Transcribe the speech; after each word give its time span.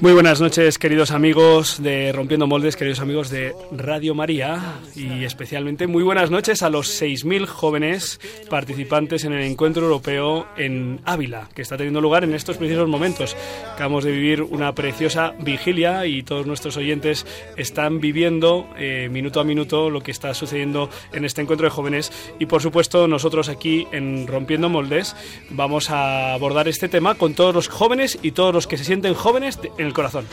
Muy 0.00 0.12
buenas 0.12 0.40
noches, 0.40 0.78
queridos 0.78 1.10
amigos 1.10 1.82
de 1.82 2.12
Rompiendo 2.12 2.46
Moldes, 2.46 2.76
queridos 2.76 3.00
amigos 3.00 3.30
de 3.30 3.54
Radio 3.72 4.14
María 4.14 4.80
y 4.96 5.24
especialmente 5.24 5.86
muy 5.86 6.02
buenas 6.02 6.30
noches 6.30 6.62
a 6.62 6.70
los 6.70 7.00
6.000 7.00 7.46
jóvenes 7.46 8.20
participantes 8.48 9.24
en 9.24 9.32
el 9.32 9.42
encuentro 9.42 9.84
europeo 9.84 10.46
en 10.56 11.00
Ávila, 11.04 11.48
que 11.54 11.62
está 11.62 11.76
teniendo 11.76 12.00
lugar 12.00 12.24
en 12.24 12.34
estos 12.34 12.56
precisos 12.56 12.88
momentos. 12.88 13.36
Acabamos 13.74 14.04
de 14.04 14.12
vivir 14.12 14.42
una 14.42 14.74
preciosa 14.74 15.34
vigilia 15.40 16.06
y 16.06 16.22
todos 16.22 16.46
nuestros 16.46 16.76
oyentes 16.76 17.26
están 17.56 18.00
viviendo 18.00 18.66
eh, 18.78 19.08
minuto 19.10 19.40
a 19.40 19.44
minuto 19.44 19.90
lo 19.90 20.00
que 20.00 20.10
está 20.10 20.32
sucediendo 20.32 20.88
en 21.12 21.24
este 21.24 21.42
encuentro 21.42 21.66
de 21.66 21.70
jóvenes 21.70 22.12
y 22.38 22.46
por 22.46 22.62
supuesto 22.62 23.06
nosotros 23.08 23.48
aquí 23.48 23.86
en 23.92 24.26
Rompiendo 24.26 24.68
Moldes 24.68 25.14
vamos 25.50 25.90
a 25.90 26.32
abordar 26.32 26.66
este 26.66 26.88
tema 26.88 27.14
con 27.14 27.34
todos 27.34 27.54
los 27.54 27.68
jóvenes 27.68 28.18
y 28.22 28.32
todos 28.32 28.54
los 28.54 28.66
que 28.66 28.78
se 28.78 28.84
sienten 28.84 29.14
jóvenes 29.14 29.33
en 29.78 29.86
el 29.86 29.92
corazón. 29.92 30.26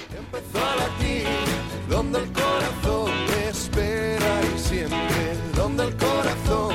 el 5.84 5.96
corazón. 5.98 6.72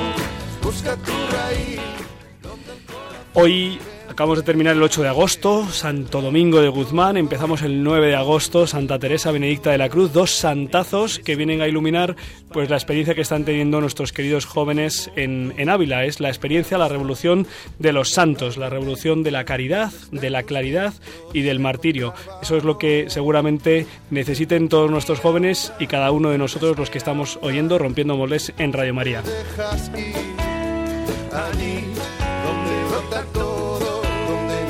Hoy 3.35 3.79
Acabamos 4.17 4.39
de 4.39 4.45
terminar 4.45 4.75
el 4.75 4.83
8 4.83 5.03
de 5.03 5.09
agosto, 5.09 5.71
Santo 5.71 6.23
Domingo 6.23 6.63
de 6.63 6.71
Guzmán, 6.71 7.19
empezamos 7.19 7.61
el 7.61 7.85
9 7.85 8.07
de 8.07 8.17
agosto, 8.17 8.67
Santa 8.67 8.99
Teresa 8.99 9.31
Benedicta 9.31 9.73
de 9.73 9.77
la 9.77 9.91
Cruz, 9.91 10.15
dos 10.15 10.31
santazos 10.31 11.19
que 11.19 11.37
vienen 11.37 11.61
a 11.61 11.69
iluminar 11.69 12.17
pues 12.51 12.71
la 12.71 12.77
experiencia 12.77 13.15
que 13.15 13.21
están 13.21 13.45
teniendo 13.45 13.79
nuestros 13.79 14.15
queridos 14.15 14.47
jóvenes 14.47 15.11
en, 15.17 15.53
en 15.59 15.69
Ávila, 15.69 16.07
es 16.07 16.19
la 16.19 16.31
experiencia, 16.31 16.79
la 16.79 16.89
revolución 16.89 17.47
de 17.79 17.93
los 17.93 18.09
santos, 18.09 18.57
la 18.57 18.71
revolución 18.71 19.23
de 19.23 19.33
la 19.33 19.45
caridad, 19.45 19.93
de 20.11 20.31
la 20.31 20.45
claridad 20.45 20.95
y 21.35 21.43
del 21.43 21.61
martirio. 21.61 22.15
Eso 22.41 22.57
es 22.57 22.65
lo 22.65 22.79
que 22.79 23.11
seguramente 23.11 23.87
necesiten 24.09 24.71
todos 24.71 24.91
nuestros 24.91 25.21
jóvenes 25.21 25.75
y 25.79 25.89
cada 25.89 26.11
uno 26.11 26.31
de 26.31 26.39
nosotros 26.39 26.79
los 26.79 26.89
que 26.89 26.97
estamos 26.97 27.39
oyendo 27.43 27.79
Rompiendo 27.79 28.17
Moldes 28.17 28.55
en 28.57 28.73
Radio 28.73 28.95
María. 28.95 29.23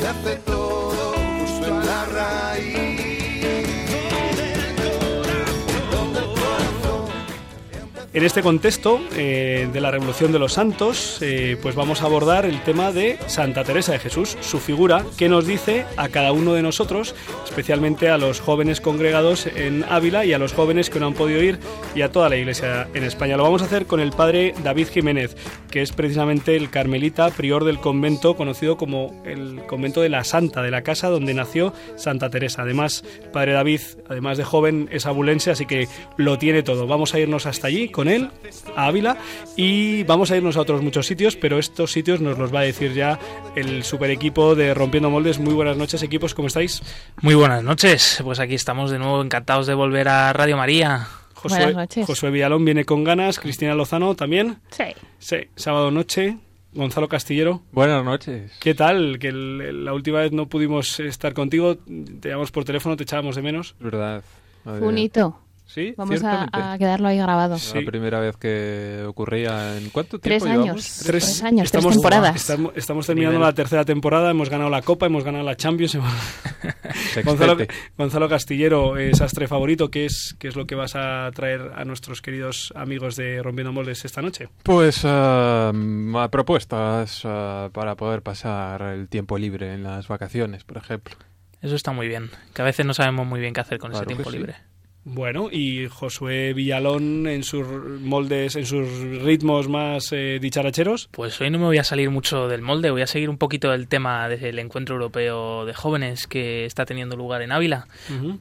En 0.06 0.14
este 8.24 8.40
contexto 8.40 8.98
eh, 9.14 9.68
de 9.70 9.80
la 9.80 9.90
Revolución 9.90 10.32
de 10.32 10.38
los 10.38 10.54
Santos, 10.54 11.18
eh, 11.20 11.58
pues 11.60 11.74
vamos 11.74 12.00
a 12.00 12.06
abordar 12.06 12.46
el 12.46 12.62
tema 12.62 12.90
de 12.90 13.18
Santa 13.26 13.62
Teresa 13.62 13.92
de 13.92 13.98
Jesús, 13.98 14.38
su 14.40 14.58
figura, 14.58 15.04
que 15.18 15.28
nos 15.28 15.46
dice 15.46 15.84
a 15.98 16.08
cada 16.08 16.32
uno 16.32 16.54
de 16.54 16.62
nosotros, 16.62 17.14
especialmente 17.44 18.08
a 18.08 18.16
los 18.16 18.40
jóvenes 18.40 18.80
congregados 18.80 19.46
en 19.46 19.84
Ávila 19.84 20.24
y 20.24 20.32
a 20.32 20.38
los 20.38 20.54
jóvenes 20.54 20.88
que 20.88 20.98
no 20.98 21.08
han 21.08 21.12
podido 21.12 21.42
ir 21.42 21.58
y 21.94 22.00
a 22.00 22.10
toda 22.10 22.30
la 22.30 22.36
iglesia 22.36 22.88
en 22.94 23.04
España. 23.04 23.36
Lo 23.36 23.42
vamos 23.42 23.60
a 23.60 23.66
hacer 23.66 23.84
con 23.84 24.00
el 24.00 24.12
padre 24.12 24.54
David 24.64 24.88
Jiménez, 24.88 25.36
que 25.70 25.82
es 25.82 25.92
precisamente 25.92 26.56
el 26.56 26.70
carmelita 26.70 27.28
prior 27.28 27.64
del 27.64 27.80
convento 27.80 28.34
conocido 28.34 28.78
como 28.78 29.22
el 29.26 29.60
convento 29.66 30.00
de 30.00 30.08
la 30.08 30.24
Santa, 30.24 30.62
de 30.62 30.70
la 30.70 30.80
casa 30.80 31.10
donde 31.10 31.34
nació 31.34 31.74
Santa 31.96 32.30
Teresa. 32.30 32.62
Además, 32.62 33.04
padre 33.30 33.52
David, 33.52 33.80
además 34.08 34.38
de 34.38 34.44
joven, 34.44 34.88
es 34.90 35.04
abulense, 35.04 35.50
así 35.50 35.66
que 35.66 35.86
lo 36.16 36.38
tiene 36.38 36.62
todo. 36.62 36.86
Vamos 36.86 37.12
a 37.12 37.18
irnos 37.18 37.44
hasta 37.44 37.66
allí 37.66 37.90
con 37.90 38.05
él, 38.08 38.30
a 38.74 38.86
Ávila, 38.86 39.16
y 39.56 40.02
vamos 40.04 40.30
a 40.30 40.36
irnos 40.36 40.56
a 40.56 40.60
otros 40.60 40.82
muchos 40.82 41.06
sitios, 41.06 41.36
pero 41.36 41.58
estos 41.58 41.92
sitios 41.92 42.20
nos 42.20 42.38
los 42.38 42.54
va 42.54 42.60
a 42.60 42.64
decir 42.64 42.92
ya 42.94 43.18
el 43.54 43.84
super 43.84 44.10
equipo 44.10 44.54
de 44.54 44.74
Rompiendo 44.74 45.10
Moldes. 45.10 45.38
Muy 45.38 45.54
buenas 45.54 45.76
noches, 45.76 46.02
equipos, 46.02 46.34
¿cómo 46.34 46.48
estáis? 46.48 46.82
Muy 47.22 47.34
buenas 47.34 47.62
noches, 47.62 48.20
pues 48.22 48.40
aquí 48.40 48.54
estamos 48.54 48.90
de 48.90 48.98
nuevo 48.98 49.22
encantados 49.22 49.66
de 49.66 49.74
volver 49.74 50.08
a 50.08 50.32
Radio 50.32 50.56
María. 50.56 51.06
Josué, 51.34 51.74
Josué 52.06 52.30
Villalón 52.30 52.64
viene 52.64 52.84
con 52.84 53.04
ganas, 53.04 53.38
Cristina 53.38 53.74
Lozano 53.74 54.14
también. 54.14 54.58
Sí. 54.70 54.84
Sí, 55.18 55.36
sábado 55.54 55.90
noche. 55.90 56.38
Gonzalo 56.76 57.08
Castillero. 57.08 57.62
Buenas 57.72 58.04
noches. 58.04 58.52
¿Qué 58.60 58.74
tal? 58.74 59.18
Que 59.18 59.32
la 59.32 59.94
última 59.94 60.20
vez 60.20 60.32
no 60.32 60.46
pudimos 60.46 61.00
estar 61.00 61.32
contigo, 61.32 61.76
te 61.76 62.28
llamamos 62.28 62.50
por 62.50 62.64
teléfono, 62.64 62.96
te 62.96 63.04
echábamos 63.04 63.36
de 63.36 63.42
menos. 63.42 63.74
Es 63.78 63.84
verdad. 63.84 64.22
Bonito. 64.64 65.40
Sí, 65.76 65.92
Vamos 65.94 66.24
a, 66.24 66.74
quedarlo 66.78 67.06
ahí 67.06 67.18
grabado. 67.18 67.58
La 67.74 67.84
primera 67.84 68.18
vez 68.18 68.38
que 68.38 69.04
ocurría 69.06 69.76
en 69.76 69.90
cuánto 69.90 70.18
tiempo 70.18 70.46
tres 70.46 70.58
años, 70.58 71.02
Tres, 71.04 71.42
años, 71.42 71.64
estamos, 71.66 71.92
tres 71.92 71.96
temporadas. 71.96 72.50
Estamos, 72.74 73.06
terminando 73.06 73.38
la 73.38 73.52
tercera 73.52 73.84
temporada, 73.84 74.30
hemos 74.30 74.48
ganado 74.48 74.70
la 74.70 74.80
Copa, 74.80 75.04
hemos 75.04 75.22
ganado 75.22 75.44
la 75.44 75.54
Champions. 75.54 75.98
Gonzalo, 77.98 78.26
Castillero, 78.26 78.96
eh, 78.96 79.14
sastre 79.14 79.48
favorito, 79.48 79.90
¿qué 79.90 80.06
es, 80.06 80.34
¿qué 80.38 80.48
es 80.48 80.56
lo 80.56 80.66
que 80.66 80.76
vas 80.76 80.96
a 80.96 81.30
traer 81.34 81.72
a 81.74 81.84
nuestros 81.84 82.22
queridos 82.22 82.72
amigos 82.74 83.14
de 83.16 83.42
Rompiendo 83.42 83.70
Moldes 83.70 84.06
esta 84.06 84.22
noche? 84.22 84.48
Pues 84.62 85.04
uh, 85.04 86.28
propuestas 86.30 87.22
uh, 87.26 87.70
para 87.70 87.96
poder 87.96 88.22
pasar 88.22 88.80
el 88.80 89.10
tiempo 89.10 89.36
libre 89.36 89.74
en 89.74 89.82
las 89.82 90.08
vacaciones, 90.08 90.64
por 90.64 90.78
ejemplo. 90.78 91.16
Eso 91.60 91.74
está 91.74 91.92
muy 91.92 92.08
bien, 92.08 92.30
que 92.54 92.62
a 92.62 92.64
veces 92.64 92.86
no 92.86 92.94
sabemos 92.94 93.26
muy 93.26 93.40
bien 93.40 93.52
qué 93.52 93.60
hacer 93.60 93.78
con 93.78 93.92
ese 93.92 94.06
tiempo 94.06 94.30
libre. 94.30 94.54
Bueno, 95.08 95.50
y 95.52 95.86
Josué 95.86 96.52
Villalón 96.52 97.28
en 97.28 97.44
sus 97.44 97.64
moldes, 98.00 98.56
en 98.56 98.66
sus 98.66 98.88
ritmos 99.22 99.68
más 99.68 100.08
eh, 100.10 100.40
dicharacheros. 100.42 101.08
Pues 101.12 101.40
hoy 101.40 101.48
no 101.48 101.60
me 101.60 101.66
voy 101.66 101.78
a 101.78 101.84
salir 101.84 102.10
mucho 102.10 102.48
del 102.48 102.60
molde, 102.60 102.90
voy 102.90 103.02
a 103.02 103.06
seguir 103.06 103.30
un 103.30 103.38
poquito 103.38 103.72
el 103.72 103.86
tema 103.86 104.28
del 104.28 104.58
encuentro 104.58 104.96
europeo 104.96 105.64
de 105.64 105.74
jóvenes 105.74 106.26
que 106.26 106.64
está 106.64 106.86
teniendo 106.86 107.14
lugar 107.14 107.42
en 107.42 107.52
Ávila, 107.52 107.86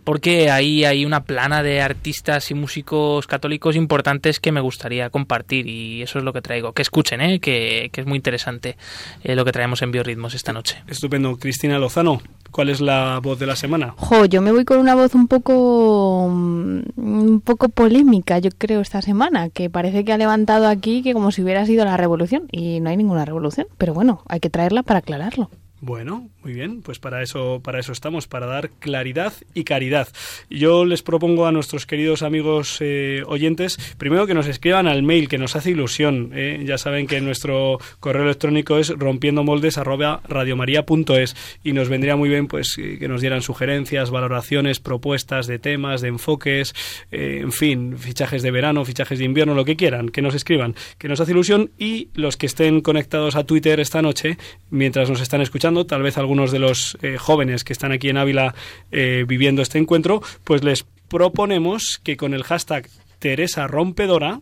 porque 0.03 0.49
ahí 0.49 0.85
hay 0.85 1.05
una 1.05 1.23
plana 1.23 1.61
de 1.61 1.81
artistas 1.81 2.49
y 2.49 2.55
músicos 2.55 3.27
católicos 3.27 3.75
importantes 3.75 4.39
que 4.39 4.51
me 4.51 4.59
gustaría 4.59 5.11
compartir 5.11 5.67
y 5.67 6.01
eso 6.01 6.17
es 6.17 6.25
lo 6.25 6.33
que 6.33 6.41
traigo. 6.41 6.73
Que 6.73 6.81
escuchen, 6.81 7.21
¿eh? 7.21 7.39
que, 7.39 7.91
es 7.93 8.05
muy 8.07 8.15
interesante 8.15 8.75
eh, 9.23 9.35
lo 9.35 9.45
que 9.45 9.51
traemos 9.51 9.83
en 9.83 9.91
Biorritmos 9.91 10.33
esta 10.33 10.51
noche. 10.51 10.81
Estupendo. 10.87 11.37
Cristina 11.37 11.77
Lozano, 11.77 12.23
¿cuál 12.55 12.69
es 12.69 12.79
la 12.79 13.19
voz 13.21 13.37
de 13.37 13.45
la 13.45 13.57
semana? 13.57 13.95
Jo, 13.97 14.23
yo 14.23 14.41
me 14.41 14.53
voy 14.53 14.63
con 14.63 14.77
una 14.77 14.95
voz 14.95 15.13
un 15.13 15.27
poco 15.27 16.23
un 16.25 17.41
poco 17.43 17.67
polémica, 17.67 18.39
yo 18.39 18.49
creo, 18.57 18.79
esta 18.79 19.01
semana, 19.01 19.49
que 19.49 19.69
parece 19.69 20.05
que 20.05 20.13
ha 20.13 20.17
levantado 20.17 20.69
aquí 20.69 21.03
que 21.03 21.13
como 21.13 21.31
si 21.31 21.43
hubiera 21.43 21.65
sido 21.65 21.83
la 21.83 21.97
revolución, 21.97 22.43
y 22.53 22.79
no 22.79 22.89
hay 22.89 22.95
ninguna 22.95 23.25
revolución, 23.25 23.67
pero 23.77 23.93
bueno, 23.93 24.21
hay 24.29 24.39
que 24.39 24.49
traerla 24.49 24.83
para 24.83 24.99
aclararlo. 24.99 25.49
Bueno, 25.85 26.29
muy 26.41 26.53
bien, 26.53 26.81
pues 26.81 26.97
para 26.97 27.21
eso, 27.21 27.61
para 27.63 27.79
eso 27.79 27.91
estamos, 27.91 28.25
para 28.25 28.47
dar 28.47 28.71
claridad 28.71 29.33
y 29.53 29.65
caridad. 29.65 30.07
Yo 30.49 30.83
les 30.83 31.03
propongo 31.03 31.45
a 31.45 31.51
nuestros 31.51 31.85
queridos 31.85 32.23
amigos 32.23 32.77
eh, 32.79 33.21
oyentes, 33.27 33.77
primero 33.99 34.25
que 34.25 34.33
nos 34.33 34.47
escriban 34.47 34.87
al 34.87 35.03
mail, 35.03 35.29
que 35.29 35.37
nos 35.37 35.55
hace 35.55 35.69
ilusión. 35.69 36.31
Eh. 36.33 36.63
Ya 36.65 36.79
saben 36.79 37.05
que 37.05 37.21
nuestro 37.21 37.77
correo 37.99 38.23
electrónico 38.23 38.79
es 38.79 38.89
rompiendomoldes@radiomaria.es 38.89 41.35
y 41.63 41.73
nos 41.73 41.87
vendría 41.87 42.15
muy 42.15 42.29
bien 42.29 42.47
pues 42.47 42.79
eh, 42.79 42.97
que 42.97 43.07
nos 43.07 43.21
dieran 43.21 43.43
sugerencias, 43.43 44.09
valoraciones, 44.09 44.79
propuestas 44.79 45.45
de 45.45 45.59
temas, 45.59 46.01
de 46.01 46.07
enfoques, 46.07 46.73
en 47.11 47.51
fin, 47.51 47.99
fichajes 47.99 48.41
de 48.41 48.49
verano, 48.49 48.85
fichajes 48.85 49.19
de 49.19 49.25
invierno, 49.25 49.53
lo 49.53 49.65
que 49.65 49.75
quieran, 49.75 50.09
que 50.09 50.23
nos 50.23 50.33
escriban, 50.33 50.73
que 50.97 51.09
nos 51.09 51.19
hace 51.19 51.33
ilusión 51.33 51.69
y 51.77 52.09
los 52.15 52.37
que 52.37 52.47
estén 52.47 52.81
conectados 52.81 53.35
a 53.35 53.43
Twitter 53.43 53.79
esta 53.79 54.01
noche, 54.01 54.39
mientras 54.71 55.11
nos 55.11 55.21
están 55.21 55.41
escuchando 55.41 55.74
tal 55.83 56.01
vez 56.01 56.17
algunos 56.17 56.53
de 56.53 56.59
los 56.59 56.97
eh, 57.01 57.17
jóvenes 57.17 57.65
que 57.65 57.73
están 57.73 57.91
aquí 57.91 58.07
en 58.07 58.15
Ávila 58.17 58.55
eh, 58.91 59.25
viviendo 59.27 59.61
este 59.61 59.77
encuentro, 59.77 60.21
pues 60.45 60.63
les 60.63 60.85
proponemos 61.09 61.99
que 62.01 62.15
con 62.15 62.33
el 62.33 62.43
hashtag 62.43 62.87
Teresa 63.19 63.67
Rompedora, 63.67 64.39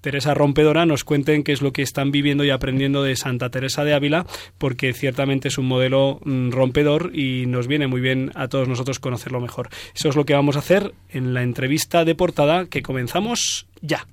Teresa 0.00 0.34
Rompedora 0.34 0.84
nos 0.84 1.02
cuenten 1.02 1.44
qué 1.44 1.52
es 1.52 1.62
lo 1.62 1.72
que 1.72 1.80
están 1.80 2.10
viviendo 2.10 2.44
y 2.44 2.50
aprendiendo 2.50 3.02
de 3.02 3.16
Santa 3.16 3.48
Teresa 3.48 3.84
de 3.84 3.94
Ávila, 3.94 4.26
porque 4.58 4.92
ciertamente 4.92 5.48
es 5.48 5.56
un 5.56 5.66
modelo 5.66 6.20
mm, 6.24 6.50
rompedor 6.50 7.10
y 7.14 7.46
nos 7.46 7.68
viene 7.68 7.86
muy 7.86 8.02
bien 8.02 8.30
a 8.34 8.48
todos 8.48 8.68
nosotros 8.68 8.98
conocerlo 8.98 9.40
mejor. 9.40 9.70
Eso 9.94 10.10
es 10.10 10.16
lo 10.16 10.26
que 10.26 10.34
vamos 10.34 10.56
a 10.56 10.58
hacer 10.58 10.92
en 11.08 11.32
la 11.32 11.42
entrevista 11.42 12.04
de 12.04 12.14
portada 12.14 12.66
que 12.66 12.82
comenzamos 12.82 13.66
ya. 13.80 14.06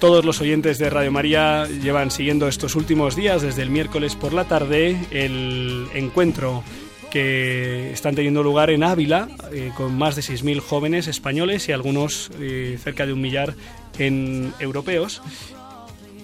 Todos 0.00 0.24
los 0.24 0.40
oyentes 0.40 0.78
de 0.78 0.90
Radio 0.90 1.10
María 1.10 1.66
llevan 1.66 2.10
siguiendo 2.10 2.48
estos 2.48 2.74
últimos 2.74 3.16
días, 3.16 3.42
desde 3.42 3.62
el 3.62 3.70
miércoles 3.70 4.14
por 4.14 4.32
la 4.32 4.44
tarde, 4.44 4.96
el 5.10 5.86
encuentro 5.94 6.62
que 7.10 7.92
están 7.92 8.14
teniendo 8.14 8.42
lugar 8.42 8.70
en 8.70 8.84
Ávila, 8.84 9.28
eh, 9.52 9.72
con 9.74 9.96
más 9.96 10.16
de 10.16 10.22
6.000 10.22 10.60
jóvenes 10.60 11.06
españoles 11.06 11.68
y 11.68 11.72
algunos 11.72 12.30
eh, 12.38 12.78
cerca 12.82 13.06
de 13.06 13.14
un 13.14 13.22
millar 13.22 13.54
en 13.98 14.52
europeos. 14.58 15.22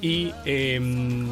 Y 0.02 0.32
em, 0.44 1.26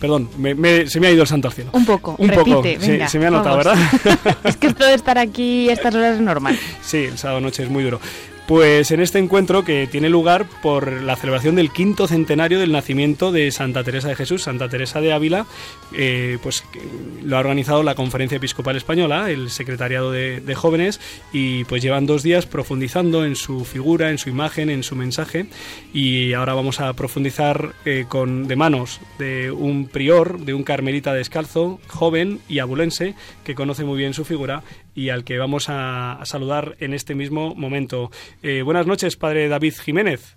perdón, 0.00 0.28
me- 0.38 0.54
me- 0.54 0.86
se 0.86 1.00
me 1.00 1.08
ha 1.08 1.10
ido 1.10 1.22
el 1.22 1.28
santo 1.28 1.48
al 1.48 1.54
cielo. 1.54 1.70
Un 1.72 1.84
poco, 1.84 2.14
Un 2.18 2.28
repite, 2.28 2.44
poco, 2.50 2.62
se- 3.08 3.18
me 3.18 3.26
ha 3.26 3.30
notado, 3.30 3.58
vamos. 3.58 4.04
¿verdad? 4.04 4.36
es 4.44 4.56
que 4.56 4.66
esto 4.68 4.84
de 4.84 4.94
estar 4.94 5.18
aquí 5.18 5.68
a 5.68 5.72
estas 5.72 5.94
horas 5.94 6.14
es 6.16 6.20
normal. 6.20 6.58
Sí, 6.82 6.98
el 7.04 7.18
sábado 7.18 7.40
noche 7.40 7.62
es 7.64 7.68
muy 7.70 7.82
duro. 7.84 8.00
Pues 8.48 8.92
en 8.92 9.00
este 9.00 9.18
encuentro 9.18 9.62
que 9.62 9.86
tiene 9.86 10.08
lugar 10.08 10.46
por 10.62 10.90
la 10.90 11.16
celebración 11.16 11.54
del 11.54 11.70
quinto 11.70 12.08
centenario 12.08 12.58
del 12.58 12.72
nacimiento 12.72 13.30
de 13.30 13.50
Santa 13.50 13.84
Teresa 13.84 14.08
de 14.08 14.16
Jesús, 14.16 14.44
Santa 14.44 14.70
Teresa 14.70 15.02
de 15.02 15.12
Ávila, 15.12 15.44
eh, 15.92 16.38
pues 16.42 16.62
que 16.62 16.80
lo 17.22 17.36
ha 17.36 17.40
organizado 17.40 17.82
la 17.82 17.94
Conferencia 17.94 18.36
Episcopal 18.36 18.74
Española, 18.74 19.30
el 19.30 19.50
Secretariado 19.50 20.10
de, 20.12 20.40
de 20.40 20.54
Jóvenes, 20.54 20.98
y 21.30 21.64
pues 21.64 21.82
llevan 21.82 22.06
dos 22.06 22.22
días 22.22 22.46
profundizando 22.46 23.26
en 23.26 23.36
su 23.36 23.66
figura, 23.66 24.08
en 24.08 24.16
su 24.16 24.30
imagen, 24.30 24.70
en 24.70 24.82
su 24.82 24.96
mensaje, 24.96 25.44
y 25.92 26.32
ahora 26.32 26.54
vamos 26.54 26.80
a 26.80 26.90
profundizar 26.94 27.74
eh, 27.84 28.06
con 28.08 28.48
de 28.48 28.56
manos 28.56 29.02
de 29.18 29.50
un 29.50 29.88
prior, 29.88 30.40
de 30.40 30.54
un 30.54 30.62
carmelita 30.62 31.12
descalzo, 31.12 31.80
joven 31.86 32.40
y 32.48 32.60
abulense, 32.60 33.14
que 33.44 33.54
conoce 33.54 33.84
muy 33.84 33.98
bien 33.98 34.14
su 34.14 34.24
figura 34.24 34.62
y 34.98 35.10
al 35.10 35.22
que 35.22 35.38
vamos 35.38 35.68
a, 35.68 36.14
a 36.14 36.24
saludar 36.24 36.74
en 36.80 36.92
este 36.92 37.14
mismo 37.14 37.54
momento. 37.54 38.10
Eh, 38.42 38.62
buenas 38.62 38.86
noches, 38.86 39.16
padre 39.16 39.48
David 39.48 39.74
Jiménez. 39.80 40.36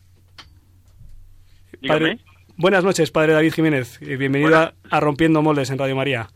Padre- 1.87 2.19
buenas 2.57 2.83
noches, 2.83 3.09
padre 3.09 3.33
David 3.33 3.53
Jiménez. 3.53 3.99
Eh, 4.01 4.17
bienvenido 4.17 4.55
a, 4.57 4.73
a 4.89 4.99
Rompiendo 4.99 5.41
Moldes 5.41 5.71
en 5.71 5.79
Radio 5.79 5.95
María. 5.95 6.29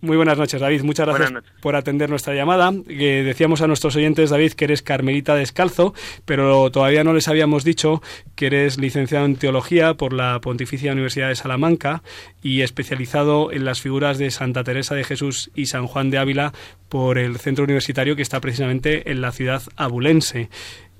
Muy 0.00 0.16
buenas 0.16 0.36
noches, 0.36 0.60
David. 0.60 0.82
Muchas 0.82 1.06
gracias 1.06 1.44
por 1.60 1.76
atender 1.76 2.10
nuestra 2.10 2.34
llamada. 2.34 2.72
Eh, 2.88 3.22
decíamos 3.24 3.62
a 3.62 3.66
nuestros 3.66 3.94
oyentes, 3.96 4.30
David, 4.30 4.52
que 4.52 4.64
eres 4.64 4.82
carmelita 4.82 5.34
descalzo, 5.34 5.94
pero 6.24 6.70
todavía 6.70 7.04
no 7.04 7.12
les 7.12 7.28
habíamos 7.28 7.62
dicho 7.62 8.02
que 8.34 8.46
eres 8.46 8.78
licenciado 8.78 9.24
en 9.24 9.36
teología 9.36 9.94
por 9.94 10.12
la 10.12 10.40
Pontificia 10.40 10.92
Universidad 10.92 11.28
de 11.28 11.36
Salamanca 11.36 12.02
y 12.42 12.62
especializado 12.62 13.52
en 13.52 13.64
las 13.64 13.80
figuras 13.80 14.18
de 14.18 14.30
Santa 14.30 14.64
Teresa 14.64 14.94
de 14.94 15.04
Jesús 15.04 15.50
y 15.54 15.66
San 15.66 15.86
Juan 15.86 16.10
de 16.10 16.18
Ávila 16.18 16.52
por 16.88 17.16
el 17.16 17.38
centro 17.38 17.64
universitario 17.64 18.16
que 18.16 18.22
está 18.22 18.40
precisamente 18.40 19.10
en 19.10 19.20
la 19.20 19.32
ciudad 19.32 19.62
abulense. 19.76 20.50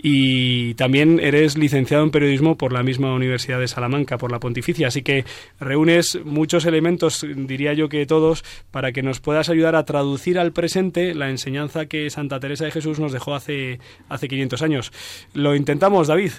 Y 0.03 0.75
también 0.75 1.21
eres 1.21 1.57
licenciado 1.57 2.03
en 2.03 2.11
periodismo 2.11 2.57
por 2.57 2.73
la 2.73 2.83
misma 2.83 3.15
Universidad 3.15 3.61
de 3.61 3.69
Salamanca, 3.69 4.19
por 4.19 4.33
la 4.33 4.41
Pontificia. 4.41 4.89
Así 4.89 5.03
que 5.03 5.25
reúnes 5.61 6.19
muchos 6.25 6.67
elementos, 6.67 7.25
diría 7.37 7.73
yo 7.73 7.89
que 7.89 8.05
todos, 8.05 8.45
para 8.73 8.91
que 8.91 9.03
nos 9.03 9.21
puedas 9.21 9.49
ayudar 9.49 9.77
a 9.77 9.85
traducir 9.85 10.41
al 10.41 10.53
presente 10.53 11.15
la 11.15 11.31
enseñanza 11.31 11.87
que 11.87 12.11
Santa 12.11 12.41
Teresa 12.41 12.65
de 12.65 12.73
Jesús 12.73 12.99
nos 12.99 13.13
dejó 13.13 13.35
hace, 13.35 13.79
hace 14.09 14.27
500 14.27 14.63
años. 14.63 14.93
Lo 15.35 15.55
intentamos, 15.55 16.09
David. 16.09 16.33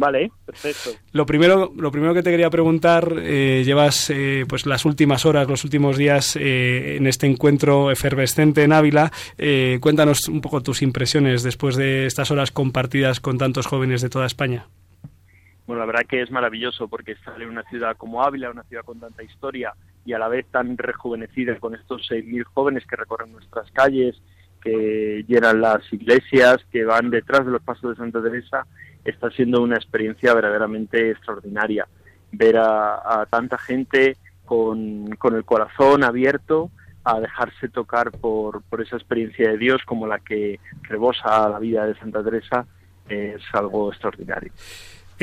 Vale, 0.00 0.32
perfecto. 0.46 0.90
Lo 1.12 1.26
primero, 1.26 1.72
lo 1.76 1.92
primero 1.92 2.14
que 2.14 2.22
te 2.22 2.30
quería 2.30 2.50
preguntar, 2.50 3.12
eh, 3.18 3.62
llevas 3.64 4.10
eh, 4.10 4.44
pues 4.48 4.66
las 4.66 4.84
últimas 4.84 5.26
horas, 5.26 5.46
los 5.46 5.62
últimos 5.62 5.98
días 5.98 6.36
eh, 6.36 6.96
en 6.96 7.06
este 7.06 7.26
encuentro 7.26 7.90
efervescente 7.90 8.64
en 8.64 8.72
Ávila. 8.72 9.12
Eh, 9.36 9.78
cuéntanos 9.80 10.26
un 10.28 10.40
poco 10.40 10.62
tus 10.62 10.82
impresiones 10.82 11.42
después 11.42 11.76
de 11.76 12.06
estas 12.06 12.30
horas 12.30 12.50
compartidas 12.50 13.20
con 13.20 13.36
tantos 13.36 13.66
jóvenes 13.66 14.00
de 14.00 14.08
toda 14.08 14.26
España. 14.26 14.66
Bueno, 15.66 15.80
la 15.80 15.86
verdad 15.86 16.06
que 16.08 16.22
es 16.22 16.30
maravilloso 16.30 16.88
porque 16.88 17.14
en 17.38 17.48
una 17.48 17.62
ciudad 17.64 17.96
como 17.96 18.24
Ávila, 18.24 18.50
una 18.50 18.64
ciudad 18.64 18.84
con 18.84 18.98
tanta 18.98 19.22
historia 19.22 19.74
y 20.04 20.14
a 20.14 20.18
la 20.18 20.28
vez 20.28 20.46
tan 20.50 20.76
rejuvenecida 20.78 21.56
con 21.60 21.74
estos 21.74 22.10
6.000 22.10 22.42
jóvenes 22.44 22.86
que 22.86 22.96
recorren 22.96 23.32
nuestras 23.32 23.70
calles, 23.70 24.20
que 24.60 25.24
llenan 25.28 25.60
las 25.60 25.80
iglesias, 25.92 26.58
que 26.70 26.84
van 26.84 27.10
detrás 27.10 27.44
de 27.44 27.52
los 27.52 27.62
pasos 27.62 27.90
de 27.90 27.96
Santa 27.96 28.22
Teresa, 28.22 28.66
está 29.04 29.30
siendo 29.30 29.62
una 29.62 29.76
experiencia 29.76 30.34
verdaderamente 30.34 31.10
extraordinaria. 31.10 31.86
Ver 32.32 32.56
a, 32.58 33.26
tanta 33.30 33.58
gente 33.58 34.16
con, 34.44 35.10
con 35.16 35.34
el 35.36 35.44
corazón 35.44 36.04
abierto 36.04 36.70
a 37.04 37.20
dejarse 37.20 37.68
tocar 37.68 38.10
por, 38.12 38.62
por 38.62 38.80
esa 38.82 38.96
experiencia 38.96 39.50
de 39.50 39.58
Dios 39.58 39.82
como 39.84 40.06
la 40.06 40.18
que 40.18 40.60
rebosa 40.82 41.48
la 41.48 41.58
vida 41.58 41.86
de 41.86 41.94
Santa 41.96 42.22
Teresa 42.22 42.66
es 43.08 43.42
algo 43.52 43.90
extraordinario. 43.90 44.52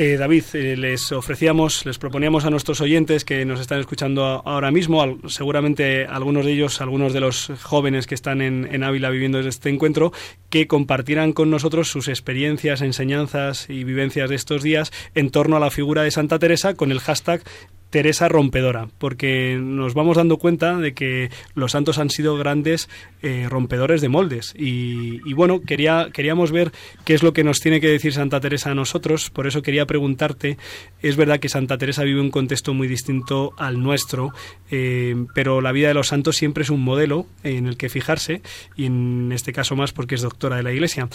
Eh, 0.00 0.16
David, 0.16 0.44
eh, 0.52 0.76
les 0.76 1.10
ofrecíamos, 1.10 1.84
les 1.84 1.98
proponíamos 1.98 2.44
a 2.44 2.50
nuestros 2.50 2.80
oyentes 2.80 3.24
que 3.24 3.44
nos 3.44 3.58
están 3.58 3.80
escuchando 3.80 4.44
ahora 4.44 4.70
mismo, 4.70 5.18
seguramente 5.26 6.06
algunos 6.06 6.46
de 6.46 6.52
ellos, 6.52 6.80
algunos 6.80 7.12
de 7.12 7.18
los 7.18 7.50
jóvenes 7.64 8.06
que 8.06 8.14
están 8.14 8.40
en, 8.40 8.68
en 8.72 8.84
Ávila 8.84 9.10
viviendo 9.10 9.40
este 9.40 9.70
encuentro, 9.70 10.12
que 10.50 10.68
compartieran 10.68 11.32
con 11.32 11.50
nosotros 11.50 11.88
sus 11.88 12.06
experiencias, 12.06 12.80
enseñanzas 12.80 13.68
y 13.68 13.82
vivencias 13.82 14.30
de 14.30 14.36
estos 14.36 14.62
días 14.62 14.92
en 15.16 15.30
torno 15.30 15.56
a 15.56 15.60
la 15.60 15.72
figura 15.72 16.04
de 16.04 16.12
Santa 16.12 16.38
Teresa 16.38 16.74
con 16.74 16.92
el 16.92 17.00
hashtag 17.00 17.42
Teresa 17.90 18.28
rompedora, 18.28 18.88
porque 18.98 19.58
nos 19.60 19.94
vamos 19.94 20.18
dando 20.18 20.36
cuenta 20.36 20.76
de 20.76 20.92
que 20.92 21.30
los 21.54 21.72
santos 21.72 21.98
han 21.98 22.10
sido 22.10 22.36
grandes 22.36 22.88
eh, 23.22 23.46
rompedores 23.48 24.00
de 24.00 24.08
moldes. 24.08 24.54
Y, 24.58 25.20
y 25.28 25.32
bueno, 25.32 25.60
quería, 25.62 26.08
queríamos 26.12 26.52
ver 26.52 26.72
qué 27.04 27.14
es 27.14 27.22
lo 27.22 27.32
que 27.32 27.44
nos 27.44 27.60
tiene 27.60 27.80
que 27.80 27.88
decir 27.88 28.12
Santa 28.12 28.40
Teresa 28.40 28.70
a 28.70 28.74
nosotros, 28.74 29.30
por 29.30 29.46
eso 29.46 29.62
quería 29.62 29.86
preguntarte, 29.86 30.58
es 31.00 31.16
verdad 31.16 31.40
que 31.40 31.48
Santa 31.48 31.78
Teresa 31.78 32.04
vive 32.04 32.20
un 32.20 32.30
contexto 32.30 32.74
muy 32.74 32.88
distinto 32.88 33.52
al 33.56 33.82
nuestro, 33.82 34.32
eh, 34.70 35.16
pero 35.34 35.60
la 35.60 35.72
vida 35.72 35.88
de 35.88 35.94
los 35.94 36.08
santos 36.08 36.36
siempre 36.36 36.64
es 36.64 36.70
un 36.70 36.82
modelo 36.82 37.26
en 37.42 37.66
el 37.66 37.76
que 37.76 37.88
fijarse, 37.88 38.42
y 38.76 38.86
en 38.86 39.30
este 39.32 39.52
caso 39.52 39.76
más 39.76 39.92
porque 39.92 40.14
es 40.14 40.22
doctora 40.22 40.56
de 40.56 40.62
la 40.62 40.72
Iglesia. 40.72 41.08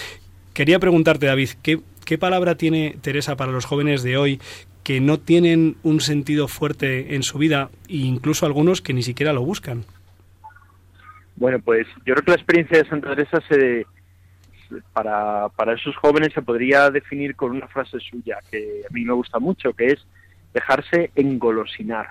Quería 0.53 0.79
preguntarte, 0.79 1.25
David, 1.25 1.49
¿qué, 1.63 1.79
qué 2.05 2.17
palabra 2.17 2.55
tiene 2.55 2.95
Teresa 3.01 3.35
para 3.35 3.51
los 3.51 3.65
jóvenes 3.65 4.03
de 4.03 4.17
hoy 4.17 4.39
que 4.83 4.99
no 4.99 5.19
tienen 5.19 5.77
un 5.83 6.01
sentido 6.01 6.47
fuerte 6.47 7.15
en 7.15 7.23
su 7.23 7.37
vida 7.37 7.69
e 7.87 7.97
incluso 7.97 8.45
algunos 8.45 8.81
que 8.81 8.93
ni 8.93 9.03
siquiera 9.03 9.33
lo 9.33 9.43
buscan? 9.43 9.85
Bueno, 11.35 11.59
pues 11.59 11.87
yo 12.05 12.13
creo 12.13 12.23
que 12.23 12.31
la 12.31 12.37
experiencia 12.37 12.77
de 12.77 12.89
Santa 12.89 13.15
Teresa 13.15 13.41
se, 13.49 13.87
para, 14.91 15.49
para 15.49 15.73
esos 15.73 15.95
jóvenes 15.95 16.33
se 16.33 16.41
podría 16.41 16.89
definir 16.89 17.35
con 17.35 17.51
una 17.51 17.67
frase 17.67 17.99
suya 17.99 18.37
que 18.51 18.83
a 18.89 18.93
mí 18.93 19.03
me 19.03 19.13
gusta 19.13 19.39
mucho, 19.39 19.73
que 19.73 19.87
es 19.87 20.05
dejarse 20.53 21.11
engolosinar. 21.15 22.09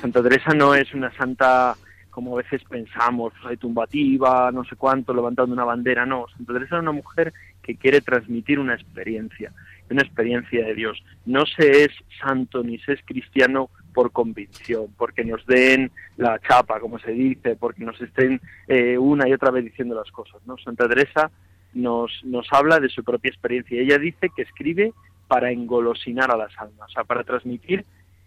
Santa 0.00 0.22
Teresa 0.22 0.52
no 0.54 0.74
es 0.74 0.92
una 0.94 1.12
santa 1.16 1.76
como 2.10 2.34
a 2.34 2.42
veces 2.42 2.62
pensamos, 2.68 3.32
pues 3.42 3.58
tumbativa, 3.58 4.52
no 4.52 4.62
sé 4.64 4.76
cuánto, 4.76 5.12
levantando 5.12 5.52
una 5.52 5.64
bandera, 5.64 6.06
no. 6.06 6.26
Santa 6.36 6.52
Teresa 6.52 6.76
es 6.76 6.82
una 6.82 6.92
mujer 6.92 7.32
que 7.60 7.74
quiere 7.74 8.00
transmitir 8.00 8.60
una 8.60 8.74
experiencia, 8.74 9.52
una 9.94 10.02
experiencia 10.02 10.64
de 10.64 10.74
Dios. 10.74 11.02
No 11.24 11.46
se 11.46 11.84
es 11.84 11.90
santo 12.20 12.62
ni 12.62 12.78
se 12.78 12.92
es 12.92 13.00
cristiano 13.04 13.70
por 13.92 14.12
convicción, 14.12 14.88
porque 14.98 15.24
nos 15.24 15.46
den 15.46 15.90
la 16.16 16.38
chapa, 16.40 16.80
como 16.80 16.98
se 16.98 17.12
dice, 17.12 17.56
porque 17.56 17.84
nos 17.84 18.00
estén 18.00 18.40
eh, 18.68 18.98
una 18.98 19.28
y 19.28 19.32
otra 19.32 19.50
vez 19.50 19.64
diciendo 19.64 19.94
las 19.94 20.10
cosas. 20.10 20.42
¿no? 20.46 20.58
Santa 20.58 20.88
Teresa 20.88 21.30
nos, 21.72 22.10
nos 22.24 22.46
habla 22.52 22.80
de 22.80 22.88
su 22.88 23.02
propia 23.04 23.30
experiencia. 23.30 23.80
Ella 23.80 23.98
dice 23.98 24.30
que 24.34 24.42
escribe 24.42 24.92
para 25.28 25.50
engolosinar 25.50 26.30
a 26.30 26.36
las 26.36 26.56
almas, 26.58 26.90
o 26.90 26.92
sea, 26.92 27.04
para 27.04 27.24
transmitir 27.24 27.84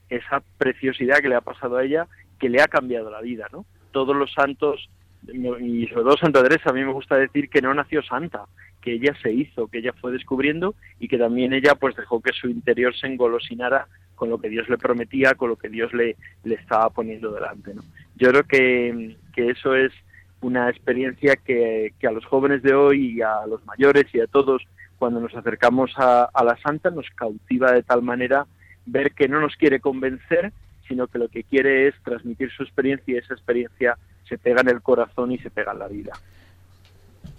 esa 0.09 0.41
preciosidad 0.57 1.19
que 1.19 1.29
le 1.29 1.35
ha 1.35 1.41
pasado 1.41 1.77
a 1.77 1.83
ella, 1.83 2.07
que 2.39 2.49
le 2.49 2.61
ha 2.61 2.67
cambiado 2.67 3.09
la 3.11 3.21
vida. 3.21 3.47
¿no? 3.51 3.65
Todos 3.91 4.15
los 4.15 4.33
santos, 4.33 4.89
y 5.59 5.87
sobre 5.87 6.03
todo 6.03 6.17
Santa 6.17 6.43
Teresa, 6.43 6.69
a 6.69 6.73
mí 6.73 6.83
me 6.83 6.93
gusta 6.93 7.15
decir 7.15 7.49
que 7.49 7.61
no 7.61 7.73
nació 7.73 8.01
santa, 8.03 8.45
que 8.81 8.93
ella 8.93 9.13
se 9.21 9.31
hizo, 9.31 9.67
que 9.67 9.79
ella 9.79 9.93
fue 9.93 10.11
descubriendo 10.11 10.75
y 10.99 11.07
que 11.07 11.17
también 11.17 11.53
ella 11.53 11.75
pues 11.75 11.95
dejó 11.95 12.21
que 12.21 12.33
su 12.33 12.47
interior 12.47 12.95
se 12.95 13.07
engolosinara 13.07 13.87
con 14.15 14.29
lo 14.29 14.39
que 14.39 14.49
Dios 14.49 14.67
le 14.69 14.77
prometía, 14.77 15.35
con 15.35 15.49
lo 15.49 15.55
que 15.55 15.69
Dios 15.69 15.93
le, 15.93 16.15
le 16.43 16.55
estaba 16.55 16.89
poniendo 16.89 17.31
delante. 17.31 17.73
¿no? 17.73 17.83
Yo 18.15 18.29
creo 18.29 18.43
que, 18.43 19.15
que 19.33 19.49
eso 19.49 19.75
es 19.75 19.91
una 20.41 20.69
experiencia 20.69 21.35
que, 21.35 21.93
que, 21.99 22.07
a 22.07 22.11
los 22.11 22.25
jóvenes 22.25 22.63
de 22.63 22.73
hoy 22.73 23.17
y 23.17 23.21
a 23.21 23.45
los 23.47 23.63
mayores 23.65 24.05
y 24.13 24.19
a 24.19 24.27
todos, 24.27 24.63
cuando 24.97 25.19
nos 25.19 25.35
acercamos 25.35 25.91
a, 25.97 26.23
a 26.33 26.43
la 26.43 26.57
santa, 26.57 26.89
nos 26.89 27.09
cautiva 27.11 27.71
de 27.71 27.83
tal 27.83 28.01
manera 28.01 28.45
ver 28.85 29.11
que 29.11 29.27
no 29.27 29.39
nos 29.39 29.55
quiere 29.55 29.79
convencer, 29.79 30.51
sino 30.87 31.07
que 31.07 31.19
lo 31.19 31.27
que 31.27 31.43
quiere 31.43 31.87
es 31.87 31.95
transmitir 32.03 32.51
su 32.51 32.63
experiencia 32.63 33.15
y 33.15 33.17
esa 33.17 33.33
experiencia 33.33 33.97
se 34.27 34.37
pega 34.37 34.61
en 34.61 34.69
el 34.69 34.81
corazón 34.81 35.31
y 35.31 35.37
se 35.37 35.49
pega 35.49 35.71
en 35.71 35.79
la 35.79 35.87
vida. 35.87 36.13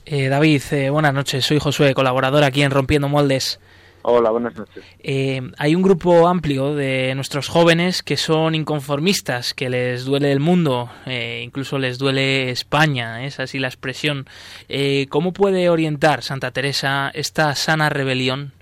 Eh, 0.05 0.29
David, 0.29 0.63
eh, 0.73 0.91
buenas 0.91 1.13
noches. 1.13 1.45
Soy 1.45 1.59
Josué, 1.59 1.95
colaborador 1.95 2.45
aquí 2.45 2.63
en 2.63 2.71
Rompiendo 2.71 3.09
Moldes. 3.09 3.61
Hola, 4.03 4.31
buenas 4.31 4.57
noches. 4.57 4.85
Eh, 5.01 5.43
hay 5.59 5.75
un 5.75 5.83
grupo 5.83 6.29
amplio 6.29 6.75
de 6.75 7.15
nuestros 7.15 7.49
jóvenes 7.49 8.03
que 8.03 8.17
son 8.17 8.55
inconformistas, 8.55 9.55
que 9.55 9.69
les 9.69 10.05
duele 10.05 10.31
el 10.33 10.41
mundo, 10.41 10.91
eh, 11.05 11.43
incluso 11.45 11.79
les 11.79 11.99
duele 11.99 12.51
España, 12.51 13.25
es 13.25 13.41
así 13.41 13.59
la 13.59 13.69
expresión. 13.69 14.27
Eh, 14.69 15.09
¿Cómo 15.11 15.33
puede 15.33 15.69
orientar 15.69 16.23
Santa 16.23 16.53
Teresa 16.53 17.11
esta 17.13 17.55
sana 17.55 17.91
rebelión? 17.91 18.53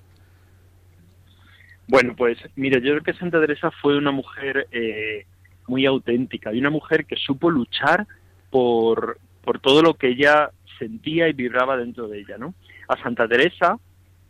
Bueno, 1.87 2.13
pues 2.17 2.37
mire, 2.55 2.81
yo 2.81 2.91
creo 2.91 3.03
que 3.03 3.13
Santa 3.13 3.39
Teresa 3.39 3.71
fue 3.71 3.97
una 3.97 4.11
mujer 4.11 4.67
eh, 4.71 5.25
muy 5.67 5.85
auténtica 5.85 6.53
y 6.53 6.59
una 6.59 6.69
mujer 6.69 7.05
que 7.05 7.15
supo 7.15 7.49
luchar 7.49 8.07
por, 8.49 9.19
por 9.43 9.59
todo 9.59 9.81
lo 9.81 9.95
que 9.95 10.09
ella 10.09 10.51
sentía 10.79 11.27
y 11.27 11.33
vibraba 11.33 11.77
dentro 11.77 12.07
de 12.07 12.19
ella, 12.19 12.37
¿no? 12.37 12.53
A 12.87 13.01
Santa 13.01 13.27
Teresa, 13.27 13.77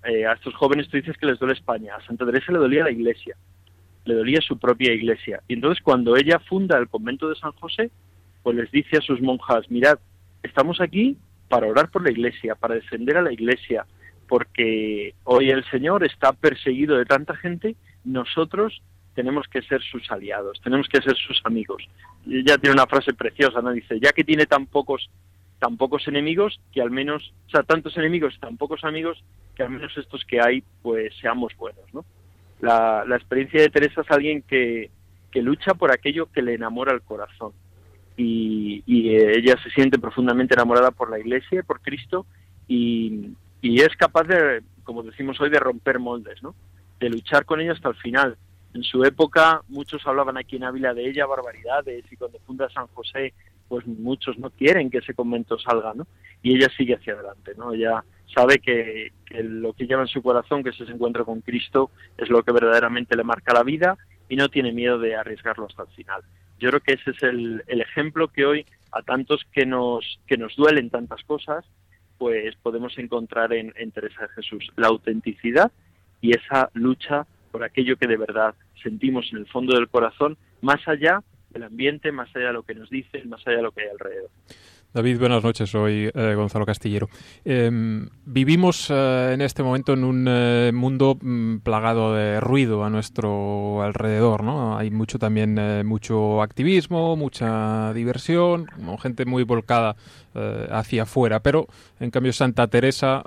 eh, 0.03 0.25
a 0.25 0.33
estos 0.33 0.55
jóvenes 0.55 0.87
tú 0.89 0.97
dices 0.97 1.17
que 1.17 1.25
les 1.25 1.39
duele 1.39 1.53
España, 1.53 1.95
a 1.95 2.05
Santa 2.05 2.25
Teresa 2.25 2.51
le 2.51 2.59
dolía 2.59 2.83
la 2.83 2.91
iglesia, 2.91 3.35
le 4.05 4.13
dolía 4.13 4.41
su 4.41 4.57
propia 4.57 4.93
iglesia. 4.93 5.41
Y 5.47 5.53
entonces 5.53 5.83
cuando 5.83 6.15
ella 6.15 6.39
funda 6.39 6.77
el 6.77 6.87
convento 6.87 7.29
de 7.29 7.35
San 7.35 7.51
José, 7.53 7.91
pues 8.43 8.55
les 8.55 8.71
dice 8.71 8.97
a 8.97 9.01
sus 9.01 9.21
monjas, 9.21 9.69
mirad, 9.69 9.99
estamos 10.43 10.79
aquí 10.79 11.17
para 11.49 11.67
orar 11.67 11.89
por 11.89 12.03
la 12.03 12.11
iglesia, 12.11 12.55
para 12.55 12.75
defender 12.75 13.17
a 13.17 13.21
la 13.21 13.33
iglesia, 13.33 13.85
porque 14.27 15.13
hoy 15.23 15.49
el 15.49 15.63
Señor 15.69 16.05
está 16.05 16.33
perseguido 16.33 16.97
de 16.97 17.05
tanta 17.05 17.35
gente, 17.35 17.75
nosotros 18.03 18.81
tenemos 19.17 19.47
que 19.47 19.63
ser 19.63 19.81
sus 19.81 20.11
aliados, 20.11 20.61
tenemos 20.63 20.87
que 20.87 21.01
ser 21.01 21.17
sus 21.17 21.41
amigos. 21.43 21.83
Y 22.23 22.41
ella 22.41 22.59
tiene 22.59 22.75
una 22.75 22.85
frase 22.85 23.15
preciosa, 23.15 23.63
¿no? 23.63 23.71
Dice, 23.71 23.99
ya 23.99 24.11
que 24.11 24.23
tiene 24.23 24.45
tan 24.45 24.67
pocos, 24.67 25.09
tan 25.57 25.75
pocos 25.75 26.07
enemigos, 26.07 26.59
que 26.71 26.83
al 26.83 26.91
menos, 26.91 27.33
o 27.47 27.49
sea, 27.49 27.63
tantos 27.63 27.97
enemigos 27.97 28.35
y 28.35 28.39
tan 28.39 28.57
pocos 28.57 28.83
amigos, 28.83 29.23
que 29.55 29.63
al 29.63 29.71
menos 29.71 29.91
estos 29.97 30.23
que 30.23 30.39
hay, 30.39 30.63
pues 30.83 31.15
seamos 31.19 31.51
buenos, 31.57 31.83
¿no? 31.95 32.05
La, 32.61 33.05
experiencia 33.15 33.59
de 33.59 33.71
Teresa 33.71 34.01
es 34.01 34.11
alguien 34.11 34.43
que, 34.43 34.91
que 35.31 35.41
lucha 35.41 35.73
por 35.73 35.91
aquello 35.91 36.31
que 36.31 36.43
le 36.43 36.53
enamora 36.53 36.93
el 36.93 37.01
corazón. 37.01 37.53
Y, 38.17 38.83
y 38.85 39.15
ella 39.15 39.55
se 39.63 39.71
siente 39.71 39.97
profundamente 39.97 40.53
enamorada 40.53 40.91
por 40.91 41.09
la 41.09 41.17
Iglesia, 41.17 41.63
por 41.63 41.81
Cristo, 41.81 42.27
y, 42.67 43.31
y 43.63 43.81
es 43.81 43.95
capaz 43.97 44.25
de, 44.25 44.61
como 44.83 45.01
decimos 45.01 45.41
hoy, 45.41 45.49
de 45.49 45.59
romper 45.59 45.97
moldes, 45.97 46.43
¿no? 46.43 46.53
De 46.99 47.09
luchar 47.09 47.45
con 47.45 47.61
ella 47.61 47.71
hasta 47.71 47.89
el 47.89 47.95
final. 47.95 48.37
En 48.77 48.83
su 48.83 49.03
época 49.03 49.63
muchos 49.69 50.05
hablaban 50.05 50.37
aquí 50.37 50.57
en 50.57 50.63
Ávila 50.63 50.93
de 50.93 51.09
ella 51.09 51.25
barbaridades 51.25 52.05
y 52.11 52.15
cuando 52.15 52.37
funda 52.45 52.69
San 52.69 52.85
José 52.93 53.33
pues 53.67 53.87
muchos 53.87 54.37
no 54.37 54.51
quieren 54.51 54.91
que 54.91 54.99
ese 54.99 55.15
convento 55.15 55.57
salga, 55.57 55.95
¿no? 55.95 56.05
Y 56.43 56.55
ella 56.55 56.67
sigue 56.77 56.93
hacia 56.93 57.13
adelante, 57.13 57.53
¿no? 57.57 57.73
Ella 57.73 58.03
sabe 58.31 58.59
que, 58.59 59.13
lo 59.31 59.73
que 59.73 59.87
lleva 59.87 60.03
en 60.03 60.07
su 60.07 60.21
corazón, 60.21 60.63
que 60.63 60.69
es 60.69 60.79
ese 60.79 60.91
encuentro 60.91 61.25
con 61.25 61.41
Cristo, 61.41 61.89
es 62.19 62.29
lo 62.29 62.43
que 62.43 62.51
verdaderamente 62.51 63.17
le 63.17 63.23
marca 63.23 63.51
la 63.51 63.63
vida 63.63 63.97
y 64.29 64.35
no 64.35 64.47
tiene 64.47 64.71
miedo 64.71 64.99
de 64.99 65.15
arriesgarlo 65.15 65.65
hasta 65.65 65.81
el 65.81 65.89
final. 65.89 66.21
Yo 66.59 66.69
creo 66.69 66.81
que 66.81 66.93
ese 66.93 67.11
es 67.11 67.23
el, 67.23 67.63
el 67.65 67.81
ejemplo 67.81 68.27
que 68.27 68.45
hoy 68.45 68.65
a 68.91 69.01
tantos 69.01 69.43
que 69.51 69.65
nos, 69.65 70.19
que 70.27 70.37
nos 70.37 70.55
duelen 70.55 70.91
tantas 70.91 71.23
cosas, 71.23 71.65
pues 72.19 72.55
podemos 72.57 72.95
encontrar 72.99 73.53
en, 73.53 73.73
en 73.75 73.89
Teresa 73.89 74.21
de 74.21 74.29
Jesús 74.35 74.71
la 74.75 74.89
autenticidad 74.89 75.71
y 76.21 76.37
esa 76.37 76.69
lucha 76.73 77.25
por 77.57 77.63
aquello 77.63 77.97
que 77.97 78.05
de 78.05 78.17
verdad 78.17 78.53
sentimos 78.83 79.29
en 79.31 79.39
el 79.39 79.47
fondo 79.47 79.75
del 79.75 79.89
corazón, 79.89 80.37
más 80.61 80.87
allá 80.87 81.23
del 81.49 81.63
ambiente, 81.63 82.11
más 82.11 82.29
allá 82.35 82.49
de 82.49 82.53
lo 82.53 82.61
que 82.61 82.75
nos 82.75 82.87
dicen, 82.87 83.27
más 83.29 83.41
allá 83.47 83.57
de 83.57 83.63
lo 83.63 83.71
que 83.71 83.81
hay 83.81 83.87
alrededor. 83.87 84.29
David, 84.97 85.19
buenas 85.19 85.43
noches. 85.43 85.69
Soy 85.69 86.09
eh, 86.11 86.33
Gonzalo 86.33 86.65
Castillero. 86.65 87.07
Eh, 87.45 87.69
vivimos 88.25 88.87
eh, 88.89 89.29
en 89.35 89.41
este 89.41 89.61
momento 89.61 89.93
en 89.93 90.03
un 90.03 90.25
eh, 90.27 90.71
mundo 90.73 91.15
mm, 91.21 91.57
plagado 91.57 92.15
de 92.15 92.39
ruido 92.39 92.83
a 92.83 92.89
nuestro 92.89 93.83
alrededor, 93.83 94.43
¿no? 94.43 94.75
Hay 94.75 94.89
mucho 94.89 95.19
también, 95.19 95.85
mucho 95.85 96.41
activismo, 96.41 97.15
mucha 97.15 97.93
diversión, 97.93 98.65
gente 98.99 99.25
muy 99.25 99.43
volcada 99.43 99.95
hacia 100.71 101.03
afuera. 101.03 101.41
Pero, 101.41 101.67
en 101.99 102.09
cambio, 102.09 102.33
Santa 102.33 102.65
Teresa 102.65 103.21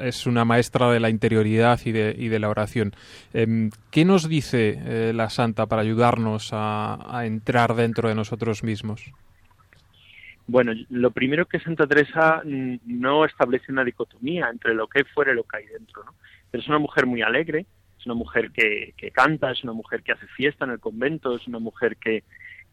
es 0.00 0.26
una 0.26 0.46
maestra 0.46 0.90
de 0.90 1.00
la 1.00 1.10
interioridad 1.10 1.78
y 1.84 1.92
de, 1.92 2.16
y 2.18 2.28
de 2.28 2.38
la 2.38 2.48
oración. 2.48 2.94
Em, 3.34 3.70
¿Qué 3.90 4.06
nos 4.06 4.30
dice 4.30 5.12
la 5.12 5.28
Santa 5.28 5.66
para 5.66 5.82
ayudarnos 5.82 6.50
a 6.52 7.22
entrar 7.26 7.74
dentro 7.74 8.08
de 8.08 8.14
nosotros 8.14 8.62
mismos? 8.62 9.12
Bueno, 10.46 10.72
lo 10.90 11.10
primero 11.10 11.46
que 11.46 11.60
Santa 11.60 11.86
Teresa 11.86 12.42
mm, 12.44 12.76
no 12.84 13.24
establece 13.24 13.72
una 13.72 13.84
dicotomía 13.84 14.48
entre 14.50 14.74
lo 14.74 14.88
que 14.88 15.00
hay 15.00 15.04
fuera 15.04 15.32
y 15.32 15.36
lo 15.36 15.44
que 15.44 15.56
hay 15.58 15.66
dentro, 15.66 16.04
¿no? 16.04 16.14
Pero 16.50 16.62
es 16.62 16.68
una 16.68 16.78
mujer 16.78 17.06
muy 17.06 17.22
alegre, 17.22 17.66
es 17.98 18.06
una 18.06 18.14
mujer 18.14 18.50
que, 18.50 18.92
que 18.96 19.10
canta, 19.10 19.50
es 19.50 19.64
una 19.64 19.72
mujer 19.72 20.02
que 20.02 20.12
hace 20.12 20.26
fiesta 20.28 20.64
en 20.64 20.72
el 20.72 20.80
convento, 20.80 21.34
es 21.34 21.46
una 21.48 21.58
mujer 21.58 21.96
que, 21.96 22.24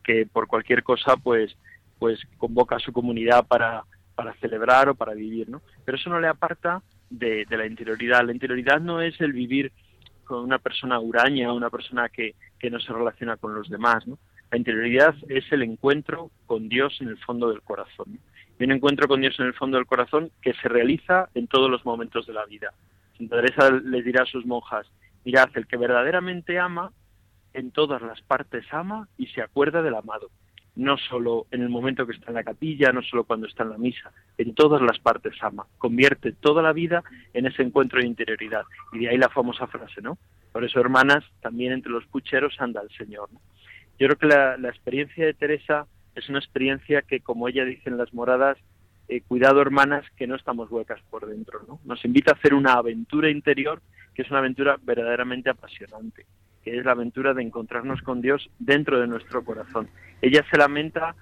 que 0.04 0.26
por 0.26 0.48
cualquier 0.48 0.84
cosa 0.84 1.16
pues, 1.16 1.56
pues 1.98 2.20
convoca 2.38 2.76
a 2.76 2.80
su 2.80 2.92
comunidad 2.92 3.48
para, 3.48 3.84
para 4.16 4.34
celebrar 4.36 4.90
o 4.90 4.96
para 4.96 5.14
vivir, 5.14 5.50
¿no? 5.50 5.62
Pero 5.86 5.98
eso 5.98 6.10
no 6.10 6.20
le 6.20 6.28
aparta 6.28 6.84
de, 7.10 7.46
de 7.46 7.58
la 7.58 7.66
interioridad. 7.66 8.26
La 8.26 8.34
interioridad 8.34 8.82
no 8.82 9.02
es 9.02 9.20
el 9.22 9.32
vivir 9.32 9.72
con 10.26 10.44
una 10.44 10.60
persona 10.60 11.00
huraña, 11.00 11.54
una 11.54 11.70
persona 11.70 12.10
que, 12.10 12.36
que 12.60 12.70
no 12.70 12.80
se 12.80 12.94
relaciona 12.94 13.38
con 13.38 13.54
los 13.56 13.70
demás, 13.70 14.06
¿no? 14.08 14.18
La 14.52 14.58
interioridad 14.58 15.16
es 15.30 15.50
el 15.52 15.64
encuentro 15.64 16.30
con 16.46 16.68
Dios 16.68 16.98
en 17.00 17.08
el 17.08 17.18
fondo 17.20 17.50
del 17.50 17.62
corazón. 17.62 18.20
Y 18.60 18.66
un 18.66 18.74
encuentro 18.74 19.08
con 19.08 19.22
Dios 19.22 19.40
en 19.40 19.46
el 19.46 19.54
fondo 19.54 19.78
del 19.78 19.86
corazón 19.86 20.30
que 20.42 20.54
se 20.54 20.68
realiza 20.68 21.30
en 21.34 21.48
todos 21.48 21.72
los 21.72 21.86
momentos 21.86 22.28
de 22.28 22.34
la 22.34 22.46
vida. 22.46 22.74
Santa 23.18 23.38
Teresa 23.38 23.72
les 23.72 24.04
dirá 24.04 24.24
a 24.24 24.26
sus 24.26 24.46
monjas, 24.46 24.86
mirad, 25.24 25.50
el 25.56 25.68
que 25.68 25.78
verdaderamente 25.78 26.60
ama, 26.60 26.92
en 27.54 27.72
todas 27.72 28.02
las 28.02 28.22
partes 28.22 28.66
ama 28.72 29.08
y 29.18 29.28
se 29.28 29.42
acuerda 29.42 29.82
del 29.82 29.96
amado. 29.96 30.30
No 30.76 30.98
solo 30.98 31.48
en 31.52 31.62
el 31.62 31.70
momento 31.70 32.06
que 32.06 32.14
está 32.14 32.28
en 32.28 32.36
la 32.36 32.44
capilla, 32.44 32.92
no 32.92 33.02
solo 33.04 33.24
cuando 33.24 33.48
está 33.48 33.64
en 33.64 33.72
la 33.72 33.78
misa, 33.78 34.12
en 34.38 34.54
todas 34.54 34.82
las 34.82 35.00
partes 35.00 35.34
ama. 35.42 35.66
Convierte 35.78 36.34
toda 36.34 36.62
la 36.62 36.74
vida 36.74 37.04
en 37.34 37.46
ese 37.46 37.62
encuentro 37.62 38.00
de 38.00 38.08
interioridad. 38.08 38.64
Y 38.92 39.00
de 39.00 39.10
ahí 39.10 39.18
la 39.18 39.30
famosa 39.30 39.68
frase, 39.68 40.02
¿no? 40.02 40.18
Por 40.52 40.66
eso, 40.66 40.80
hermanas, 40.80 41.24
también 41.42 41.72
entre 41.72 41.92
los 41.92 42.06
pucheros 42.08 42.56
anda 42.60 42.82
el 42.82 42.90
Señor. 42.98 43.30
¿no? 43.32 43.40
Yo 44.02 44.08
creo 44.08 44.18
que 44.18 44.26
la, 44.26 44.68
experiencia 44.68 45.28
de 45.28 45.36
Teresa 45.36 45.86
es 46.16 46.28
una 46.28 46.40
experiencia 46.40 47.04
que, 47.04 47.20
como 47.20 47.48
ella 47.48 47.64
dice 47.66 47.88
en 47.88 48.00
las 48.00 48.12
moradas, 48.16 48.58
eh, 49.08 49.22
cuidado 49.22 49.62
hermanas, 49.62 50.04
que 50.18 50.26
no 50.26 50.36
estamos 50.36 50.72
huecas 50.72 51.00
por 51.12 51.28
dentro. 51.28 51.62
¿no? 51.68 51.80
Nos 51.86 52.04
invita 52.04 52.32
a 52.32 52.34
hacer 52.34 52.56
una 52.56 52.74
aventura 52.74 53.30
interior 53.30 53.80
que 54.16 54.24
es 54.24 54.30
una 54.32 54.40
aventura 54.40 54.80
verdaderamente 54.82 55.52
apasionante, 55.52 56.26
que 56.64 56.80
es 56.80 56.84
la 56.84 56.94
aventura 56.94 57.36
de 57.36 57.44
encontrarnos 57.44 58.02
con 58.02 58.24
Dios 58.24 58.50
dentro 58.58 59.00
de 59.00 59.06
nuestro 59.06 59.46
corazón. 59.46 59.88
Ella 60.20 60.44
se 60.50 60.58
lamenta 60.58 61.16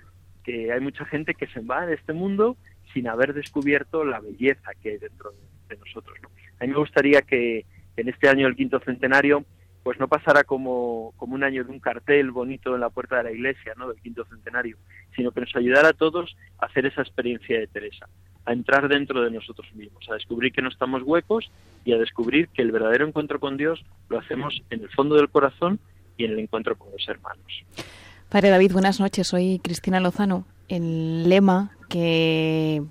que 0.45 0.71
hay 0.71 0.79
mucha 0.79 1.03
gente 1.03 1.33
que 1.33 1.48
se 1.48 1.59
va 1.59 1.86
de 1.86 1.95
este 1.95 2.13
mundo 2.13 2.55
sin 2.93 3.09
haber 3.09 3.33
descubierto 3.33 4.05
la 4.05 4.21
belleza 4.21 4.71
que 4.81 4.91
hay 4.91 4.98
dentro 5.00 5.33
de, 5.67 5.75
nosotros. 5.75 6.17
¿no? 6.24 6.29
A 6.62 6.63
mí 6.63 6.71
me 6.71 6.79
gustaría 6.79 7.24
que 7.24 7.65
en 7.98 8.07
este 8.07 8.29
año 8.29 8.45
del 8.45 8.55
quinto 8.55 8.79
centenario 8.79 9.43
pues 9.83 10.00
no 10.00 10.07
pasara 10.07 10.43
como, 10.43 11.13
como 11.17 11.36
un 11.36 11.43
año 11.43 11.63
de 11.63 11.71
un 11.71 11.79
cartel 11.79 12.31
bonito 12.31 12.75
en 12.75 12.81
la 12.81 12.89
puerta 12.89 13.17
de 13.17 13.24
la 13.24 13.31
iglesia, 13.31 13.74
¿no? 13.77 13.88
del 13.88 14.01
quinto 14.01 14.25
centenario, 14.25 14.77
sino 15.15 15.31
que 15.31 15.41
nos 15.41 15.55
ayudara 15.55 15.89
a 15.89 15.93
todos 15.93 16.36
a 16.59 16.65
hacer 16.65 16.86
esa 16.86 17.01
experiencia 17.01 17.59
de 17.59 17.67
Teresa, 17.67 18.07
a 18.45 18.53
entrar 18.53 18.88
dentro 18.88 19.21
de 19.21 19.31
nosotros 19.31 19.74
mismos, 19.74 20.05
a 20.09 20.15
descubrir 20.15 20.51
que 20.51 20.62
no 20.62 20.69
estamos 20.69 21.03
huecos 21.03 21.50
y 21.86 21.93
a 21.93 21.98
descubrir 21.98 22.50
que 22.50 22.62
el 22.62 22.71
verdadero 22.71 23.07
encuentro 23.07 23.39
con 23.39 23.57
Dios 23.57 23.83
lo 24.09 24.19
hacemos 24.19 24.62
en 24.69 24.81
el 24.81 24.89
fondo 24.89 25.15
del 25.15 25.29
corazón 25.29 25.79
y 26.17 26.25
en 26.25 26.31
el 26.31 26.39
encuentro 26.39 26.77
con 26.77 26.91
los 26.91 27.07
hermanos. 27.07 27.63
Padre 28.29 28.50
David, 28.50 28.74
buenas 28.74 29.00
noches. 29.00 29.27
Soy 29.27 29.59
Cristina 29.63 30.00
Lozano. 30.00 30.45
El 30.67 31.27
lema 31.27 31.71
que 31.89 32.83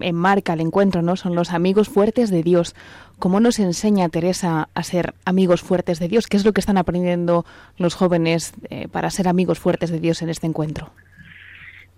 enmarca 0.00 0.54
el 0.54 0.60
encuentro, 0.60 1.02
¿no? 1.02 1.16
Son 1.16 1.34
los 1.34 1.52
amigos 1.52 1.88
fuertes 1.88 2.30
de 2.30 2.42
Dios. 2.42 2.74
¿Cómo 3.18 3.40
nos 3.40 3.58
enseña 3.58 4.08
Teresa 4.08 4.68
a 4.74 4.82
ser 4.82 5.14
amigos 5.24 5.62
fuertes 5.62 5.98
de 5.98 6.08
Dios? 6.08 6.26
¿Qué 6.26 6.36
es 6.36 6.44
lo 6.44 6.52
que 6.52 6.60
están 6.60 6.78
aprendiendo 6.78 7.44
los 7.78 7.94
jóvenes 7.94 8.54
eh, 8.70 8.88
para 8.88 9.10
ser 9.10 9.28
amigos 9.28 9.58
fuertes 9.58 9.90
de 9.90 10.00
Dios 10.00 10.22
en 10.22 10.28
este 10.28 10.46
encuentro? 10.46 10.90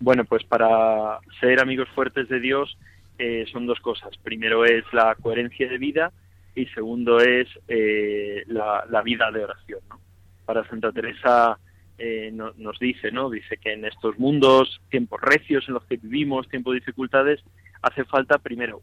Bueno, 0.00 0.24
pues 0.24 0.44
para 0.44 1.18
ser 1.40 1.60
amigos 1.60 1.88
fuertes 1.94 2.28
de 2.28 2.40
Dios 2.40 2.76
eh, 3.18 3.46
son 3.52 3.66
dos 3.66 3.80
cosas. 3.80 4.16
Primero 4.22 4.64
es 4.64 4.84
la 4.92 5.14
coherencia 5.14 5.68
de 5.68 5.78
vida 5.78 6.12
y 6.54 6.66
segundo 6.66 7.20
es 7.20 7.48
eh, 7.68 8.44
la, 8.46 8.84
la, 8.90 9.02
vida 9.02 9.30
de 9.30 9.44
oración. 9.44 9.80
¿no? 9.88 9.98
Para 10.44 10.68
Santa 10.68 10.92
Teresa 10.92 11.58
eh, 11.98 12.30
no, 12.32 12.52
nos 12.56 12.78
dice, 12.78 13.12
¿no? 13.12 13.30
Dice 13.30 13.56
que 13.56 13.72
en 13.72 13.84
estos 13.84 14.18
mundos, 14.18 14.80
tiempos 14.90 15.20
recios 15.20 15.64
en 15.68 15.74
los 15.74 15.84
que 15.84 15.96
vivimos, 15.96 16.48
tiempos 16.48 16.72
de 16.74 16.80
dificultades, 16.80 17.40
hace 17.82 18.04
falta 18.04 18.38
primero 18.38 18.82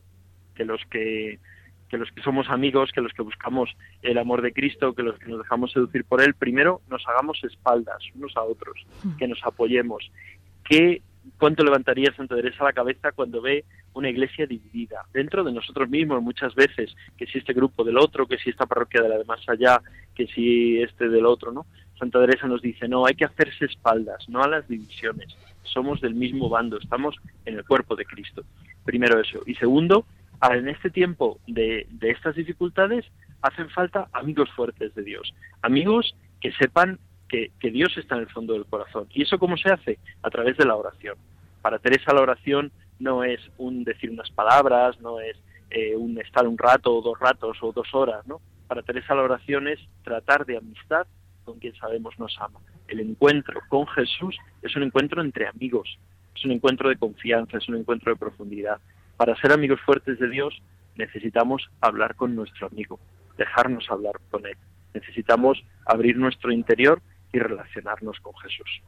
que 0.56 0.66
los 0.66 0.82
que 0.90 1.40
que 1.92 1.98
los 1.98 2.10
que 2.12 2.22
somos 2.22 2.50
amigos, 2.50 2.90
que 2.94 3.02
los 3.02 3.12
que 3.12 3.22
buscamos 3.22 3.70
el 4.02 4.18
amor 4.18 4.42
de 4.42 4.54
Cristo, 4.54 4.94
que 4.94 5.04
los 5.04 5.20
que 5.20 5.26
nos 5.26 5.40
dejamos 5.40 5.74
seducir 5.74 6.06
por 6.06 6.22
Él, 6.22 6.36
primero 6.36 6.80
nos 6.90 7.06
hagamos 7.06 7.44
espaldas 7.44 8.02
unos 8.16 8.38
a 8.38 8.44
otros, 8.44 8.86
que 9.20 9.28
nos 9.28 9.44
apoyemos. 9.44 10.10
¿Qué, 10.64 11.02
¿Cuánto 11.38 11.66
levantaría 11.66 12.16
Santa 12.16 12.36
Teresa 12.38 12.64
la 12.64 12.72
cabeza 12.72 13.12
cuando 13.12 13.42
ve 13.42 13.66
una 13.94 14.10
iglesia 14.10 14.48
dividida? 14.48 15.04
Dentro 15.14 15.44
de 15.44 15.52
nosotros 15.52 15.90
mismos 15.90 16.24
muchas 16.24 16.56
veces, 16.56 16.96
que 17.18 17.26
si 17.26 17.40
este 17.40 17.52
grupo 17.52 17.84
del 17.84 17.98
otro, 17.98 18.26
que 18.26 18.38
si 18.38 18.52
esta 18.52 18.66
parroquia 18.66 19.02
de 19.02 19.10
la 19.10 19.18
de 19.18 19.26
más 19.26 19.42
allá, 19.50 19.82
que 20.16 20.28
si 20.28 20.82
este 20.82 21.10
del 21.10 21.26
otro, 21.26 21.52
¿no? 21.52 21.66
Santa 22.02 22.20
Teresa 22.20 22.48
nos 22.48 22.64
dice, 22.64 22.88
no, 22.88 23.06
hay 23.06 23.14
que 23.14 23.26
hacerse 23.26 23.66
espaldas, 23.66 24.28
no 24.28 24.42
a 24.42 24.48
las 24.48 24.68
divisiones. 24.68 25.38
Somos 25.62 26.02
del 26.02 26.16
mismo 26.16 26.50
bando, 26.50 26.80
estamos 26.80 27.16
en 27.46 27.60
el 27.60 27.64
cuerpo 27.64 27.96
de 27.96 28.06
Cristo. 28.06 28.44
Primero 28.84 29.20
eso. 29.20 29.42
Y 29.46 29.54
segundo, 29.54 30.08
en 30.42 30.68
este 30.68 30.90
tiempo 30.90 31.38
de, 31.46 31.86
estas 32.02 32.36
dificultades, 32.36 33.06
hacen 33.44 33.70
falta 33.70 34.08
amigos 34.14 34.50
fuertes 34.56 34.96
de 34.96 35.04
Dios, 35.04 35.32
amigos 35.62 36.16
que 36.40 36.52
sepan 36.54 36.98
que, 37.30 37.52
que 37.60 37.70
Dios 37.70 37.96
está 37.96 38.16
en 38.16 38.22
el 38.22 38.30
fondo 38.30 38.54
del 38.54 38.66
corazón. 38.66 39.06
¿Y 39.14 39.22
eso 39.22 39.38
cómo 39.38 39.56
se 39.56 39.70
hace? 39.70 40.00
A 40.24 40.32
través 40.32 40.58
de 40.58 40.66
la 40.66 40.76
oración. 40.76 41.18
Para 41.62 41.78
Teresa 41.78 42.16
la 42.16 42.22
oración 42.22 42.72
no 42.98 43.24
es 43.24 43.40
un 43.60 43.84
decir 43.84 44.10
unas 44.10 44.32
palabras, 44.32 45.00
no 45.02 45.20
es 45.20 45.38
eh, 45.70 45.96
un 45.96 46.18
estar 46.18 46.48
un 46.48 46.58
rato 46.58 46.96
o 46.96 47.04
dos 47.04 47.20
ratos 47.20 47.60
o 47.62 47.72
dos 47.72 47.94
horas, 47.94 48.26
¿no? 48.26 48.42
Para 48.68 48.82
Teresa 48.82 49.14
la 49.14 49.22
oración 49.22 49.68
es 49.68 49.80
tratar 50.04 50.48
de 50.48 50.58
amistad 50.58 51.06
con 51.44 51.60
quien 51.60 51.76
sabemos 51.76 52.18
nos 52.20 52.38
ama. 52.40 52.60
El 52.88 53.00
encuentro 53.00 53.62
con 53.70 53.88
Jesús 53.88 54.38
es 54.62 54.76
un 54.76 54.84
encuentro 54.84 55.22
entre 55.22 55.48
amigos, 55.48 55.98
es 56.36 56.46
un 56.46 56.52
encuentro 56.52 56.90
de 56.90 56.98
confianza, 56.98 57.58
es 57.58 57.68
un 57.70 57.76
encuentro 57.76 58.12
de 58.12 58.20
profundidad. 58.20 58.80
Para 59.18 59.36
ser 59.40 59.52
amigos 59.52 59.80
fuertes 59.86 60.20
de 60.20 60.30
Dios 60.30 60.62
necesitamos 60.96 61.70
hablar 61.80 62.16
con 62.16 62.36
nuestro 62.36 62.68
amigo, 62.68 63.00
dejarnos 63.38 63.90
hablar 63.90 64.14
con 64.30 64.46
él. 64.46 64.58
Necesitamos 64.94 65.64
abrir 65.86 66.18
nuestro 66.18 66.52
interior 66.52 67.02
y 67.32 67.40
relacionarnos 67.40 68.20
con 68.20 68.34
Jesús. 68.38 68.82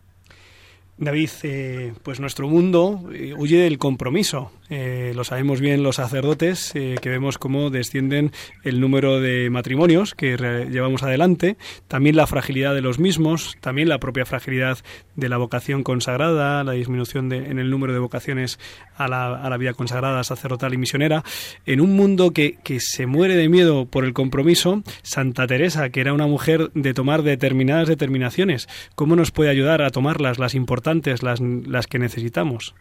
David, 0.98 1.30
eh, 1.44 1.94
pues 2.04 2.20
nuestro 2.20 2.48
mundo 2.48 3.10
eh, 3.12 3.34
huye 3.36 3.58
del 3.58 3.78
compromiso. 3.78 4.52
Eh, 4.76 5.14
lo 5.14 5.24
sabemos 5.24 5.62
bien 5.62 5.84
los 5.84 5.98
sacerdotes, 5.98 6.72
que 6.74 7.10
vemos 7.10 7.38
cómo 7.38 7.70
descienden 7.70 8.32
el 8.64 8.80
número 8.80 9.22
de 9.22 9.52
matrimonios 9.52 10.16
que 10.16 10.36
llevamos 10.72 11.04
adelante, 11.04 11.58
también 11.88 12.16
la 12.16 12.26
fragilidad 12.26 12.74
de 12.74 12.82
los 12.82 12.98
mismos, 12.98 13.56
también 13.62 13.88
la 13.88 14.00
propia 14.00 14.26
fragilidad 14.26 14.80
de 15.16 15.30
la 15.30 15.38
vocación 15.38 15.84
consagrada, 15.84 16.64
la 16.64 16.72
disminución 16.72 17.30
de, 17.30 17.38
en 17.52 17.60
el 17.60 17.70
número 17.70 17.94
de 17.94 18.00
vocaciones 18.00 18.58
a 18.98 19.08
la, 19.08 19.36
a 19.36 19.48
la, 19.48 19.58
vida 19.58 19.74
consagrada, 19.74 20.24
sacerdotal 20.24 20.74
y 20.74 20.78
misionera. 20.78 21.24
En 21.68 21.80
un 21.80 21.96
mundo 21.96 22.32
que, 22.32 22.58
que 22.64 22.80
se 22.80 23.06
muere 23.06 23.36
de 23.36 23.50
miedo 23.50 23.86
por 23.86 24.06
el 24.06 24.14
compromiso, 24.14 24.82
Santa 25.04 25.46
Teresa, 25.46 25.92
que 25.92 26.02
era 26.02 26.14
una 26.14 26.26
mujer 26.26 26.72
de 26.74 26.96
tomar 26.96 27.22
determinadas 27.22 27.88
determinaciones, 27.88 28.68
¿cómo 28.96 29.16
nos 29.16 29.30
puede 29.30 29.52
ayudar 29.52 29.84
a 29.84 29.92
tomarlas, 29.92 30.40
las 30.40 30.56
importantes? 30.56 31.22
las, 31.22 31.42
las 31.42 31.86
que 31.86 32.00
necesitamos? 32.00 32.74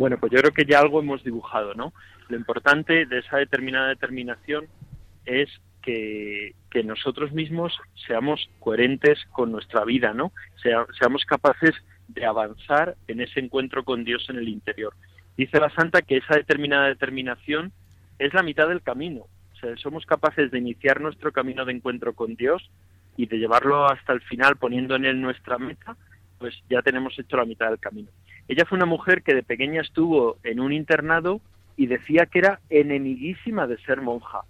Bueno, 0.00 0.16
pues 0.16 0.32
yo 0.32 0.38
creo 0.38 0.52
que 0.52 0.64
ya 0.64 0.78
algo 0.78 1.00
hemos 1.00 1.22
dibujado, 1.22 1.74
¿no? 1.74 1.92
Lo 2.30 2.36
importante 2.38 3.04
de 3.04 3.18
esa 3.18 3.36
determinada 3.36 3.88
determinación 3.88 4.66
es 5.26 5.50
que, 5.82 6.54
nosotros 6.84 7.32
mismos 7.32 7.78
seamos 8.06 8.48
coherentes 8.60 9.18
con 9.32 9.52
nuestra 9.52 9.84
vida, 9.84 10.14
¿no? 10.14 10.32
seamos 10.98 11.26
capaces 11.26 11.74
de 12.08 12.24
avanzar 12.24 12.96
en 13.08 13.20
ese 13.20 13.40
encuentro 13.40 13.84
con 13.84 14.04
Dios 14.04 14.24
en 14.30 14.36
el 14.36 14.48
interior. 14.48 14.94
Dice 15.36 15.60
la 15.60 15.68
Santa 15.68 16.00
que 16.00 16.16
esa 16.16 16.34
determinada 16.34 16.86
determinación 16.86 17.70
es 18.18 18.32
la 18.32 18.42
mitad 18.42 18.68
del 18.68 18.80
camino. 18.80 19.26
O 19.52 19.56
sea, 19.60 19.76
somos 19.76 20.06
capaces 20.06 20.50
de 20.50 20.58
iniciar 20.58 21.02
nuestro 21.02 21.30
camino 21.30 21.66
de 21.66 21.72
encuentro 21.72 22.14
con 22.14 22.36
Dios 22.36 22.70
y 23.18 23.26
de 23.26 23.36
llevarlo 23.36 23.84
hasta 23.84 24.14
el 24.14 24.22
final 24.22 24.56
poniendo 24.56 24.96
en 24.96 25.04
él 25.04 25.20
nuestra 25.20 25.58
meta 25.58 25.94
pues 26.40 26.54
ya 26.70 26.80
tenemos 26.80 27.16
hecho 27.18 27.36
la 27.36 27.44
mitad 27.44 27.68
del 27.68 27.78
camino. 27.78 28.08
Ella 28.50 28.64
fue 28.64 28.74
una 28.74 28.86
mujer 28.86 29.22
que 29.22 29.32
de 29.32 29.44
pequeña 29.44 29.80
estuvo 29.80 30.38
en 30.42 30.58
un 30.58 30.72
internado 30.72 31.40
y 31.76 31.86
decía 31.86 32.26
que 32.26 32.40
era 32.40 32.58
enemiguísima 32.68 33.68
de 33.68 33.78
ser 33.78 34.00
monja. 34.00 34.40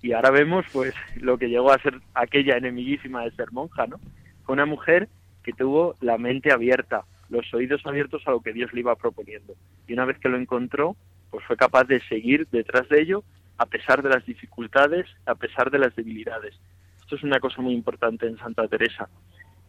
Y 0.00 0.12
ahora 0.12 0.30
vemos 0.30 0.64
pues 0.72 0.94
lo 1.16 1.36
que 1.36 1.50
llegó 1.50 1.70
a 1.70 1.82
ser 1.82 2.00
aquella 2.14 2.56
enemiguísima 2.56 3.22
de 3.22 3.32
ser 3.32 3.52
monja, 3.52 3.86
¿no? 3.86 4.00
Fue 4.46 4.54
una 4.54 4.64
mujer 4.64 5.10
que 5.42 5.52
tuvo 5.52 5.96
la 6.00 6.16
mente 6.16 6.50
abierta, 6.50 7.04
los 7.28 7.52
oídos 7.52 7.84
abiertos 7.84 8.22
a 8.24 8.30
lo 8.30 8.40
que 8.40 8.54
Dios 8.54 8.72
le 8.72 8.80
iba 8.80 8.96
proponiendo. 8.96 9.52
Y 9.86 9.92
una 9.92 10.06
vez 10.06 10.16
que 10.16 10.30
lo 10.30 10.38
encontró, 10.38 10.96
pues 11.30 11.44
fue 11.44 11.58
capaz 11.58 11.84
de 11.84 12.00
seguir 12.08 12.48
detrás 12.50 12.88
de 12.88 13.02
ello 13.02 13.22
a 13.58 13.66
pesar 13.66 14.02
de 14.02 14.08
las 14.08 14.24
dificultades, 14.24 15.04
a 15.26 15.34
pesar 15.34 15.70
de 15.70 15.78
las 15.78 15.94
debilidades. 15.94 16.58
Esto 17.02 17.16
es 17.16 17.22
una 17.22 17.38
cosa 17.38 17.60
muy 17.60 17.74
importante 17.74 18.26
en 18.26 18.38
Santa 18.38 18.66
Teresa 18.66 19.10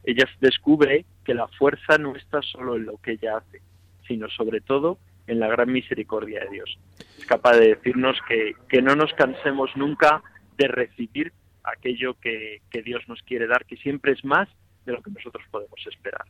ella 0.03 0.25
descubre 0.39 1.05
que 1.23 1.33
la 1.33 1.47
fuerza 1.47 1.97
no 1.97 2.15
está 2.15 2.41
solo 2.41 2.75
en 2.75 2.85
lo 2.85 2.97
que 2.97 3.13
ella 3.13 3.37
hace, 3.37 3.61
sino 4.07 4.29
sobre 4.29 4.61
todo 4.61 4.97
en 5.27 5.39
la 5.39 5.47
gran 5.47 5.71
misericordia 5.71 6.41
de 6.41 6.49
Dios. 6.49 6.77
Es 7.17 7.25
capaz 7.25 7.57
de 7.57 7.69
decirnos 7.69 8.17
que, 8.27 8.53
que 8.67 8.81
no 8.81 8.95
nos 8.95 9.13
cansemos 9.13 9.69
nunca 9.75 10.23
de 10.57 10.67
recibir 10.67 11.31
aquello 11.63 12.15
que, 12.19 12.61
que 12.69 12.81
Dios 12.81 13.03
nos 13.07 13.21
quiere 13.21 13.47
dar, 13.47 13.65
que 13.65 13.77
siempre 13.77 14.13
es 14.13 14.25
más 14.25 14.49
de 14.85 14.93
lo 14.93 15.01
que 15.01 15.11
nosotros 15.11 15.43
podemos 15.51 15.79
esperar. 15.87 16.25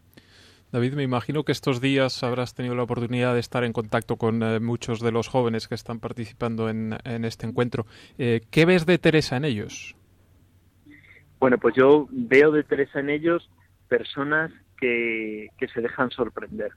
David, 0.71 0.93
me 0.93 1.03
imagino 1.03 1.43
que 1.43 1.51
estos 1.51 1.81
días 1.81 2.23
habrás 2.23 2.53
tenido 2.53 2.75
la 2.75 2.83
oportunidad 2.83 3.33
de 3.33 3.41
estar 3.41 3.63
en 3.65 3.73
contacto 3.73 4.15
con 4.15 4.41
eh, 4.41 4.59
muchos 4.61 5.01
de 5.01 5.11
los 5.11 5.27
jóvenes 5.27 5.67
que 5.67 5.75
están 5.75 5.99
participando 5.99 6.69
en, 6.69 6.97
en 7.03 7.25
este 7.25 7.45
encuentro. 7.45 7.85
Eh, 8.17 8.41
¿Qué 8.51 8.65
ves 8.65 8.85
de 8.85 8.97
Teresa 8.97 9.35
en 9.35 9.43
ellos? 9.43 9.95
Bueno, 11.41 11.57
pues 11.57 11.75
yo 11.75 12.07
veo 12.11 12.51
de 12.51 12.63
Teresa 12.63 12.99
en 12.99 13.09
ellos 13.09 13.49
personas 13.91 14.51
que, 14.79 15.49
que 15.57 15.67
se 15.67 15.81
dejan 15.81 16.11
sorprender. 16.11 16.71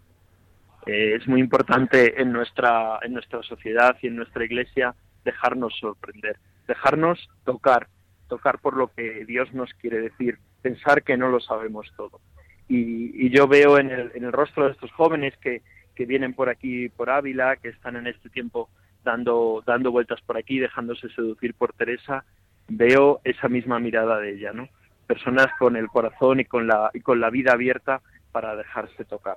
Eh, 0.85 1.15
es 1.15 1.29
muy 1.29 1.39
importante 1.39 2.21
en 2.21 2.33
nuestra, 2.33 2.99
en 3.03 3.13
nuestra 3.13 3.41
sociedad 3.45 3.97
y 4.03 4.09
en 4.09 4.17
nuestra 4.17 4.45
iglesia 4.45 4.97
dejarnos 5.25 5.79
sorprender, 5.79 6.39
dejarnos 6.67 7.31
tocar, 7.45 7.87
tocar 8.29 8.59
por 8.59 8.77
lo 8.77 8.89
que 8.89 9.25
Dios 9.27 9.55
nos 9.55 9.73
quiere 9.75 10.01
decir, 10.01 10.39
pensar 10.61 11.05
que 11.05 11.17
no 11.17 11.29
lo 11.29 11.39
sabemos 11.39 11.87
todo. 11.97 12.21
Y, 12.69 13.27
y 13.27 13.31
yo 13.31 13.47
veo 13.47 13.79
en 13.79 13.93
el, 13.93 14.11
en 14.17 14.25
el 14.25 14.33
rostro 14.33 14.65
de 14.65 14.73
estos 14.73 14.91
jóvenes 14.91 15.37
que, 15.37 15.63
que 15.95 16.07
vienen 16.07 16.35
por 16.35 16.49
aquí, 16.49 16.89
por 16.89 17.11
Ávila, 17.11 17.59
que 17.59 17.69
están 17.69 17.95
en 17.95 18.09
este 18.09 18.29
tiempo 18.29 18.71
dando, 19.05 19.63
dando 19.65 19.93
vueltas 19.93 20.21
por 20.23 20.37
aquí, 20.37 20.59
dejándose 20.59 21.09
seducir 21.11 21.55
por 21.55 21.75
Teresa, 21.75 22.25
veo 22.67 23.21
esa 23.23 23.49
misma 23.49 23.79
mirada 23.79 24.19
de 24.19 24.35
ella, 24.35 24.53
¿no? 24.53 24.69
Personas 25.05 25.47
con 25.59 25.77
el 25.77 25.89
corazón 25.89 26.41
y 26.41 26.45
con 26.45 26.67
la, 26.67 26.91
y 26.93 27.01
con 27.01 27.21
la 27.21 27.31
vida 27.31 27.53
abierta 27.53 28.01
para 28.33 28.57
dejarse 28.57 29.05
tocar. 29.05 29.37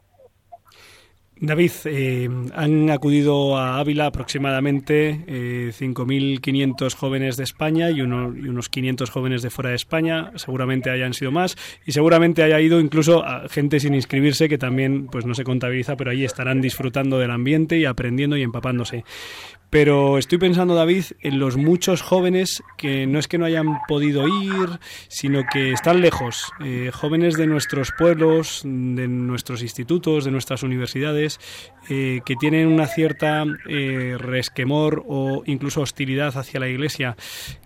David, 1.40 1.72
eh, 1.86 2.30
han 2.56 2.90
acudido 2.90 3.58
a 3.58 3.78
Ávila 3.78 4.08
aproximadamente 4.08 5.24
eh, 5.28 5.72
5.500 5.72 6.96
jóvenes 6.96 7.38
de 7.38 7.44
España 7.44 7.92
y, 7.92 8.02
uno, 8.02 8.34
y, 8.36 8.48
unos 8.48 8.70
500 8.70 9.10
jóvenes 9.12 9.44
de 9.44 9.52
fuera 9.52 9.70
de 9.70 9.76
España. 9.76 10.32
Seguramente 10.36 10.90
hayan 10.90 11.14
sido 11.14 11.32
más 11.32 11.56
y 11.86 11.92
seguramente 11.92 12.42
haya 12.42 12.60
ido 12.60 12.80
incluso 12.80 13.24
a 13.24 13.48
gente 13.50 13.80
sin 13.80 13.94
inscribirse 13.94 14.50
que 14.50 14.58
también 14.58 15.08
pues 15.08 15.26
no 15.26 15.36
se 15.36 15.44
contabiliza, 15.44 15.96
pero 15.96 16.10
ahí 16.10 16.24
estarán 16.24 16.60
disfrutando 16.60 17.20
del 17.20 17.30
ambiente 17.30 17.78
y 17.78 17.86
aprendiendo 17.86 18.36
y 18.36 18.42
empapándose. 18.42 19.04
Pero 19.70 20.18
estoy 20.18 20.38
pensando, 20.38 20.76
David, 20.76 21.04
en 21.22 21.40
los 21.40 21.58
muchos 21.58 22.02
jóvenes 22.02 22.64
que 22.78 23.06
no 23.06 23.20
es 23.20 23.28
que 23.28 23.38
no 23.38 23.46
hayan 23.46 23.80
podido 23.88 24.26
ir, 24.28 24.80
sino 25.10 25.44
que 25.52 25.72
están 25.72 26.00
lejos. 26.00 26.54
Eh, 26.64 26.90
jóvenes 26.94 27.36
de 27.36 27.48
nuestros 27.48 27.92
pueblos, 27.92 28.62
de 28.64 29.08
nuestros 29.10 29.62
institutos, 29.62 30.24
de 30.24 30.32
nuestras 30.32 30.64
universidades, 30.64 31.40
eh, 31.90 32.22
que 32.26 32.36
tienen 32.36 32.68
una 32.68 32.88
cierta 32.88 33.44
eh, 33.68 34.16
resquemor 34.18 35.04
o 35.06 35.44
incluso 35.46 35.82
hostilidad 35.82 36.38
hacia 36.38 36.62
la 36.62 36.70
Iglesia. 36.70 37.18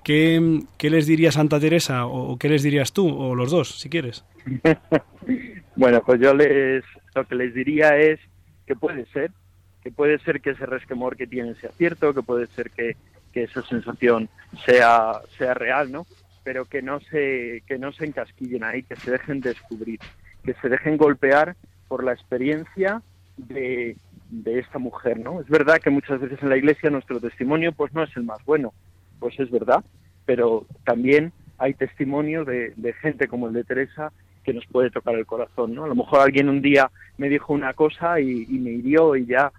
¿Qué, 0.03 0.61
¿Qué, 0.79 0.89
les 0.89 1.05
diría 1.05 1.31
Santa 1.31 1.59
Teresa 1.59 2.07
o 2.07 2.37
qué 2.39 2.49
les 2.49 2.63
dirías 2.63 2.93
tú, 2.93 3.07
o 3.07 3.35
los 3.35 3.51
dos, 3.51 3.79
si 3.79 3.89
quieres? 3.89 4.25
bueno, 5.75 6.01
pues 6.03 6.19
yo 6.19 6.33
les, 6.33 6.83
lo 7.13 7.27
que 7.27 7.35
les 7.35 7.53
diría 7.53 7.95
es 7.97 8.19
que 8.65 8.75
puede 8.75 9.05
ser 9.07 9.31
que 9.83 9.91
puede 9.91 10.19
ser 10.19 10.41
que 10.41 10.51
ese 10.51 10.65
resquemor 10.65 11.17
que 11.17 11.27
tienen 11.27 11.55
sea 11.55 11.71
cierto, 11.71 12.13
que 12.13 12.21
puede 12.21 12.47
ser 12.47 12.69
que, 12.71 12.95
que 13.31 13.43
esa 13.43 13.61
sensación 13.63 14.29
sea, 14.65 15.21
sea 15.37 15.53
real, 15.53 15.91
¿no? 15.91 16.05
Pero 16.43 16.65
que 16.65 16.81
no 16.81 16.99
se, 16.99 17.63
que 17.67 17.77
no 17.77 17.91
se 17.91 18.05
encasquillen 18.05 18.63
ahí, 18.63 18.83
que 18.83 18.95
se 18.95 19.11
dejen 19.11 19.41
descubrir, 19.41 19.99
que 20.43 20.53
se 20.55 20.69
dejen 20.69 20.97
golpear 20.97 21.55
por 21.87 22.03
la 22.03 22.13
experiencia 22.13 23.01
de, 23.37 23.95
de 24.29 24.59
esta 24.59 24.79
mujer, 24.79 25.19
¿no? 25.19 25.41
Es 25.41 25.47
verdad 25.47 25.79
que 25.79 25.89
muchas 25.89 26.19
veces 26.19 26.41
en 26.41 26.49
la 26.49 26.57
iglesia 26.57 26.89
nuestro 26.89 27.19
testimonio 27.19 27.71
pues 27.71 27.93
no 27.93 28.03
es 28.03 28.15
el 28.15 28.23
más 28.23 28.43
bueno, 28.45 28.73
pues 29.19 29.39
es 29.39 29.49
verdad, 29.49 29.83
pero 30.25 30.65
también 30.85 31.33
hay 31.57 31.73
testimonios 31.73 32.45
de, 32.47 32.73
de 32.75 32.93
gente 32.93 33.27
como 33.27 33.47
el 33.47 33.53
de 33.53 33.63
Teresa 33.63 34.11
que 34.43 34.53
nos 34.53 34.65
puede 34.65 34.89
tocar 34.89 35.15
el 35.15 35.27
corazón, 35.27 35.75
¿no? 35.75 35.85
A 35.85 35.87
lo 35.87 35.95
mejor 35.95 36.21
alguien 36.21 36.49
un 36.49 36.61
día 36.61 36.89
me 37.17 37.29
dijo 37.29 37.53
una 37.53 37.73
cosa 37.73 38.19
y 38.19 38.45
me 38.47 38.71
hirió 38.71 39.15
y 39.15 39.27
ya 39.27 39.51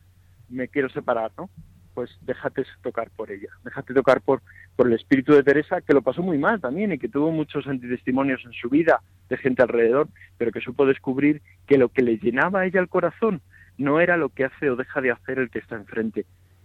me 0.53 0.69
quiero 0.69 0.89
separar, 0.89 1.33
¿no? 1.37 1.51
Pues 1.95 2.11
déjate 2.23 2.65
tocar 2.83 3.11
por 3.11 3.31
ella, 3.31 3.49
déjate 3.65 3.93
tocar 3.93 4.23
por, 4.23 4.43
por 4.77 4.87
el 4.87 4.95
espíritu 4.95 5.35
de 5.35 5.43
Teresa, 5.43 5.83
que 5.83 5.93
lo 5.93 6.01
pasó 6.01 6.23
muy 6.23 6.39
mal 6.39 6.61
también 6.61 6.93
y 6.93 6.99
que 6.99 7.09
tuvo 7.09 7.31
muchos 7.31 7.67
antitestimonios 7.67 8.43
en 8.45 8.53
su 8.53 8.71
vida 8.71 9.03
de 9.29 9.37
gente 9.37 9.63
alrededor, 9.63 10.09
pero 10.39 10.53
que 10.53 10.61
supo 10.61 10.87
descubrir 10.87 11.43
que 11.67 11.77
lo 11.77 11.91
que 11.91 12.03
le 12.03 12.17
llenaba 12.17 12.61
a 12.61 12.67
ella 12.67 12.81
el 12.81 12.89
corazón 12.89 13.43
no 13.77 14.01
era 14.01 14.17
lo 14.17 14.31
que 14.31 14.45
hace 14.45 14.71
o 14.71 14.77
deja 14.77 15.01
de 15.01 15.11
hacer 15.11 15.39
el 15.39 15.51
que 15.51 15.59
está 15.59 15.77
enfrente, 15.77 16.25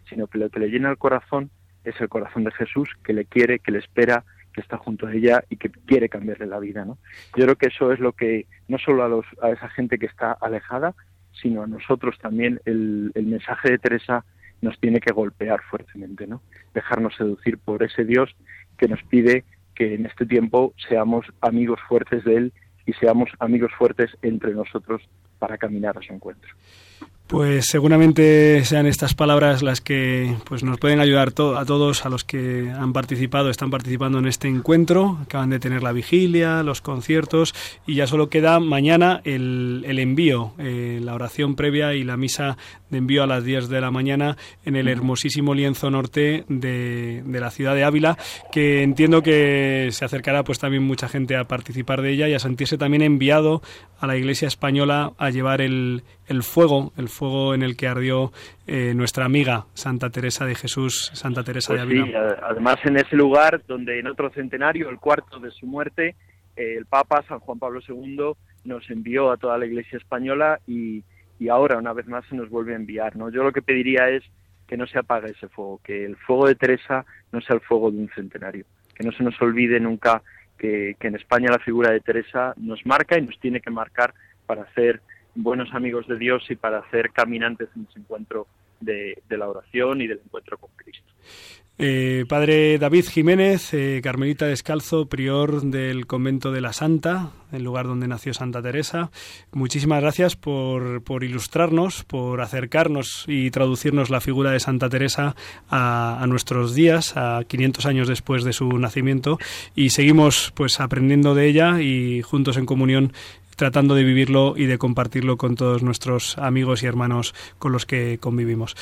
sino 0.10 0.28
que 0.28 0.38
lo 0.38 0.50
que 0.50 0.60
le 0.60 0.69
llena 0.69 0.89
el 0.89 0.97
corazón 0.97 1.50
es 1.84 2.00
el 2.00 2.10
corazón 2.10 2.43
de 2.43 2.52
Jesús, 2.52 2.89
que 3.04 3.13
le 3.13 3.26
quiere, 3.26 3.60
que 3.60 3.71
le 3.71 3.80
espera, 3.80 4.23
que 4.54 4.62
está 4.62 4.78
junto 4.78 5.08
a 5.08 5.13
ella 5.13 5.43
y 5.50 5.58
que 5.58 5.69
quiere 5.69 6.10
cambiarle 6.10 6.47
la 6.47 6.60
vida, 6.60 6.84
¿no? 6.84 6.97
Yo 7.36 7.45
creo 7.45 7.56
que 7.56 7.67
eso 7.67 7.91
es 7.91 8.00
lo 8.00 8.13
que 8.13 8.45
no 8.67 8.78
solo 8.78 9.04
a, 9.04 9.08
los, 9.08 9.26
a 9.41 9.50
esa 9.52 9.69
gente 9.69 9.97
que 9.97 10.08
está 10.08 10.32
alejada, 10.32 10.95
sino 11.41 11.63
a 11.63 11.67
nosotros 11.67 12.17
también 12.19 12.62
el, 12.65 13.12
el 13.15 13.26
mensaje 13.26 13.71
de 13.71 13.78
Teresa 13.78 14.26
nos 14.62 14.80
tiene 14.80 15.00
que 15.00 15.13
golpear 15.13 15.62
fuertemente, 15.69 16.26
¿no? 16.28 16.41
Dejarnos 16.73 17.15
seducir 17.15 17.58
por 17.58 17.84
ese 17.84 18.06
Dios 18.06 18.36
que 18.78 18.88
nos 18.88 19.02
pide 19.04 19.43
que 19.76 19.93
en 19.93 20.06
este 20.06 20.26
tiempo 20.26 20.73
seamos 20.89 21.26
amigos 21.41 21.80
fuertes 21.88 22.23
de 22.23 22.36
Él 22.36 22.54
y 22.86 22.93
seamos 22.93 23.30
amigos 23.39 23.71
fuertes 23.78 24.10
entre 24.21 24.54
nosotros 24.54 25.08
para 25.38 25.58
caminar 25.58 25.97
a 25.97 26.02
su 26.02 26.13
encuentro. 26.13 26.50
Pues 27.28 27.66
seguramente 27.66 28.63
sean 28.63 28.86
estas 28.86 29.13
palabras 29.13 29.62
las 29.62 29.82
que 29.82 30.38
pues 30.46 30.63
nos 30.63 30.80
pueden 30.80 31.02
ayudar 31.02 31.28
a 31.28 31.66
todos, 31.66 32.06
a 32.06 32.10
los 32.10 32.24
que 32.24 32.72
han 32.72 32.94
participado, 32.94 33.50
están 33.50 33.70
participando 33.70 34.20
en 34.20 34.28
este 34.28 34.48
encuentro, 34.48 35.20
acaban 35.24 35.50
de 35.50 35.60
tener 35.60 35.84
la 35.84 35.92
vigilia, 35.92 36.63
los 36.63 36.80
conciertos 36.80 37.54
y 37.86 37.96
ya 37.96 38.08
solo 38.08 38.30
queda 38.30 38.62
mañana 38.62 39.20
el, 39.26 39.84
el 39.86 40.00
envío, 40.00 40.54
eh, 40.58 41.02
la 41.04 41.16
oración 41.16 41.56
previa 41.56 41.94
y 41.96 42.06
la 42.06 42.16
misa 42.16 42.58
de 42.90 43.00
envío 43.00 43.24
a 43.24 43.28
las 43.28 43.44
10 43.44 43.68
de 43.68 43.82
la 43.82 43.92
mañana 43.92 44.38
en 44.63 44.78
el 44.78 44.88
hermosísimo 44.88 45.54
lienzo 45.54 45.92
norte 45.92 46.46
de, 46.48 47.24
de 47.26 47.40
la 47.42 47.52
ciudad 47.52 47.76
de 47.76 47.84
Ávila, 47.84 48.18
que 48.54 48.84
entiendo 48.84 49.22
que 49.22 49.90
se 49.92 50.06
acercará 50.06 50.46
pues 50.46 50.60
también 50.60 50.84
mucha 50.84 51.10
gente 51.10 51.36
a 51.36 51.44
participar 51.44 52.02
de 52.02 52.12
ella 52.12 52.30
y 52.30 52.36
a 52.36 52.40
sentirse 52.40 52.78
también 52.78 53.02
enviado 53.02 53.62
a 54.00 54.08
la 54.08 54.16
Iglesia 54.16 54.48
española 54.48 55.12
a 55.18 55.30
llevar 55.30 55.60
el, 55.60 56.04
el 56.28 56.44
fuego, 56.44 56.94
el 56.98 57.08
fuego 57.08 57.54
en 57.54 57.63
el 57.63 57.76
que 57.78 57.88
ardió 57.88 58.32
eh, 58.68 58.94
nuestra 58.94 59.26
amiga 59.26 59.66
Santa 59.74 60.10
Teresa 60.10 60.46
de 60.46 60.56
Jesús, 60.56 61.12
Santa 61.13 61.44
Teresa 61.44 61.74
de 61.74 61.80
pues 61.80 61.88
Ávila. 61.88 62.06
Sí, 62.06 62.38
además 62.44 62.78
en 62.84 62.98
ese 62.98 63.16
lugar 63.16 63.62
donde 63.68 64.00
en 64.00 64.08
otro 64.08 64.30
centenario, 64.32 64.90
el 64.90 65.00
cuarto 65.00 65.40
de 65.40 65.52
su 65.52 65.66
muerte, 65.66 66.16
eh, 66.56 66.76
el 66.78 66.86
Papa 66.86 67.24
San 67.28 67.40
Juan 67.40 67.60
Pablo 67.60 67.80
II 67.88 68.34
nos 68.66 68.90
envió 68.90 69.32
a 69.32 69.38
toda 69.38 69.58
la 69.58 69.66
Iglesia 69.66 69.98
española 69.98 70.60
y, 70.68 71.04
y 71.40 71.50
ahora 71.50 71.78
una 71.78 71.94
vez 71.94 72.08
más 72.08 72.26
se 72.30 72.36
nos 72.36 72.50
vuelve 72.50 72.74
a 72.74 72.78
enviar. 72.78 73.16
¿no? 73.16 73.30
Yo 73.30 73.44
lo 73.44 73.54
que 73.54 73.62
pediría 73.62 74.10
es 74.10 74.24
que 74.68 74.76
no 74.76 74.86
se 74.86 75.00
apague 75.00 75.32
ese 75.32 75.48
fuego, 75.48 75.80
que 75.82 76.04
el 76.04 76.18
fuego 76.18 76.48
de 76.48 76.56
Teresa 76.56 77.06
no 77.32 77.40
sea 77.40 77.56
el 77.56 77.62
fuego 77.62 77.90
de 77.90 78.00
un 78.00 78.10
centenario, 78.10 78.66
que 78.94 79.06
no 79.06 79.13
se 79.13 79.24
nos 79.24 79.42
olvide 79.42 79.80
nunca 79.80 80.22
que, 80.58 80.98
que 81.00 81.08
en 81.08 81.16
España 81.16 81.52
la 81.52 81.60
figura 81.60 81.92
de 81.92 82.02
Teresa 82.02 82.54
nos 82.58 82.86
marca 82.86 83.18
y 83.18 83.22
nos 83.22 83.40
tiene 83.40 83.62
que 83.62 83.70
marcar 83.70 84.13
para 84.46 84.63
hacer 84.63 85.02
buenos 85.38 85.73
amigos 85.73 86.08
de 86.08 86.17
Dios 86.17 86.43
y 86.50 86.56
para 86.56 86.80
hacer 86.80 87.12
caminantes 87.12 87.69
en 87.76 87.88
ese 87.89 88.00
encuentro 88.00 88.47
de, 88.82 89.17
la 89.30 89.47
oración 89.47 90.02
y 90.02 90.08
del 90.08 90.19
encuentro 90.23 90.58
con 90.58 90.69
Cristo. 90.76 91.06
Eh, 91.80 92.26
padre 92.28 92.80
David 92.80 93.06
Jiménez, 93.06 93.71
eh, 93.76 94.02
Carmelita 94.02 94.47
Descalzo, 94.47 95.06
prior 95.06 95.62
del 95.62 96.08
convento 96.08 96.52
de 96.52 96.60
la 96.60 96.73
Santa, 96.73 97.30
el 97.52 97.63
lugar 97.63 97.86
donde 97.86 98.08
nació 98.08 98.34
Santa 98.34 98.63
Teresa. 98.63 99.12
Muchísimas 99.52 100.02
gracias 100.02 100.36
por, 100.36 101.04
por, 101.04 101.23
ilustrarnos, 101.23 102.04
por 102.04 102.41
acercarnos 102.41 103.26
y 103.28 103.52
traducirnos 103.52 104.10
la 104.10 104.21
figura 104.21 104.50
de 104.52 104.60
Santa 104.60 104.89
Teresa 104.89 105.36
a, 105.69 106.19
a, 106.19 106.26
nuestros 106.26 106.73
días, 106.73 107.15
a 107.15 107.43
500 107.47 107.86
años 107.86 108.08
después 108.08 108.43
de 108.43 108.54
su 108.54 108.69
nacimiento, 108.80 109.38
y 109.76 109.91
seguimos 109.91 110.52
pues 110.56 110.80
aprendiendo 110.80 111.36
de 111.36 111.45
ella 111.45 111.80
y 111.80 112.23
juntos 112.23 112.58
en 112.58 112.65
comunión 112.65 113.13
tratando 113.58 113.96
de 113.96 114.06
vivirlo 114.06 114.54
y 114.56 114.67
de 114.67 114.78
compartirlo 114.78 115.36
con 115.36 115.56
todos 115.56 115.84
nuestros 115.84 116.38
amigos 116.38 116.84
y 116.84 116.86
hermanos 116.86 117.36
con 117.60 117.74
los 117.74 117.86
que 117.86 118.20
convivimos. 118.20 118.78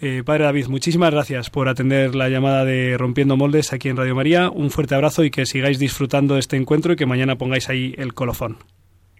Eh, 0.00 0.22
padre 0.24 0.44
David, 0.44 0.68
muchísimas 0.68 1.10
gracias 1.10 1.50
por 1.50 1.68
atender 1.68 2.14
la 2.14 2.28
llamada 2.28 2.64
de 2.64 2.96
Rompiendo 2.96 3.36
Moldes 3.36 3.72
aquí 3.72 3.88
en 3.88 3.96
Radio 3.96 4.14
María. 4.14 4.48
Un 4.48 4.70
fuerte 4.70 4.94
abrazo 4.94 5.24
y 5.24 5.30
que 5.30 5.44
sigáis 5.44 5.78
disfrutando 5.78 6.34
de 6.34 6.40
este 6.40 6.56
encuentro 6.56 6.94
y 6.94 6.96
que 6.96 7.04
mañana 7.04 7.36
pongáis 7.36 7.68
ahí 7.68 7.94
el 7.98 8.14
colofón. 8.14 8.58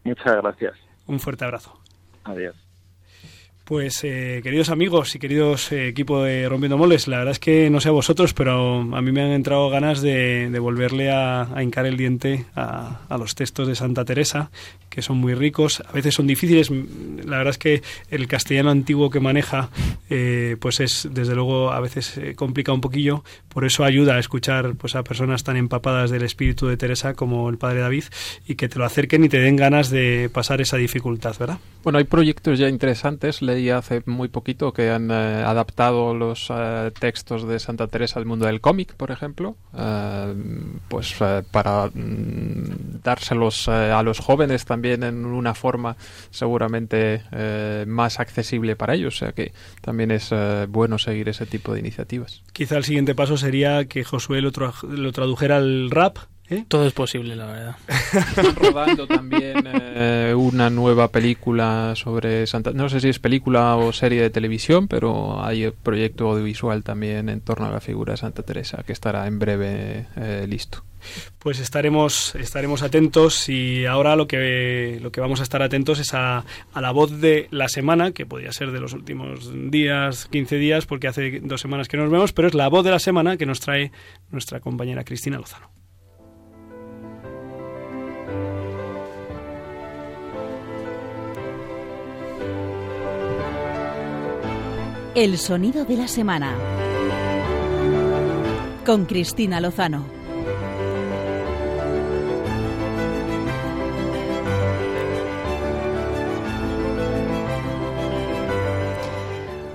Muchas 0.05 0.37
gracias. 0.41 0.75
Un 1.07 1.21
fuerte 1.21 1.45
abrazo. 1.45 1.79
Adiós. 2.25 2.62
Pues 3.65 4.03
eh, 4.03 4.41
queridos 4.43 4.71
amigos 4.71 5.15
y 5.15 5.21
queridos 5.21 5.71
eh, 5.71 5.87
equipo 5.87 6.25
de 6.25 6.49
Rompiendo 6.49 6.77
Moles, 6.77 7.07
la 7.07 7.19
verdad 7.19 7.31
es 7.31 7.39
que 7.39 7.71
no 7.71 7.81
sé 7.81 7.91
a 7.91 7.93
vosotros, 7.93 8.35
pero 8.35 8.81
a 8.81 9.01
mí 9.01 9.13
me 9.13 9.23
han 9.23 9.31
entrado 9.31 9.71
ganas 9.71 10.03
de, 10.03 10.51
volverle 10.59 11.13
a, 11.13 11.47
hincar 11.63 11.87
el 11.87 11.97
diente 11.97 12.45
a, 12.57 12.99
los 13.17 13.37
textos 13.37 13.69
de 13.69 13.77
Santa 13.77 14.05
Teresa, 14.05 14.51
que 14.91 15.01
son 15.01 15.19
muy 15.19 15.35
ricos, 15.35 15.81
a 15.89 15.93
veces 15.93 16.17
son 16.17 16.27
difíciles. 16.27 16.71
La 17.25 17.39
verdad 17.39 17.53
es 17.53 17.59
que 17.59 17.83
el 18.11 18.27
castellano 18.27 18.71
antiguo 18.71 19.11
que 19.11 19.21
maneja, 19.21 19.71
eh, 20.11 20.57
pues 20.59 20.81
es, 20.81 21.09
desde 21.13 21.37
luego, 21.37 21.71
a 21.71 21.79
veces 21.79 22.21
complica 22.35 22.73
un 22.73 22.81
poquillo, 22.81 23.23
por 23.49 23.65
eso 23.65 23.85
ayuda 23.85 24.17
a 24.17 24.19
escuchar 24.19 24.75
pues 24.75 24.97
a 24.97 25.05
personas 25.05 25.45
tan 25.45 25.57
empapadas 25.57 26.11
del 26.11 26.23
espíritu 26.25 26.67
de 26.67 26.77
Teresa 26.77 27.15
como 27.15 27.49
el 27.49 27.59
Padre 27.59 27.81
David 27.81 28.05
y 28.47 28.57
que 28.57 28.69
te 28.69 28.81
lo 28.81 28.85
acerquen 28.85 29.23
y 29.23 29.29
te 29.29 29.39
den 29.39 29.55
ganas 29.55 29.89
de 29.89 30.29
pasar 30.33 30.61
esa 30.61 30.79
dificultad, 30.79 31.37
¿verdad? 31.39 31.59
Bueno, 31.85 31.99
hay 31.99 32.05
proyectos 32.05 32.59
ya 32.59 32.69
interesantes 32.69 33.41
leí 33.53 33.71
hace 33.71 34.03
muy 34.07 34.29
poquito 34.29 34.73
que 34.73 34.91
han 34.91 35.11
eh, 35.11 35.43
adaptado 35.45 36.15
los 36.15 36.49
eh, 36.51 36.91
textos 36.99 37.47
de 37.47 37.59
Santa 37.59 37.87
Teresa 37.87 38.19
al 38.19 38.27
mundo 38.27 38.47
del 38.47 38.61
cómic, 38.61 38.95
por 38.95 39.11
ejemplo, 39.11 39.57
eh, 39.77 40.35
pues 40.89 41.15
para 41.51 41.87
mm, 41.87 43.01
dárselos 43.03 43.69
a 43.69 44.03
los 44.03 44.19
jóvenes 44.21 44.65
también 44.65 45.03
en 45.03 45.25
una 45.25 45.55
forma 45.55 45.97
seguramente 46.31 47.23
más 47.87 48.21
accesible 48.21 48.77
para 48.77 48.95
ellos, 48.95 49.17
o 49.17 49.19
sea 49.19 49.33
que 49.33 49.53
también 49.81 50.11
es 50.11 50.33
bueno 50.69 50.99
seguir 50.99 51.29
ese 51.29 51.47
tipo 51.47 51.75
de 51.75 51.81
iniciativas. 51.81 52.43
Quizá 52.53 52.77
el 52.77 52.85
siguiente 52.85 53.15
paso 53.15 53.37
sería 53.37 53.87
que 53.87 54.05
Josué 54.05 54.41
lo, 54.41 54.53
lo 54.89 55.13
tradujera 55.13 55.57
al 55.57 55.91
rap 55.91 56.19
¿Eh? 56.53 56.65
Todo 56.69 56.87
es 56.87 56.93
posible, 56.93 57.35
la 57.35 57.47
verdad. 57.47 57.77
Están 58.13 58.57
rodando 58.57 59.07
también 59.07 59.65
eh, 59.67 60.35
una 60.37 60.69
nueva 60.69 61.09
película 61.09 61.95
sobre 61.97 62.47
Santa... 62.47 62.73
No 62.73 62.89
sé 62.89 63.01
si 63.01 63.09
es 63.09 63.19
película 63.19 63.77
o 63.77 63.93
serie 63.93 64.21
de 64.21 64.31
televisión, 64.31 64.87
pero 64.87 65.43
hay 65.43 65.71
proyecto 65.71 66.31
audiovisual 66.31 66.85
también 66.85 67.29
en 67.29 67.41
torno 67.41 67.67
a 67.67 67.71
la 67.71 67.81
figura 67.81 68.13
de 68.13 68.19
Santa 68.19 68.43
Teresa 68.43 68.83
que 68.87 68.93
estará 68.93 69.27
en 69.27 69.39
breve 69.39 70.07
eh, 70.17 70.47
listo. 70.49 70.85
Pues 71.39 71.59
estaremos, 71.59 72.35
estaremos 72.37 72.83
atentos 72.83 73.49
y 73.49 73.87
ahora 73.87 74.15
lo 74.15 74.29
que, 74.29 75.01
lo 75.03 75.11
que 75.11 75.21
vamos 75.21 75.41
a 75.41 75.43
estar 75.43 75.63
atentos 75.63 75.99
es 75.99 76.15
a, 76.15 76.45
a, 76.73 76.81
la 76.81 76.93
voz 76.93 77.21
de 77.21 77.49
la 77.51 77.69
semana, 77.69 78.13
que 78.13 78.27
podría 78.27 78.53
ser 78.53 78.71
de 78.71 78.79
los 78.81 78.93
últimos 78.93 79.51
días, 79.71 80.27
15 80.27 80.57
días, 80.57 80.87
porque 80.87 81.09
hace 81.09 81.41
dos 81.41 81.61
semanas 81.61 81.89
que 81.89 81.97
nos 81.97 82.11
vemos, 82.11 82.33
pero 82.33 82.47
es 82.47 82.55
la 82.55 82.69
voz 82.69 82.85
de 82.85 82.93
la 82.93 83.01
semana 83.01 83.37
que 83.37 83.47
nos 83.47 83.59
trae 83.59 83.91
nuestra 84.31 84.61
compañera 84.61 85.03
Cristina 85.03 85.39
Lozano. 85.39 85.82
El 95.15 95.37
sonido 95.37 95.85
de 95.85 95.97
la 95.99 96.09
semana. 96.09 96.55
Con 98.87 99.05
Cristina 99.05 99.61
Lozano. 99.61 100.07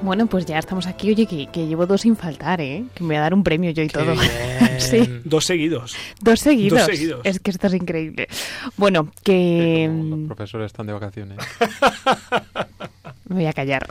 Bueno, 0.02 0.26
pues 0.26 0.48
ya 0.48 0.58
estamos 0.58 0.88
aquí. 0.88 1.12
Oye, 1.12 1.28
que, 1.28 1.68
llevo 1.68 1.86
dos 1.86 2.02
sin 2.02 2.16
faltar, 2.16 2.60
¿eh? 2.60 2.86
Que 2.96 3.04
me 3.04 3.10
voy 3.10 3.18
a 3.18 3.22
dar 3.22 3.36
un 3.36 3.44
premio 3.44 3.70
yo 3.70 3.84
y 3.84 3.90
todo. 3.90 4.16
sí. 4.80 5.22
Dos 5.24 5.46
seguidos. 5.46 5.96
Dos 6.20 6.40
seguidos. 6.40 6.80
Dos 6.80 6.88
seguidos. 6.88 7.22
Es 7.24 7.40
que 7.40 7.52
esto 7.52 7.68
es 7.68 7.76
increíble. 7.76 8.28
Bueno, 8.76 9.12
que... 9.24 9.88
los 9.88 10.20
mm, 10.20 10.26
profesores 10.26 10.66
están 10.68 10.88
de 10.88 10.94
vacaciones. 10.94 11.38
me 13.30 13.36
voy 13.36 13.46
a 13.46 13.54
callar. 13.54 13.88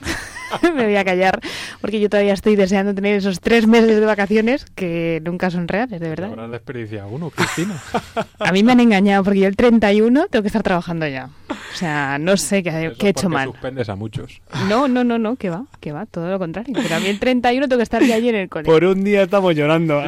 me 0.74 0.85
voy 0.85 0.96
a 0.96 1.04
callar 1.04 1.40
porque 1.80 2.00
yo 2.00 2.09
todavía 2.09 2.35
estoy 2.35 2.56
deseando 2.56 2.94
tener 2.94 3.16
esos 3.16 3.40
tres 3.40 3.66
meses 3.66 4.00
de 4.00 4.06
vacaciones 4.06 4.66
que 4.74 5.20
nunca 5.24 5.50
son 5.50 5.68
reales, 5.68 6.00
de 6.00 6.09
verdad. 6.09 6.37
La 6.37 6.56
experiencia 6.56 7.06
uno, 7.06 7.30
Cristina. 7.30 7.80
a 8.38 8.52
mí 8.52 8.62
me 8.62 8.72
han 8.72 8.80
engañado 8.80 9.24
porque 9.24 9.40
yo 9.40 9.48
el 9.48 9.56
31 9.56 10.26
tengo 10.28 10.42
que 10.42 10.48
estar 10.48 10.62
trabajando 10.62 11.06
ya. 11.06 11.30
O 11.48 11.78
sea, 11.78 12.18
no 12.18 12.37
sé 12.37 12.62
qué, 12.62 12.92
qué 12.98 13.06
he 13.06 13.11
hecho 13.11 13.28
mal. 13.28 13.50
suspendes 13.50 13.88
a 13.88 13.96
muchos. 13.96 14.40
No, 14.68 14.88
no, 14.88 15.04
no, 15.04 15.18
no, 15.18 15.37
que 15.37 15.50
va, 15.50 15.66
que 15.80 15.92
va, 15.92 16.06
todo 16.06 16.30
lo 16.30 16.38
contrario. 16.38 16.74
Pero 16.74 16.94
a 16.94 17.00
mí 17.00 17.06
el 17.06 17.18
31 17.18 17.68
tengo 17.68 17.78
que 17.78 17.82
estar 17.82 18.02
ya 18.02 18.16
allí 18.16 18.28
en 18.28 18.37
el 18.37 18.48
colegio. 18.48 18.72
Por 18.72 18.85
un 18.85 19.04
día 19.04 19.22
estamos 19.22 19.54
llorando. 19.54 20.02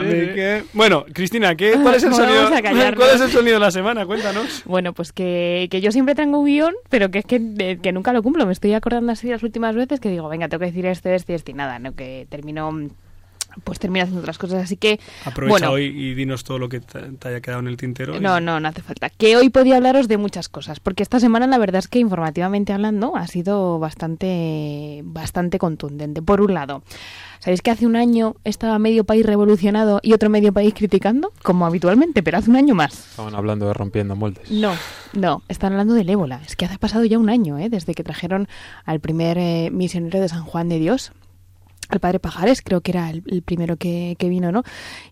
Bueno, 0.73 1.05
Cristina, 1.13 1.55
¿qué, 1.57 1.73
cuál, 1.83 1.95
es 1.95 2.05
el 2.05 2.15
sonido, 2.15 2.49
¿cuál 2.97 3.11
es 3.15 3.21
el 3.21 3.31
sonido 3.31 3.55
de 3.55 3.61
la 3.61 3.71
semana? 3.71 4.07
Cuéntanos. 4.07 4.63
Bueno, 4.65 4.93
pues 4.93 5.13
que, 5.13 5.69
que 5.71 5.81
yo 5.81 5.93
siempre 5.93 6.15
tengo 6.15 6.39
un 6.39 6.47
guion, 6.47 6.75
pero 6.89 7.11
que 7.11 7.19
es 7.19 7.25
que, 7.25 7.79
que 7.83 7.93
nunca 7.93 8.13
lo 8.13 8.23
cumplo. 8.23 8.47
Me 8.47 8.53
estoy 8.53 8.73
acordando 8.75 9.13
así 9.13 9.29
las 9.29 9.43
últimas 9.43 9.75
veces 9.75 10.01
que 10.01 10.09
digo, 10.09 10.29
venga, 10.29 10.38
tengo 10.49 10.61
que 10.61 10.67
decir 10.67 10.87
esto, 10.87 11.09
esto 11.09 11.33
y 11.33 11.35
esto 11.35 11.53
nada, 11.55 11.79
¿no? 11.79 11.95
Que 11.95 12.27
termino 12.31 12.71
pues 13.65 13.79
termina 13.79 14.05
haciendo 14.05 14.21
otras 14.21 14.39
cosas. 14.39 14.63
Así 14.63 14.77
que. 14.77 15.01
Aprovecha 15.25 15.71
hoy 15.71 15.85
y 15.87 16.15
dinos 16.15 16.45
todo 16.45 16.59
lo 16.59 16.69
que 16.69 16.81
te, 16.81 17.29
haya 17.29 17.41
quedado 17.41 17.61
en 17.61 17.69
el 17.69 17.77
tintero. 17.77 18.21
No, 18.21 18.41
no, 18.41 18.61
no 18.61 18.69
hace 18.69 18.83
falta. 18.83 19.11
Que 19.11 19.37
hoy 19.37 19.49
podía 19.51 19.77
hablaros 19.77 20.09
de 20.09 20.17
muchas 20.17 20.49
cosas, 20.49 20.81
porque 20.81 21.03
esta 21.03 21.21
semana 21.21 21.47
la 21.47 21.59
verdad 21.59 21.81
es 21.81 21.89
que 21.89 21.99
informativamente 21.99 22.73
hablando 22.73 23.17
ha 23.17 23.27
sido 23.27 23.79
bastante, 23.79 25.03
bastante 25.05 25.59
contundente. 25.59 26.23
Por 26.23 26.41
un 26.41 26.55
lado, 26.55 26.83
¿sabéis 27.39 27.63
que 27.63 27.71
hace 27.71 27.87
un 27.87 27.97
año 27.97 28.37
estaba 28.45 28.79
medio 28.79 29.05
país 29.05 29.25
revolucionado 29.25 30.01
y 30.03 30.13
otro 30.13 30.31
medio 30.31 30.53
país 30.53 30.75
criticando? 30.75 31.33
Como 31.43 31.67
habitualmente, 31.67 32.23
pero 32.23 32.39
hace 32.39 32.51
un 32.51 32.57
año 32.57 32.75
más. 32.75 33.11
Estaban 33.11 33.35
hablando 33.35 33.67
de 33.67 33.75
rompiendo 33.75 34.17
moldes. 34.17 34.51
No, 34.51 34.75
no, 35.15 35.43
están 35.49 35.73
hablando 35.73 35.95
del 35.95 36.09
ébola. 36.09 36.41
Es 36.47 36.57
que 36.57 36.65
hace 36.65 36.79
pasado 36.79 37.05
ya 37.05 37.19
un 37.19 37.31
año, 37.31 37.59
¿eh? 37.59 37.69
desde 37.69 37.95
que 37.95 38.05
trajeron 38.05 38.49
al 38.85 39.01
primer 39.01 39.39
eh, 39.39 39.71
misionero 39.73 40.21
de 40.21 40.29
San 40.29 40.45
Juan 40.45 40.69
de 40.69 40.79
Dios 40.79 41.13
al 41.89 42.01
padre 42.01 42.19
Pajares, 42.19 42.63
creo 42.63 42.81
que 42.81 42.93
era 42.93 43.11
el, 43.11 43.43
primero 43.43 43.77
que, 43.77 44.17
vino, 44.21 44.53
¿no? 44.53 44.63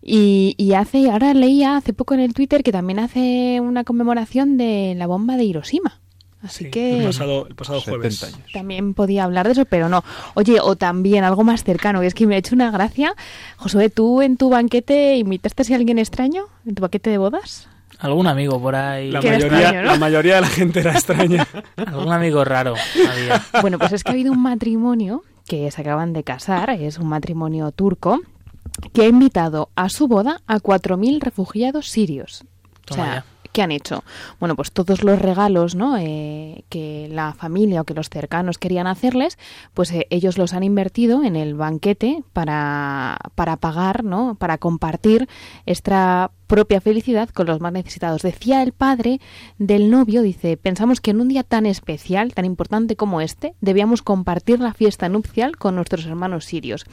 Y, 0.01 0.55
y, 0.57 0.73
hace, 0.73 1.09
ahora 1.09 1.33
leía 1.33 1.77
hace 1.77 1.93
poco 1.93 2.13
en 2.13 2.19
el 2.19 2.33
Twitter 2.33 2.63
que 2.63 2.71
también 2.71 2.99
hace 2.99 3.59
una 3.61 3.83
conmemoración 3.83 4.57
de 4.57 4.93
la 4.95 5.07
bomba 5.07 5.37
de 5.37 5.45
Hiroshima. 5.45 5.99
Así 6.43 6.69
que. 6.69 6.99
El 6.99 7.05
pasado, 7.05 7.47
el 7.47 7.55
pasado 7.55 7.81
jueves. 7.81 8.35
También 8.53 8.93
podía 8.93 9.23
hablar 9.23 9.47
de 9.47 9.53
eso, 9.53 9.65
pero 9.65 9.89
no. 9.89 10.03
Oye, 10.35 10.59
o 10.61 10.75
también 10.75 11.23
algo 11.23 11.43
más 11.43 11.63
cercano, 11.63 11.99
que 11.99 12.07
es 12.07 12.13
que 12.13 12.27
me 12.27 12.35
ha 12.35 12.37
hecho 12.37 12.55
una 12.55 12.69
gracia. 12.71 13.15
Josué, 13.57 13.89
¿tú 13.89 14.21
en 14.21 14.37
tu 14.37 14.49
banquete 14.49 15.17
invitaste 15.17 15.73
a 15.73 15.77
alguien 15.77 15.97
extraño? 15.97 16.45
¿En 16.65 16.75
tu 16.75 16.81
banquete 16.81 17.09
de 17.09 17.17
bodas? 17.17 17.67
Algún 17.99 18.27
amigo 18.27 18.61
por 18.61 18.75
ahí. 18.75 19.09
La, 19.09 19.21
mayoría, 19.21 19.81
la 19.81 19.95
mayoría 19.97 20.35
de 20.35 20.41
la 20.41 20.47
gente 20.47 20.81
era 20.81 20.91
extraña. 20.91 21.47
Algún 21.75 22.13
amigo 22.13 22.43
raro 22.45 22.75
había. 23.09 23.43
Bueno, 23.61 23.79
pues 23.79 23.93
es 23.93 24.03
que 24.03 24.11
ha 24.11 24.13
habido 24.13 24.31
un 24.31 24.41
matrimonio 24.41 25.23
que 25.47 25.71
se 25.71 25.81
acaban 25.81 26.13
de 26.13 26.23
casar, 26.23 26.69
es 26.69 26.99
un 26.99 27.07
matrimonio 27.07 27.71
turco, 27.71 28.19
que 28.93 29.03
ha 29.03 29.07
invitado 29.07 29.69
a 29.75 29.89
su 29.89 30.07
boda 30.07 30.41
a 30.45 30.57
4.000 30.59 31.19
refugiados 31.21 31.89
sirios. 31.89 32.43
o 32.91 32.93
sea, 32.93 33.25
¿qué 33.51 33.63
han 33.63 33.71
hecho? 33.71 34.03
Bueno, 34.39 34.55
pues 34.55 34.71
todos 34.71 35.03
los 35.03 35.19
regalos 35.19 35.73
¿no? 35.73 35.97
Eh, 35.97 36.63
que 36.69 37.09
la 37.11 37.33
familia 37.33 37.81
o 37.81 37.83
que 37.85 37.95
los 37.95 38.09
cercanos 38.09 38.57
querían 38.57 38.85
hacerles, 38.85 39.39
pues 39.73 39.91
eh, 39.91 40.05
ellos 40.09 40.37
los 40.37 40.53
han 40.53 40.63
invertido 40.63 41.23
en 41.23 41.35
el 41.35 41.55
banquete 41.55 42.23
para, 42.33 43.17
para 43.33 43.57
pagar, 43.57 44.03
¿no? 44.03 44.35
para 44.35 44.57
compartir 44.57 45.27
esta 45.65 46.29
propia 46.47 46.81
felicidad 46.81 47.29
con 47.29 47.47
los 47.47 47.59
más 47.59 47.73
necesitados. 47.73 48.21
Decía 48.21 48.63
el 48.63 48.71
padre 48.71 49.19
del 49.57 49.91
novio, 49.91 50.21
dice, 50.21 50.57
pensamos 50.57 51.01
que 51.01 51.11
en 51.11 51.21
un 51.21 51.27
día 51.27 51.43
tan 51.43 51.65
especial, 51.65 52.33
tan 52.33 52.45
importante 52.45 52.95
como 52.95 53.21
este, 53.21 53.53
debíamos 53.61 54.01
compartir 54.01 54.59
la 54.59 54.73
fiesta 54.73 55.09
nupcial 55.09 55.57
con 55.57 55.75
nuestros 55.75 56.05
hermanos 56.05 56.45
sirios. 56.45 56.85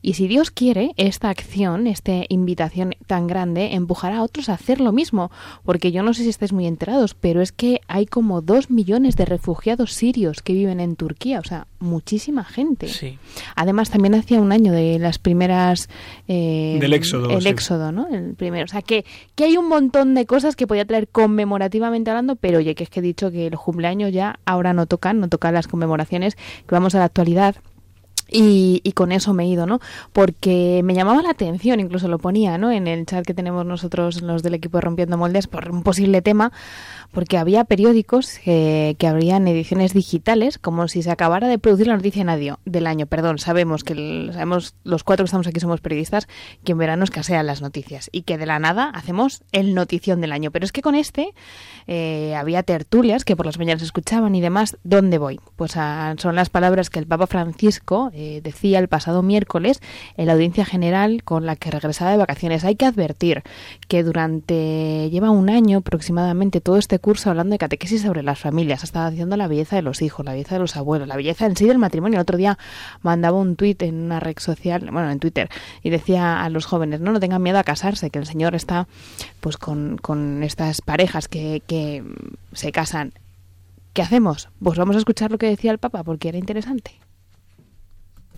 Y 0.00 0.14
si 0.14 0.28
Dios 0.28 0.50
quiere, 0.50 0.92
esta 0.96 1.28
acción, 1.28 1.86
esta 1.86 2.12
invitación 2.28 2.94
tan 3.06 3.26
grande, 3.26 3.74
empujará 3.74 4.18
a 4.18 4.22
otros 4.22 4.48
a 4.48 4.54
hacer 4.54 4.80
lo 4.80 4.92
mismo, 4.92 5.30
porque 5.64 5.92
yo 5.92 6.02
no 6.02 6.14
sé 6.14 6.22
si 6.22 6.30
estáis 6.30 6.52
muy 6.52 6.66
enterados, 6.66 7.14
pero 7.14 7.42
es 7.42 7.52
que 7.52 7.80
hay 7.88 8.06
como 8.06 8.40
dos 8.40 8.70
millones 8.70 9.16
de 9.16 9.26
refugiados 9.26 9.92
sirios 9.92 10.42
que 10.42 10.54
viven 10.54 10.80
en 10.80 10.96
Turquía, 10.96 11.38
o 11.38 11.44
sea, 11.44 11.66
muchísima 11.78 12.44
gente. 12.44 12.88
Sí. 12.88 13.18
Además, 13.56 13.90
también 13.90 14.14
hacía 14.14 14.40
un 14.40 14.52
año 14.52 14.72
de 14.72 14.98
las 14.98 15.18
primeras... 15.18 15.88
Eh, 16.28 16.78
Del 16.80 16.92
éxodo. 16.94 17.30
El 17.30 17.46
éxodo, 17.46 17.92
¿no? 17.92 18.08
El 18.08 18.34
primero. 18.34 18.64
O 18.64 18.68
sea, 18.68 18.82
que 18.82 19.01
que, 19.34 19.44
hay 19.44 19.56
un 19.56 19.68
montón 19.68 20.14
de 20.14 20.26
cosas 20.26 20.56
que 20.56 20.66
podía 20.66 20.84
traer 20.84 21.08
conmemorativamente 21.08 22.10
hablando, 22.10 22.36
pero 22.36 22.58
oye, 22.58 22.74
que 22.74 22.84
es 22.84 22.90
que 22.90 23.00
he 23.00 23.02
dicho 23.02 23.30
que 23.30 23.46
el 23.46 23.56
cumpleaños 23.56 24.12
ya 24.12 24.38
ahora 24.44 24.72
no 24.72 24.86
tocan, 24.86 25.20
no 25.20 25.28
tocan 25.28 25.54
las 25.54 25.68
conmemoraciones, 25.68 26.36
que 26.36 26.74
vamos 26.74 26.94
a 26.94 26.98
la 26.98 27.04
actualidad. 27.04 27.56
Y, 28.32 28.80
y, 28.82 28.92
con 28.92 29.12
eso 29.12 29.34
me 29.34 29.44
he 29.44 29.48
ido, 29.48 29.66
¿no? 29.66 29.80
Porque 30.12 30.80
me 30.84 30.94
llamaba 30.94 31.22
la 31.22 31.30
atención, 31.30 31.80
incluso 31.80 32.08
lo 32.08 32.18
ponía, 32.18 32.56
¿no? 32.58 32.72
En 32.72 32.86
el 32.86 33.04
chat 33.04 33.26
que 33.26 33.34
tenemos 33.34 33.66
nosotros, 33.66 34.22
los 34.22 34.42
del 34.42 34.54
equipo 34.54 34.78
de 34.78 34.82
Rompiendo 34.82 35.18
Moldes, 35.18 35.46
por 35.46 35.70
un 35.70 35.82
posible 35.82 36.22
tema, 36.22 36.52
porque 37.12 37.36
había 37.36 37.64
periódicos 37.64 38.38
que 38.42 39.06
abrían 39.06 39.46
ediciones 39.46 39.92
digitales 39.92 40.58
como 40.58 40.88
si 40.88 41.02
se 41.02 41.10
acabara 41.10 41.46
de 41.48 41.58
producir 41.58 41.88
la 41.88 41.96
noticia 41.96 42.22
del 42.64 42.86
año. 42.86 43.06
Perdón, 43.06 43.38
sabemos 43.38 43.84
que 43.84 44.30
sabemos 44.32 44.74
los 44.84 45.04
cuatro 45.04 45.24
que 45.24 45.26
estamos 45.26 45.46
aquí 45.46 45.60
somos 45.60 45.80
periodistas 45.80 46.28
que 46.64 46.72
en 46.72 46.78
verano 46.78 47.04
escasean 47.04 47.46
las 47.46 47.62
noticias 47.62 48.08
y 48.12 48.22
que 48.22 48.38
de 48.38 48.46
la 48.46 48.58
nada 48.58 48.90
hacemos 48.90 49.42
el 49.52 49.74
notición 49.74 50.20
del 50.20 50.32
año. 50.32 50.50
Pero 50.50 50.64
es 50.64 50.72
que 50.72 50.82
con 50.82 50.94
este 50.94 51.34
eh, 51.86 52.34
había 52.36 52.62
tertulias 52.62 53.24
que 53.24 53.36
por 53.36 53.46
las 53.46 53.58
mañanas 53.58 53.82
escuchaban 53.82 54.34
y 54.34 54.40
demás. 54.40 54.78
¿Dónde 54.84 55.18
voy? 55.18 55.40
Pues 55.56 55.72
son 55.72 56.36
las 56.36 56.50
palabras 56.50 56.90
que 56.90 56.98
el 56.98 57.06
Papa 57.06 57.26
Francisco 57.26 58.10
eh, 58.22 58.40
decía 58.40 58.78
el 58.78 58.88
pasado 58.88 59.22
miércoles 59.22 59.80
en 60.16 60.26
la 60.26 60.34
audiencia 60.34 60.64
general 60.64 61.24
con 61.24 61.44
la 61.44 61.56
que 61.56 61.70
regresaba 61.70 62.12
de 62.12 62.16
vacaciones. 62.16 62.64
Hay 62.64 62.76
que 62.76 62.86
advertir 62.86 63.42
que 63.88 64.02
durante 64.04 65.10
lleva 65.10 65.30
un 65.30 65.50
año 65.50 65.78
aproximadamente 65.78 66.60
todo 66.60 66.76
este 66.76 66.98
curso 66.98 67.30
hablando 67.30 67.54
de 67.54 67.58
catequesis 67.58 68.02
sobre 68.02 68.22
las 68.22 68.38
familias, 68.38 68.82
ha 68.82 68.84
estado 68.84 69.08
haciendo 69.08 69.36
la 69.36 69.48
belleza 69.48 69.76
de 69.76 69.82
los 69.82 70.02
hijos, 70.02 70.24
la 70.24 70.32
belleza 70.32 70.54
de 70.54 70.60
los 70.60 70.76
abuelos, 70.76 71.08
la 71.08 71.16
belleza 71.16 71.46
en 71.46 71.56
sí 71.56 71.66
del 71.66 71.78
matrimonio. 71.78 72.18
El 72.18 72.22
otro 72.22 72.36
día 72.36 72.58
mandaba 73.02 73.38
un 73.38 73.56
tuit 73.56 73.82
en 73.82 74.02
una 74.02 74.20
red 74.20 74.38
social, 74.38 74.88
bueno, 74.92 75.10
en 75.10 75.18
Twitter, 75.18 75.48
y 75.82 75.90
decía 75.90 76.42
a 76.42 76.48
los 76.48 76.64
jóvenes, 76.64 77.00
no, 77.00 77.12
no 77.12 77.20
tengan 77.20 77.42
miedo 77.42 77.58
a 77.58 77.64
casarse, 77.64 78.10
que 78.10 78.18
el 78.18 78.26
Señor 78.26 78.54
está 78.54 78.86
pues 79.40 79.56
con, 79.56 79.98
con 79.98 80.42
estas 80.42 80.80
parejas 80.80 81.28
que, 81.28 81.62
que 81.66 82.04
se 82.52 82.70
casan. 82.70 83.12
¿Qué 83.92 84.02
hacemos? 84.02 84.48
Pues 84.62 84.78
vamos 84.78 84.96
a 84.96 85.00
escuchar 85.00 85.30
lo 85.30 85.38
que 85.38 85.46
decía 85.46 85.70
el 85.70 85.78
Papa, 85.78 86.02
porque 86.02 86.28
era 86.28 86.38
interesante. 86.38 86.92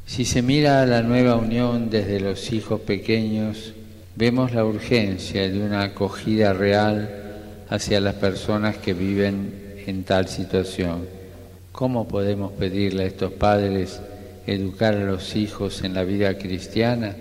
Si 0.06 0.24
se 0.24 0.42
mira 0.42 0.84
la 0.86 1.02
nueva 1.02 1.36
unión 1.36 1.88
desde 1.90 2.20
los 2.20 2.52
hijos 2.52 2.80
pequeños, 2.80 3.72
vemos 4.16 4.52
la 4.52 4.64
urgencia 4.64 5.48
de 5.48 5.60
una 5.60 5.82
acogida 5.82 6.52
real 6.52 7.10
hacia 7.68 8.00
las 8.00 8.14
personas 8.14 8.76
que 8.76 8.92
viven 8.92 9.82
en 9.86 10.04
tal 10.04 10.28
situación. 10.28 11.08
¿Cómo 11.72 12.06
podemos 12.06 12.52
pedirle 12.52 13.04
a 13.04 13.06
estos 13.06 13.32
padres 13.32 14.00
educar 14.46 14.94
a 14.94 15.04
los 15.04 15.34
hijos 15.36 15.82
en 15.82 15.94
la 15.94 16.04
vida 16.04 16.36
cristiana 16.38 17.16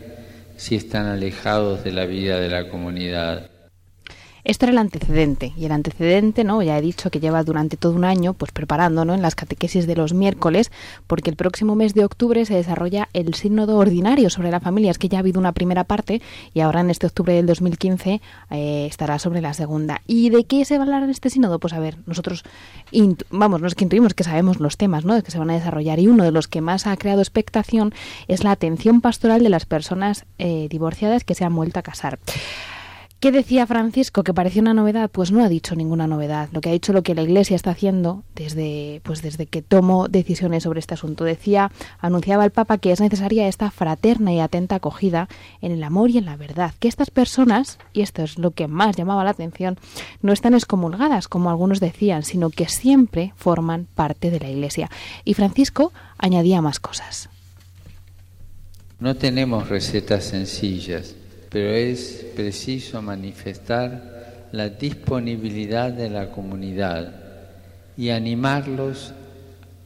si 0.57 0.75
están 0.75 1.07
alejados 1.07 1.83
de 1.83 1.91
la 1.91 2.05
vida 2.05 2.39
de 2.39 2.49
la 2.49 2.69
comunidad? 2.69 3.52
Esto 4.45 4.65
era 4.65 4.73
el 4.73 4.77
antecedente 4.77 5.53
y 5.55 5.65
el 5.65 5.71
antecedente, 5.71 6.43
¿no? 6.43 6.61
Ya 6.61 6.77
he 6.77 6.81
dicho 6.81 7.09
que 7.09 7.21
lleva 7.21 7.43
durante 7.43 7.77
todo 7.77 7.93
un 7.93 8.03
año 8.03 8.33
pues 8.33 8.51
preparando, 8.51 9.05
¿no? 9.05 9.13
En 9.13 9.21
las 9.21 9.35
catequesis 9.35 9.87
de 9.87 9.95
los 9.95 10.13
miércoles, 10.13 10.69
porque 11.07 11.29
el 11.29 11.37
próximo 11.37 11.75
mes 11.75 11.93
de 11.93 12.03
octubre 12.03 12.45
se 12.45 12.55
desarrolla 12.55 13.07
el 13.13 13.35
sínodo 13.35 13.77
ordinario 13.77 14.29
sobre 14.29 14.51
la 14.51 14.59
familia. 14.59 14.91
Es 14.91 14.97
que 14.97 15.07
ya 15.07 15.17
ha 15.17 15.21
habido 15.21 15.39
una 15.39 15.53
primera 15.53 15.85
parte 15.85 16.21
y 16.53 16.59
ahora 16.59 16.81
en 16.81 16.89
este 16.89 17.07
octubre 17.07 17.33
del 17.33 17.45
2015 17.45 18.21
eh, 18.51 18.87
estará 18.89 19.17
sobre 19.17 19.39
la 19.39 19.53
segunda. 19.53 20.01
¿Y 20.07 20.29
de 20.29 20.43
qué 20.43 20.65
se 20.65 20.77
va 20.77 20.83
a 20.83 20.87
hablar 20.87 21.03
en 21.03 21.09
este 21.09 21.29
sínodo? 21.29 21.59
Pues 21.59 21.71
a 21.71 21.79
ver, 21.79 21.97
nosotros 22.05 22.43
vamos, 23.29 23.61
no 23.61 23.67
es 23.67 23.75
que 23.75 23.85
intuimos 23.85 24.13
que 24.13 24.25
sabemos 24.25 24.59
los 24.59 24.75
temas, 24.75 25.05
¿no? 25.05 25.21
Que 25.23 25.31
se 25.31 25.39
van 25.39 25.51
a 25.51 25.53
desarrollar 25.53 25.99
y 25.99 26.07
uno 26.07 26.25
de 26.25 26.31
los 26.31 26.49
que 26.49 26.59
más 26.59 26.85
ha 26.85 26.97
creado 26.97 27.21
expectación 27.21 27.93
es 28.27 28.43
la 28.43 28.51
atención 28.51 28.99
pastoral 28.99 29.41
de 29.41 29.49
las 29.49 29.65
personas 29.65 30.25
eh, 30.37 30.67
divorciadas 30.69 31.23
que 31.23 31.33
se 31.33 31.45
han 31.45 31.55
vuelto 31.55 31.79
a 31.79 31.83
casar. 31.83 32.19
¿Qué 33.23 33.31
decía 33.31 33.65
Francisco? 33.65 34.21
¿Que 34.25 34.33
parecía 34.33 34.61
una 34.61 34.73
novedad? 34.73 35.09
Pues 35.09 35.31
no 35.31 35.41
ha 35.41 35.47
dicho 35.47 35.75
ninguna 35.75 36.07
novedad. 36.07 36.49
Lo 36.51 36.59
que 36.59 36.67
ha 36.67 36.73
dicho 36.73 36.91
lo 36.91 37.03
que 37.03 37.15
la 37.15 37.21
Iglesia 37.21 37.55
está 37.55 37.71
haciendo 37.71 38.25
desde, 38.35 38.99
pues 39.05 39.21
desde 39.21 39.45
que 39.45 39.61
tomó 39.61 40.09
decisiones 40.09 40.63
sobre 40.63 40.81
este 40.81 40.95
asunto. 40.95 41.23
Decía, 41.23 41.71
anunciaba 41.99 42.43
el 42.43 42.51
Papa 42.51 42.79
que 42.79 42.91
es 42.91 42.99
necesaria 42.99 43.47
esta 43.47 43.71
fraterna 43.71 44.33
y 44.33 44.41
atenta 44.41 44.75
acogida 44.75 45.29
en 45.61 45.71
el 45.71 45.85
amor 45.85 46.09
y 46.09 46.17
en 46.17 46.25
la 46.25 46.35
verdad. 46.35 46.73
Que 46.81 46.89
estas 46.89 47.11
personas, 47.11 47.79
y 47.93 48.01
esto 48.01 48.23
es 48.23 48.37
lo 48.37 48.51
que 48.51 48.67
más 48.67 48.97
llamaba 48.97 49.23
la 49.23 49.29
atención, 49.29 49.77
no 50.21 50.33
están 50.33 50.53
excomulgadas, 50.53 51.29
como 51.29 51.49
algunos 51.49 51.79
decían, 51.79 52.23
sino 52.23 52.49
que 52.49 52.67
siempre 52.67 53.31
forman 53.37 53.87
parte 53.95 54.31
de 54.31 54.41
la 54.41 54.49
Iglesia. 54.49 54.91
Y 55.23 55.33
Francisco 55.33 55.93
añadía 56.17 56.61
más 56.61 56.81
cosas. 56.81 57.29
No 58.99 59.15
tenemos 59.15 59.69
recetas 59.69 60.25
sencillas 60.25 61.15
pero 61.53 61.69
es 61.69 62.25
preciso 62.35 62.99
manifestar 63.03 64.47
la 64.51 64.69
disponibilidad 64.69 65.91
de 65.91 66.09
la 66.09 66.31
comunidad 66.31 67.13
y 67.95 68.09
animarlos 68.09 69.13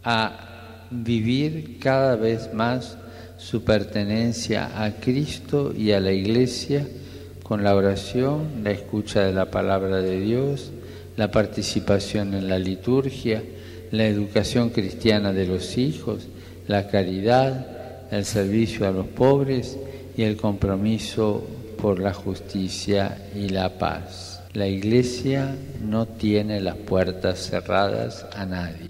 a 0.01 0.87
vivir 0.89 1.77
cada 1.77 2.15
vez 2.15 2.53
más 2.53 2.97
su 3.37 3.65
pertenencia 3.65 4.81
a 4.81 4.93
Cristo 4.93 5.73
y 5.77 5.91
a 5.91 5.99
la 5.99 6.13
Iglesia 6.13 6.87
con 7.43 7.65
la 7.65 7.75
oración, 7.75 8.63
la 8.63 8.71
escucha 8.71 9.25
de 9.25 9.33
la 9.33 9.51
palabra 9.51 9.97
de 9.97 10.21
Dios, 10.21 10.71
la 11.17 11.31
participación 11.31 12.33
en 12.33 12.47
la 12.47 12.59
liturgia, 12.59 13.43
la 13.91 14.05
educación 14.05 14.69
cristiana 14.69 15.33
de 15.33 15.47
los 15.47 15.77
hijos, 15.77 16.27
la 16.65 16.87
caridad, 16.87 18.07
el 18.09 18.23
servicio 18.23 18.87
a 18.87 18.91
los 18.91 19.07
pobres 19.07 19.77
y 20.15 20.23
el 20.23 20.37
compromiso 20.37 21.56
por 21.77 21.99
la 21.99 22.13
justicia 22.13 23.17
y 23.35 23.49
la 23.49 23.77
paz. 23.77 24.43
La 24.53 24.67
Iglesia 24.67 25.55
no 25.81 26.07
tiene 26.07 26.59
las 26.59 26.75
puertas 26.75 27.39
cerradas 27.49 28.25
a 28.35 28.45
nadie. 28.45 28.89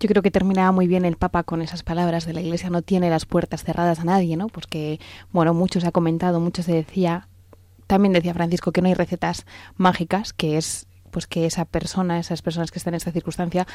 Yo 0.00 0.08
creo 0.08 0.22
que 0.22 0.30
terminaba 0.30 0.70
muy 0.72 0.86
bien 0.86 1.04
el 1.04 1.16
Papa 1.16 1.42
con 1.42 1.62
esas 1.62 1.82
palabras 1.82 2.26
de 2.26 2.32
la 2.32 2.40
Iglesia 2.40 2.70
no 2.70 2.82
tiene 2.82 3.10
las 3.10 3.26
puertas 3.26 3.64
cerradas 3.64 3.98
a 4.00 4.04
nadie, 4.04 4.36
¿no? 4.36 4.48
Porque, 4.48 5.00
bueno, 5.32 5.54
muchos 5.54 5.84
ha 5.84 5.92
comentado, 5.92 6.38
muchos 6.38 6.66
se 6.66 6.72
decía, 6.72 7.28
también 7.86 8.12
decía 8.12 8.34
Francisco 8.34 8.70
que 8.70 8.82
no 8.82 8.88
hay 8.88 8.94
recetas 8.94 9.44
mágicas, 9.76 10.32
que 10.32 10.56
es 10.56 10.86
pues 11.10 11.26
que 11.26 11.46
esa 11.46 11.64
persona, 11.64 12.18
esas 12.18 12.42
personas 12.42 12.70
que 12.70 12.78
están 12.78 12.94
en 12.94 12.98
esta 12.98 13.12
circunstancia, 13.12 13.66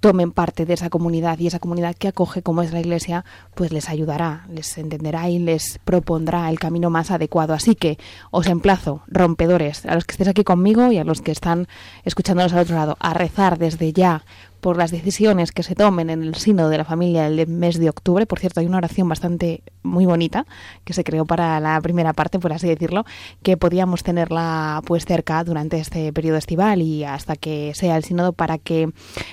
tomen 0.00 0.32
parte 0.32 0.66
de 0.66 0.74
esa 0.74 0.90
comunidad 0.90 1.38
y 1.38 1.46
esa 1.46 1.58
comunidad 1.58 1.94
que 1.96 2.08
acoge 2.08 2.42
como 2.42 2.62
es 2.62 2.72
la 2.72 2.80
iglesia 2.80 3.24
pues 3.54 3.72
les 3.72 3.88
ayudará, 3.88 4.46
les 4.50 4.78
entenderá 4.78 5.28
y 5.28 5.38
les 5.38 5.80
propondrá 5.84 6.48
el 6.50 6.58
camino 6.58 6.90
más 6.90 7.10
adecuado. 7.10 7.54
Así 7.54 7.74
que 7.74 7.98
os 8.30 8.46
emplazo, 8.46 9.02
rompedores, 9.06 9.86
a 9.86 9.94
los 9.94 10.04
que 10.04 10.12
estéis 10.12 10.28
aquí 10.28 10.44
conmigo 10.44 10.92
y 10.92 10.98
a 10.98 11.04
los 11.04 11.22
que 11.22 11.32
están 11.32 11.68
escuchándonos 12.04 12.52
al 12.52 12.60
otro 12.60 12.76
lado, 12.76 12.96
a 13.00 13.14
rezar 13.14 13.58
desde 13.58 13.92
ya 13.92 14.24
por 14.60 14.76
las 14.76 14.90
decisiones 14.90 15.52
que 15.52 15.62
se 15.62 15.74
tomen 15.74 16.10
en 16.10 16.22
el 16.22 16.34
sino 16.34 16.68
de 16.68 16.78
la 16.78 16.84
familia 16.84 17.26
el 17.26 17.46
mes 17.46 17.78
de 17.78 17.88
octubre. 17.88 18.26
Por 18.26 18.38
cierto, 18.38 18.60
hay 18.60 18.66
una 18.66 18.78
oración 18.78 19.08
bastante 19.08 19.62
muy 19.82 20.06
bonita 20.06 20.46
que 20.84 20.92
se 20.92 21.04
creó 21.04 21.24
para 21.24 21.60
la 21.60 21.80
primera 21.80 22.12
parte, 22.12 22.38
por 22.38 22.52
así 22.52 22.68
decirlo, 22.68 23.04
que 23.42 23.56
podíamos 23.56 24.02
tenerla 24.02 24.82
pues 24.84 25.04
cerca 25.04 25.42
durante 25.44 25.78
este 25.78 26.12
periodo 26.12 26.38
estival 26.38 26.82
y 26.82 27.04
hasta 27.04 27.36
que 27.36 27.72
sea 27.74 27.96
el 27.96 28.04
sínodo 28.04 28.32
para 28.32 28.58
que 28.58 28.90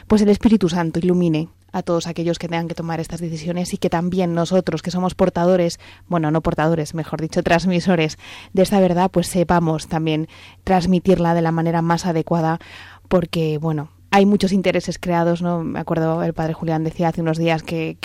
pues 0.08 0.22
el 0.22 0.30
Espíritu 0.30 0.70
Santo 0.70 1.00
ilumine 1.00 1.50
a 1.76 1.84
todos 1.84 2.08
aquellos 2.08 2.40
que 2.40 2.48
tengan 2.48 2.70
que 2.70 2.74
tomar 2.74 3.02
estas 3.02 3.20
decisiones 3.20 3.74
y 3.74 3.78
que 3.78 3.90
también 3.90 4.34
nosotros 4.34 4.82
que 4.82 4.92
somos 4.92 5.14
portadores, 5.14 5.78
bueno, 6.08 6.32
no 6.32 6.40
portadores, 6.40 6.94
mejor 6.94 7.20
dicho, 7.20 7.44
transmisores 7.44 8.18
de 8.54 8.62
esta 8.62 8.80
verdad, 8.80 9.12
pues 9.12 9.28
sepamos 9.28 9.90
también 9.90 10.30
transmitirla 10.64 11.34
de 11.34 11.42
la 11.42 11.52
manera 11.52 11.82
más 11.82 12.06
adecuada 12.06 12.60
porque, 13.10 13.58
bueno, 13.58 13.90
hay 14.16 14.26
muchos 14.26 14.54
intereses 14.54 14.98
creados, 14.98 15.42
¿no? 15.42 15.62
Me 15.62 15.78
acuerdo, 15.78 16.24
el 16.24 16.34
padre 16.34 16.54
Julián 16.54 16.86
decía 16.86 17.10
hace 17.10 17.20
unos 17.20 17.38
días 17.38 17.64
que, 17.64 17.98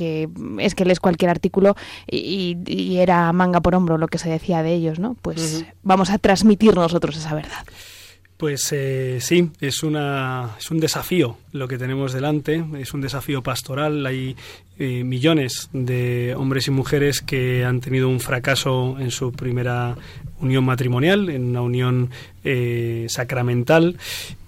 es 0.58 0.74
que 0.74 0.84
lees 0.84 0.98
cualquier 0.98 1.30
artículo 1.30 1.76
y, 2.10 2.96
era 2.96 3.32
manga 3.32 3.60
por 3.60 3.76
hombro 3.76 3.96
lo 3.96 4.08
que 4.08 4.18
se 4.18 4.28
decía 4.28 4.64
de 4.64 4.74
ellos, 4.74 4.98
¿no? 4.98 5.14
Pues 5.22 5.64
vamos 5.84 6.10
a 6.10 6.18
transmitir 6.18 6.74
nosotros 6.74 7.16
esa 7.16 7.32
verdad. 7.32 7.64
Pues 8.40 8.72
eh, 8.72 9.18
sí, 9.20 9.50
es, 9.60 9.82
una, 9.82 10.56
es 10.58 10.70
un 10.70 10.80
desafío 10.80 11.36
lo 11.52 11.68
que 11.68 11.76
tenemos 11.76 12.14
delante, 12.14 12.64
es 12.78 12.94
un 12.94 13.02
desafío 13.02 13.42
pastoral. 13.42 14.06
Hay 14.06 14.34
eh, 14.78 15.04
millones 15.04 15.68
de 15.74 16.34
hombres 16.34 16.66
y 16.66 16.70
mujeres 16.70 17.20
que 17.20 17.66
han 17.66 17.82
tenido 17.82 18.08
un 18.08 18.18
fracaso 18.18 18.96
en 18.98 19.10
su 19.10 19.30
primera 19.32 19.94
unión 20.40 20.64
matrimonial, 20.64 21.28
en 21.28 21.50
una 21.50 21.60
unión 21.60 22.08
eh, 22.42 23.04
sacramental, 23.10 23.98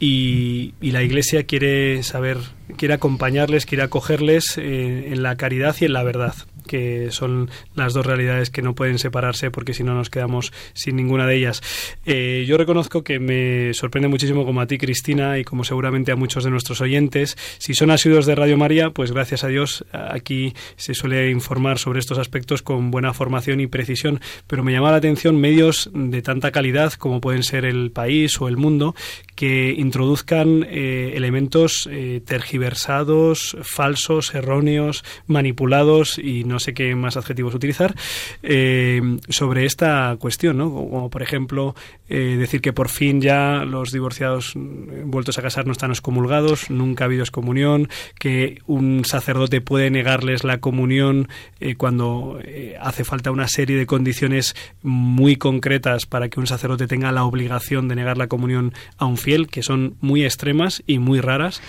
y, 0.00 0.72
la 0.80 1.02
Iglesia 1.02 1.44
quiere 1.44 2.02
saber, 2.02 2.38
quiere 2.78 2.94
acompañarles, 2.94 3.66
quiere 3.66 3.84
acogerles 3.84 4.56
en 4.56 5.22
la 5.22 5.36
caridad 5.36 5.76
y 5.78 5.84
en 5.84 5.92
la 5.92 6.02
verdad 6.02 6.34
que 6.72 7.10
son 7.10 7.50
las 7.74 7.92
dos 7.92 8.06
realidades 8.06 8.48
que 8.48 8.62
no 8.62 8.74
pueden 8.74 8.98
separarse 8.98 9.50
porque 9.50 9.74
si 9.74 9.84
no 9.84 9.92
nos 9.92 10.08
quedamos 10.08 10.54
sin 10.72 10.96
ninguna 10.96 11.26
de 11.26 11.36
ellas. 11.36 11.60
Eh, 12.06 12.46
yo 12.48 12.56
reconozco 12.56 13.04
que 13.04 13.18
me 13.18 13.74
sorprende 13.74 14.08
muchísimo 14.08 14.46
como 14.46 14.62
a 14.62 14.66
ti, 14.66 14.78
Cristina, 14.78 15.38
y 15.38 15.44
como 15.44 15.64
seguramente 15.64 16.12
a 16.12 16.16
muchos 16.16 16.44
de 16.44 16.50
nuestros 16.50 16.80
oyentes. 16.80 17.36
Si 17.58 17.74
son 17.74 17.90
asiduos 17.90 18.24
de 18.24 18.36
Radio 18.36 18.56
María, 18.56 18.88
pues 18.88 19.12
gracias 19.12 19.44
a 19.44 19.48
Dios 19.48 19.84
aquí 19.92 20.54
se 20.76 20.94
suele 20.94 21.30
informar 21.30 21.78
sobre 21.78 21.98
estos 21.98 22.16
aspectos 22.16 22.62
con 22.62 22.90
buena 22.90 23.12
formación 23.12 23.60
y 23.60 23.66
precisión, 23.66 24.22
pero 24.46 24.64
me 24.64 24.72
llama 24.72 24.92
la 24.92 24.96
atención 24.96 25.38
medios 25.38 25.90
de 25.92 26.22
tanta 26.22 26.52
calidad 26.52 26.94
como 26.94 27.20
pueden 27.20 27.42
ser 27.42 27.66
El 27.66 27.90
País 27.90 28.40
o 28.40 28.48
El 28.48 28.56
Mundo 28.56 28.94
que 29.34 29.74
introduzcan 29.76 30.66
eh, 30.70 31.12
elementos 31.16 31.86
eh, 31.90 32.22
tergiversados, 32.24 33.58
falsos, 33.62 34.34
erróneos, 34.34 35.04
manipulados 35.26 36.18
y 36.18 36.44
no 36.44 36.61
sé 36.62 36.74
qué 36.74 36.94
más 36.94 37.16
adjetivos 37.16 37.54
utilizar, 37.54 37.94
eh, 38.42 39.02
sobre 39.28 39.66
esta 39.66 40.16
cuestión, 40.18 40.58
¿no? 40.58 40.72
Como 40.72 41.10
por 41.10 41.22
ejemplo 41.22 41.74
eh, 42.08 42.36
decir 42.38 42.60
que 42.60 42.72
por 42.72 42.88
fin 42.88 43.20
ya 43.20 43.64
los 43.64 43.92
divorciados 43.92 44.54
mm, 44.54 45.10
vueltos 45.10 45.38
a 45.38 45.42
casar 45.42 45.66
no 45.66 45.72
están 45.72 45.90
excomulgados, 45.90 46.70
nunca 46.70 47.04
ha 47.04 47.06
habido 47.06 47.22
excomunión, 47.22 47.88
que 48.18 48.58
un 48.66 49.04
sacerdote 49.04 49.60
puede 49.60 49.90
negarles 49.90 50.44
la 50.44 50.58
comunión 50.58 51.28
eh, 51.60 51.74
cuando 51.74 52.38
hace 52.80 53.04
falta 53.04 53.30
una 53.30 53.48
serie 53.48 53.76
de 53.76 53.86
condiciones 53.86 54.54
muy 54.82 55.36
concretas 55.36 56.06
para 56.06 56.28
que 56.28 56.40
un 56.40 56.46
sacerdote 56.46 56.86
tenga 56.86 57.12
la 57.12 57.24
obligación 57.24 57.88
de 57.88 57.96
negar 57.96 58.18
la 58.18 58.28
comunión 58.28 58.72
a 58.96 59.06
un 59.06 59.16
fiel, 59.16 59.48
que 59.48 59.62
son 59.62 59.96
muy 60.00 60.24
extremas 60.24 60.82
y 60.86 60.98
muy 60.98 61.20
raras. 61.20 61.60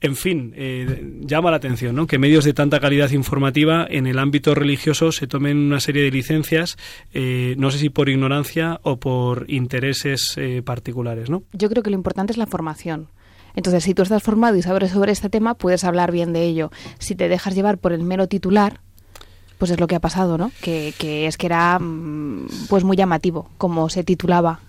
En 0.00 0.16
fin, 0.16 0.54
llama 1.20 1.50
la 1.50 1.58
atención 1.58 1.94
¿no? 1.94 2.06
que 2.06 2.18
medios 2.18 2.44
de 2.44 2.52
tanta 2.52 2.80
calidad 2.80 3.10
informativa 3.10 3.86
en 3.88 4.06
el 4.06 4.13
el 4.14 4.20
ámbito 4.20 4.54
religioso 4.54 5.12
se 5.12 5.26
tomen 5.26 5.58
una 5.58 5.80
serie 5.80 6.04
de 6.04 6.10
licencias, 6.10 6.76
eh, 7.12 7.54
no 7.58 7.70
sé 7.70 7.78
si 7.78 7.90
por 7.90 8.08
ignorancia 8.08 8.80
o 8.82 8.96
por 8.96 9.50
intereses 9.50 10.34
eh, 10.36 10.62
particulares, 10.64 11.30
¿no? 11.30 11.42
Yo 11.52 11.68
creo 11.68 11.82
que 11.82 11.90
lo 11.90 11.96
importante 11.96 12.32
es 12.32 12.38
la 12.38 12.46
formación. 12.46 13.08
Entonces, 13.56 13.84
si 13.84 13.94
tú 13.94 14.02
estás 14.02 14.22
formado 14.22 14.56
y 14.56 14.62
sabes 14.62 14.90
sobre 14.90 15.12
este 15.12 15.28
tema, 15.28 15.54
puedes 15.54 15.84
hablar 15.84 16.10
bien 16.12 16.32
de 16.32 16.44
ello. 16.44 16.70
Si 16.98 17.14
te 17.14 17.28
dejas 17.28 17.54
llevar 17.54 17.78
por 17.78 17.92
el 17.92 18.02
mero 18.02 18.26
titular, 18.26 18.80
pues 19.58 19.70
es 19.70 19.80
lo 19.80 19.86
que 19.86 19.96
ha 19.96 20.00
pasado, 20.00 20.38
¿no? 20.38 20.50
Que, 20.60 20.94
que 20.98 21.26
es 21.26 21.36
que 21.36 21.46
era 21.46 21.78
mm, 21.78 22.46
pues 22.68 22.84
muy 22.84 22.96
llamativo 22.96 23.50
como 23.58 23.88
se 23.88 24.04
titulaba 24.04 24.60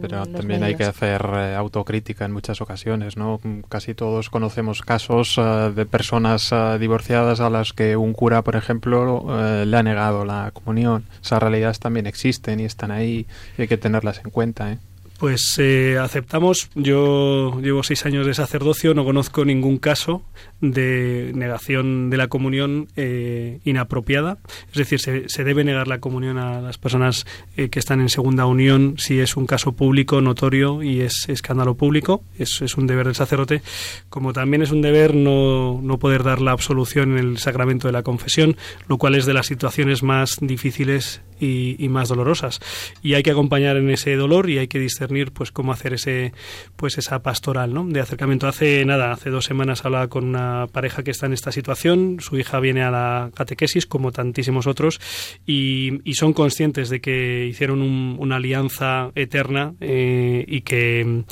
pero 0.00 0.26
también 0.26 0.62
hay 0.62 0.74
que 0.74 0.84
hacer 0.84 1.24
eh, 1.34 1.54
autocrítica 1.54 2.24
en 2.24 2.32
muchas 2.32 2.60
ocasiones, 2.60 3.16
¿no? 3.16 3.40
Casi 3.68 3.94
todos 3.94 4.30
conocemos 4.30 4.82
casos 4.82 5.36
eh, 5.38 5.72
de 5.74 5.86
personas 5.86 6.50
eh, 6.52 6.78
divorciadas 6.78 7.40
a 7.40 7.50
las 7.50 7.72
que 7.72 7.96
un 7.96 8.12
cura, 8.12 8.42
por 8.42 8.56
ejemplo, 8.56 9.24
le 9.64 9.76
ha 9.76 9.82
negado 9.82 10.24
la 10.24 10.50
comunión. 10.52 11.04
Esas 11.22 11.40
realidades 11.40 11.78
también 11.78 12.06
existen 12.06 12.60
y 12.60 12.64
están 12.64 12.90
ahí 12.90 13.26
y 13.56 13.62
hay 13.62 13.68
que 13.68 13.78
tenerlas 13.78 14.20
en 14.24 14.30
cuenta, 14.30 14.72
¿eh? 14.72 14.78
Pues 15.18 15.58
eh, 15.58 15.98
aceptamos. 16.00 16.70
Yo 16.76 17.60
llevo 17.60 17.82
seis 17.82 18.06
años 18.06 18.24
de 18.24 18.34
sacerdocio, 18.34 18.94
no 18.94 19.04
conozco 19.04 19.44
ningún 19.44 19.78
caso 19.78 20.22
de 20.60 21.32
negación 21.34 22.08
de 22.08 22.16
la 22.16 22.28
comunión 22.28 22.86
eh, 22.94 23.58
inapropiada. 23.64 24.38
Es 24.70 24.78
decir, 24.78 25.00
se, 25.00 25.44
debe 25.44 25.64
negar 25.64 25.88
la 25.88 25.98
comunión 25.98 26.38
a 26.38 26.60
las 26.60 26.78
personas 26.78 27.26
eh, 27.56 27.68
que 27.68 27.80
están 27.80 28.00
en 28.00 28.10
segunda 28.10 28.46
unión 28.46 28.94
si 28.98 29.18
es 29.18 29.36
un 29.36 29.46
caso 29.46 29.72
público, 29.72 30.20
notorio 30.20 30.84
y 30.84 31.00
es 31.00 31.28
escándalo 31.28 31.74
público. 31.74 32.22
Es, 32.38 32.62
es 32.62 32.76
un 32.76 32.86
deber 32.86 33.06
del 33.06 33.16
sacerdote. 33.16 33.60
Como 34.08 34.32
también 34.32 34.62
es 34.62 34.70
un 34.70 34.82
deber 34.82 35.16
no, 35.16 35.80
no 35.82 35.98
poder 35.98 36.22
dar 36.22 36.40
la 36.40 36.52
absolución 36.52 37.18
en 37.18 37.18
el 37.18 37.38
sacramento 37.38 37.88
de 37.88 37.92
la 37.92 38.04
confesión, 38.04 38.56
lo 38.86 38.98
cual 38.98 39.16
es 39.16 39.26
de 39.26 39.34
las 39.34 39.46
situaciones 39.46 40.04
más 40.04 40.36
difíciles 40.40 41.22
y, 41.40 41.88
más 41.88 42.08
dolorosas. 42.08 42.60
Y 43.02 43.14
hay 43.14 43.22
que 43.22 43.30
acompañar 43.30 43.76
en 43.76 43.90
ese 43.90 44.14
dolor 44.16 44.50
y 44.50 44.58
hay 44.58 44.68
que 44.68 44.78
discernir 44.78 45.32
pues 45.32 45.52
cómo 45.52 45.72
hacer 45.72 45.94
ese 45.94 46.32
pues 46.76 46.98
esa 46.98 47.22
pastoral 47.22 47.72
¿no? 47.72 47.86
de 47.86 48.00
acercamiento. 48.00 48.46
Hace 48.46 48.84
nada, 48.84 49.12
hace 49.12 49.30
dos 49.30 49.44
semanas 49.44 49.84
hablaba 49.84 50.08
con 50.08 50.24
una 50.24 50.66
pareja 50.70 51.02
que 51.02 51.10
está 51.10 51.26
en 51.26 51.32
esta 51.32 51.52
situación, 51.52 52.18
su 52.20 52.38
hija 52.38 52.60
viene 52.60 52.82
a 52.82 52.90
la 52.90 53.30
catequesis 53.34 53.86
como 53.86 54.12
tantísimos 54.12 54.66
otros 54.66 55.00
y, 55.46 56.00
son 56.18 56.32
conscientes 56.32 56.88
de 56.88 57.00
que 57.00 57.46
hicieron 57.46 57.80
una 57.80 58.36
alianza 58.36 59.12
eterna 59.14 59.74
eh, 59.80 60.44
y 60.48 60.62
que 60.62 61.22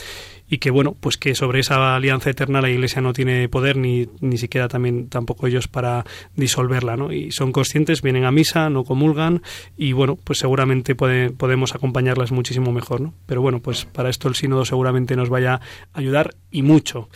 y 0.48 0.59
que 0.59 0.70
bueno 0.70 0.96
pues 0.98 1.16
que 1.16 1.35
sobre 1.35 1.61
esa 1.61 1.96
alianza 1.96 2.30
eterna 2.30 2.61
la 2.61 2.70
Iglesia 2.70 3.02
no 3.02 3.12
tiene 3.12 3.48
poder 3.48 3.76
ni, 3.76 4.09
ni 4.20 4.38
siquiera 4.38 4.68
también 4.68 5.09
tampoco 5.09 5.46
ellos 5.46 5.68
para 5.68 6.04
disolverla 6.35 6.96
¿no? 6.96 7.12
y 7.12 7.32
son 7.32 7.52
conscientes 7.52 8.02
vienen 8.02 8.24
a 8.24 8.30
misa 8.30 8.70
no 8.70 8.85
comulgan 8.85 9.42
y 9.76 9.92
bueno 9.92 10.16
pues 10.16 10.38
seguramente 10.38 10.94
podemos 10.94 11.74
acompañarlas 11.74 12.32
muchísimo 12.32 12.72
mejor 12.72 13.00
¿no? 13.00 13.14
pero 13.26 13.42
bueno 13.42 13.61
pues 13.61 13.85
para 13.85 14.11
esto 14.11 14.28
el 14.28 14.35
sínodo 14.35 14.64
seguramente 14.64 15.16
nos 15.16 15.28
vaya 15.28 15.54
a 15.54 15.61
ayudar 15.98 16.35
y 16.50 16.62
mucho 16.62 17.09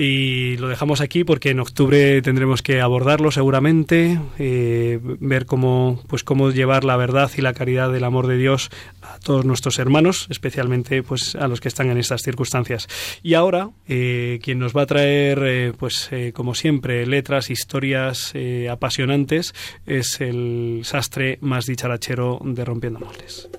y 0.00 0.56
lo 0.56 0.68
dejamos 0.68 1.02
aquí 1.02 1.24
porque 1.24 1.50
en 1.50 1.60
octubre 1.60 2.22
tendremos 2.22 2.62
que 2.62 2.80
abordarlo 2.80 3.30
seguramente, 3.30 4.18
eh, 4.38 4.98
ver 5.02 5.44
cómo, 5.44 6.02
pues 6.06 6.24
cómo 6.24 6.50
llevar 6.50 6.84
la 6.84 6.96
verdad 6.96 7.30
y 7.36 7.42
la 7.42 7.52
caridad 7.52 7.92
del 7.92 8.04
amor 8.04 8.26
de 8.26 8.38
Dios 8.38 8.70
a 9.02 9.18
todos 9.18 9.44
nuestros 9.44 9.78
hermanos, 9.78 10.26
especialmente 10.30 11.02
pues 11.02 11.34
a 11.34 11.48
los 11.48 11.60
que 11.60 11.68
están 11.68 11.90
en 11.90 11.98
estas 11.98 12.22
circunstancias. 12.22 12.88
Y 13.22 13.34
ahora, 13.34 13.72
eh, 13.88 14.38
quien 14.42 14.58
nos 14.58 14.74
va 14.74 14.82
a 14.82 14.86
traer, 14.86 15.42
eh, 15.44 15.72
pues 15.78 16.08
como 16.32 16.54
siempre, 16.54 17.06
letras, 17.06 17.50
historias 17.50 18.32
apasionantes, 18.70 19.54
es 19.84 20.22
el 20.22 20.80
sastre 20.82 21.36
más 21.42 21.66
dicharachero 21.66 22.40
de 22.42 22.64
Rompiendo 22.64 23.00
Moldes. 23.00 23.50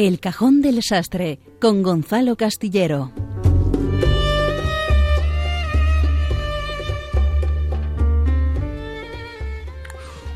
El 0.00 0.18
Cajón 0.18 0.62
del 0.62 0.82
Sastre 0.82 1.40
con 1.60 1.82
Gonzalo 1.82 2.34
Castillero. 2.34 3.12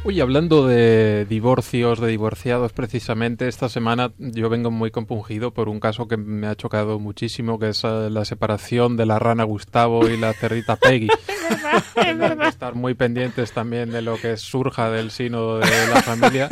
Uy, 0.07 0.21
hablando 0.21 0.67
de 0.67 1.25
divorcios, 1.25 1.99
de 1.99 2.09
divorciados, 2.09 2.75
precisamente 2.75 3.49
esta 3.49 3.71
semana 3.71 4.13
yo 4.19 4.51
vengo 4.51 4.71
muy 4.71 4.91
compungido 4.91 5.55
por 5.55 5.71
un 5.71 5.81
caso 5.81 6.07
que 6.09 6.19
me 6.19 6.47
ha 6.47 6.55
chocado 6.55 6.99
muchísimo, 6.99 7.59
que 7.59 7.71
es 7.71 7.85
eh, 7.85 8.11
la 8.11 8.27
separación 8.27 8.99
de 8.99 9.07
la 9.07 9.19
rana 9.19 9.45
Gustavo 9.45 10.07
y 10.07 10.19
la 10.19 10.35
cerrita 10.35 10.77
Peggy. 10.83 11.09
Tendrán 11.95 12.39
que 12.39 12.49
estar 12.49 12.75
muy 12.75 12.93
pendientes 12.93 13.53
también 13.53 13.91
de 13.93 14.03
lo 14.03 14.17
que 14.19 14.37
surja 14.37 14.91
del 14.91 15.11
sínodo 15.11 15.59
de 15.61 15.87
la 15.89 16.03
familia, 16.03 16.49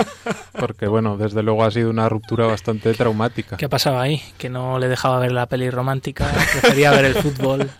porque 0.59 0.87
bueno, 0.87 1.19
desde 1.19 1.43
luego 1.43 1.63
ha 1.65 1.71
sido 1.71 1.91
una 1.91 2.09
ruptura 2.09 2.47
bastante 2.47 2.95
traumática. 2.95 3.59
¿Qué 3.59 3.67
ha 3.67 3.69
pasado 3.69 4.01
ahí? 4.01 4.23
Que 4.39 4.49
no 4.49 4.79
le 4.79 4.89
dejaba 4.89 5.19
ver 5.19 5.33
la 5.33 5.47
peli 5.47 5.69
romántica, 5.69 6.27
prefería 6.53 6.91
ver 6.93 7.05
el 7.05 7.15
fútbol. 7.17 7.71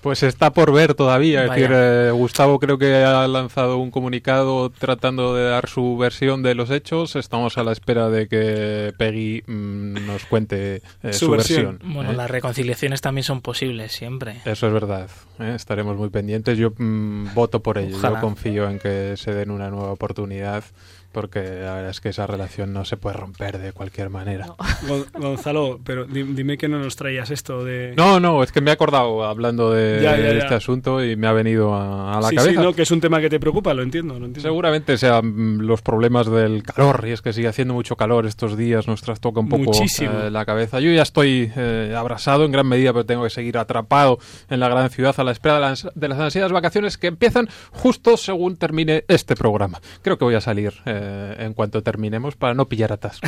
Pues 0.00 0.22
está 0.22 0.52
por 0.52 0.72
ver 0.72 0.94
todavía. 0.94 1.42
Es 1.42 1.48
Vaya. 1.48 1.62
decir, 1.62 1.76
eh, 1.76 2.10
Gustavo 2.12 2.58
creo 2.58 2.78
que 2.78 3.04
ha 3.04 3.26
lanzado 3.28 3.78
un 3.78 3.90
comunicado 3.90 4.70
tratando 4.88 5.34
de 5.34 5.44
dar 5.44 5.68
su 5.68 5.98
versión 5.98 6.42
de 6.42 6.54
los 6.54 6.70
hechos. 6.70 7.14
Estamos 7.14 7.58
a 7.58 7.62
la 7.62 7.72
espera 7.72 8.08
de 8.08 8.26
que 8.26 8.94
Peggy 8.96 9.42
mm, 9.46 10.06
nos 10.06 10.24
cuente 10.24 10.76
eh, 11.02 11.12
Su 11.12 11.26
su, 11.26 11.30
versión. 11.32 11.72
versión. 11.72 11.92
Bueno, 11.92 12.12
¿eh? 12.12 12.16
las 12.16 12.30
reconciliaciones 12.30 13.02
también 13.02 13.22
son 13.22 13.42
posibles 13.42 13.92
siempre. 13.92 14.40
Eso 14.46 14.66
es 14.66 14.72
verdad. 14.72 15.10
¿eh? 15.40 15.52
Estaremos 15.54 15.98
muy 15.98 16.08
pendientes. 16.08 16.56
Yo 16.56 16.72
mm, 16.74 17.34
voto 17.34 17.60
por 17.60 17.76
ello. 17.76 17.98
Ojalá. 17.98 18.16
Yo 18.16 18.20
confío 18.22 18.70
en 18.70 18.78
que 18.78 19.18
se 19.18 19.34
den 19.34 19.50
una 19.50 19.68
nueva 19.68 19.92
oportunidad. 19.92 20.64
Porque 21.12 21.40
la 21.40 21.74
verdad 21.74 21.90
es 21.90 22.00
que 22.00 22.10
esa 22.10 22.26
relación 22.26 22.72
no 22.72 22.84
se 22.84 22.96
puede 22.98 23.16
romper 23.16 23.58
de 23.58 23.72
cualquier 23.72 24.10
manera. 24.10 24.46
Gon- 24.86 25.06
Gonzalo, 25.14 25.80
pero 25.82 26.04
di- 26.04 26.22
dime 26.22 26.58
que 26.58 26.68
no 26.68 26.78
nos 26.78 26.96
traías 26.96 27.30
esto 27.30 27.64
de... 27.64 27.94
No, 27.96 28.20
no, 28.20 28.42
es 28.42 28.52
que 28.52 28.60
me 28.60 28.70
he 28.70 28.74
acordado 28.74 29.24
hablando 29.24 29.72
de, 29.72 30.00
Ya, 30.02 30.16
ya, 30.16 30.22
de 30.24 30.32
ya. 30.34 30.38
este 30.38 30.54
asunto 30.54 31.02
y 31.02 31.16
me 31.16 31.26
ha 31.26 31.32
venido 31.32 31.74
a, 31.74 32.18
a 32.18 32.20
la 32.20 32.28
sí, 32.28 32.36
cabeza. 32.36 32.60
sí, 32.60 32.64
no, 32.66 32.72
que 32.74 32.82
es 32.82 32.90
un 32.90 33.00
tema 33.00 33.20
que 33.20 33.30
te 33.30 33.40
preocupa, 33.40 33.72
lo 33.74 33.82
entiendo, 33.82 34.18
lo 34.18 34.26
entiendo. 34.26 34.42
Seguramente 34.48 34.98
sean 34.98 35.66
los 35.66 35.80
problemas 35.82 36.30
del 36.30 36.62
calor, 36.62 37.04
y 37.06 37.12
es 37.12 37.22
que 37.22 37.32
sigue 37.32 37.48
haciendo 37.48 37.72
mucho 37.74 37.96
calor 37.96 38.26
estos 38.26 38.56
días, 38.58 38.86
nos 38.86 39.00
trastoca 39.00 39.40
un 39.40 39.48
poco 39.48 39.62
Muchísimo. 39.64 40.12
eh, 40.20 40.30
la 40.30 40.44
cabeza. 40.44 40.78
Yo 40.80 40.90
ya 40.92 41.02
estoy 41.02 41.50
eh, 41.56 41.94
abrasado 41.96 42.44
en 42.44 42.52
gran 42.52 42.66
medida, 42.66 42.92
pero 42.92 43.06
tengo 43.06 43.24
que 43.24 43.30
seguir 43.30 43.56
atrapado 43.58 44.18
en 44.50 44.60
la 44.60 44.68
gran 44.68 44.90
ciudad 44.90 45.14
a 45.18 45.24
la 45.24 45.32
espera 45.32 45.54
de 45.54 45.60
las, 45.62 45.88
de 45.94 46.08
las 46.08 46.18
ansiadas 46.20 46.52
vacaciones 46.52 46.98
que 46.98 47.06
empiezan 47.06 47.48
justo 47.72 48.16
según 48.16 48.56
termine 48.56 49.04
este 49.08 49.34
programa. 49.36 49.80
Creo 50.02 50.18
que 50.18 50.24
voy 50.24 50.34
a 50.34 50.40
salir 50.40 50.74
eh, 50.84 50.97
en 51.38 51.54
cuanto 51.54 51.82
terminemos 51.82 52.36
para 52.36 52.54
no 52.54 52.66
pillar 52.66 52.92
atasco. 52.92 53.26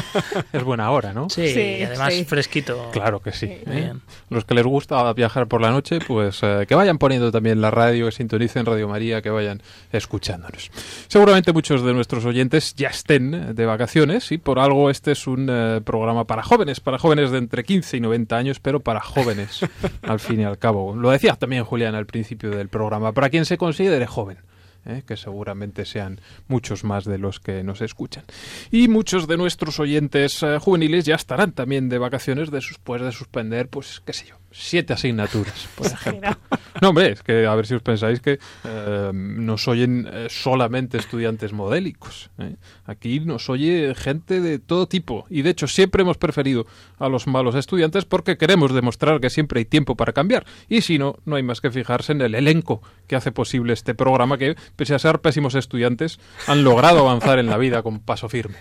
es 0.52 0.64
buena 0.64 0.90
hora, 0.90 1.12
¿no? 1.12 1.28
Sí, 1.28 1.48
Sí, 1.48 1.76
y 1.80 1.82
además 1.82 2.14
sí. 2.14 2.24
fresquito. 2.24 2.90
Claro 2.92 3.20
que 3.20 3.32
sí. 3.32 3.46
¿eh? 3.46 3.92
Los 4.28 4.44
que 4.44 4.54
les 4.54 4.64
gusta 4.64 5.12
viajar 5.12 5.46
por 5.46 5.60
la 5.60 5.70
noche, 5.70 5.98
pues 6.06 6.40
eh, 6.42 6.64
que 6.68 6.74
vayan 6.74 6.98
poniendo 6.98 7.32
también 7.32 7.60
la 7.60 7.70
radio, 7.70 8.06
que 8.06 8.12
sintonicen 8.12 8.66
Radio 8.66 8.88
María, 8.88 9.22
que 9.22 9.30
vayan 9.30 9.62
escuchándonos. 9.92 10.70
Seguramente 11.08 11.52
muchos 11.52 11.82
de 11.82 11.92
nuestros 11.92 12.24
oyentes 12.24 12.74
ya 12.74 12.88
estén 12.88 13.34
eh, 13.34 13.54
de 13.54 13.66
vacaciones 13.66 14.32
y 14.32 14.38
por 14.38 14.58
algo 14.58 14.90
este 14.90 15.12
es 15.12 15.26
un 15.26 15.48
eh, 15.50 15.80
programa 15.84 16.26
para 16.26 16.42
jóvenes, 16.42 16.80
para 16.80 16.98
jóvenes 16.98 17.30
de 17.30 17.38
entre 17.38 17.64
15 17.64 17.96
y 17.96 18.00
90 18.00 18.36
años, 18.36 18.60
pero 18.60 18.80
para 18.80 19.00
jóvenes 19.00 19.60
al 20.02 20.20
fin 20.20 20.40
y 20.40 20.44
al 20.44 20.58
cabo. 20.58 20.94
Lo 20.94 21.10
decía 21.10 21.34
también 21.34 21.64
Julián 21.64 21.94
al 21.94 22.06
principio 22.06 22.50
del 22.50 22.68
programa, 22.68 23.12
para 23.12 23.30
quien 23.30 23.44
se 23.44 23.58
considere 23.58 24.06
joven. 24.06 24.38
¿Eh? 24.86 25.02
que 25.06 25.16
seguramente 25.16 25.84
sean 25.84 26.20
muchos 26.48 26.84
más 26.84 27.04
de 27.04 27.18
los 27.18 27.40
que 27.40 27.62
nos 27.62 27.80
escuchan. 27.80 28.24
Y 28.70 28.88
muchos 28.88 29.26
de 29.26 29.36
nuestros 29.36 29.78
oyentes 29.80 30.42
eh, 30.42 30.58
juveniles 30.58 31.04
ya 31.04 31.14
estarán 31.14 31.52
también 31.52 31.88
de 31.88 31.98
vacaciones 31.98 32.50
después 32.50 33.02
de 33.02 33.12
suspender, 33.12 33.68
pues, 33.68 34.02
qué 34.04 34.12
sé 34.12 34.26
yo, 34.26 34.39
siete 34.52 34.92
asignaturas, 34.92 35.68
por 35.76 35.86
ejemplo. 35.86 36.36
No, 36.80 36.90
hombre, 36.90 37.12
es 37.12 37.22
que 37.22 37.46
a 37.46 37.54
ver 37.54 37.66
si 37.66 37.74
os 37.74 37.82
pensáis 37.82 38.20
que 38.20 38.38
eh, 38.64 39.10
nos 39.12 39.68
oyen 39.68 40.08
eh, 40.10 40.26
solamente 40.30 40.98
estudiantes 40.98 41.52
modélicos. 41.52 42.30
¿eh? 42.38 42.56
Aquí 42.84 43.20
nos 43.20 43.48
oye 43.50 43.94
gente 43.94 44.40
de 44.40 44.58
todo 44.58 44.86
tipo. 44.88 45.26
Y 45.30 45.42
de 45.42 45.50
hecho, 45.50 45.66
siempre 45.66 46.02
hemos 46.02 46.16
preferido 46.18 46.66
a 46.98 47.08
los 47.08 47.26
malos 47.26 47.54
estudiantes 47.54 48.04
porque 48.04 48.36
queremos 48.36 48.72
demostrar 48.72 49.20
que 49.20 49.30
siempre 49.30 49.58
hay 49.60 49.64
tiempo 49.64 49.96
para 49.96 50.12
cambiar. 50.12 50.46
Y 50.68 50.80
si 50.80 50.98
no, 50.98 51.16
no 51.24 51.36
hay 51.36 51.42
más 51.42 51.60
que 51.60 51.70
fijarse 51.70 52.12
en 52.12 52.20
el 52.22 52.34
elenco 52.34 52.82
que 53.06 53.16
hace 53.16 53.32
posible 53.32 53.72
este 53.72 53.94
programa 53.94 54.38
que, 54.38 54.56
pese 54.76 54.94
a 54.94 54.98
ser 54.98 55.20
pésimos 55.20 55.54
estudiantes, 55.54 56.18
han 56.46 56.64
logrado 56.64 57.00
avanzar 57.00 57.38
en 57.38 57.46
la 57.46 57.56
vida 57.56 57.82
con 57.82 58.00
paso 58.00 58.28
firme. 58.28 58.56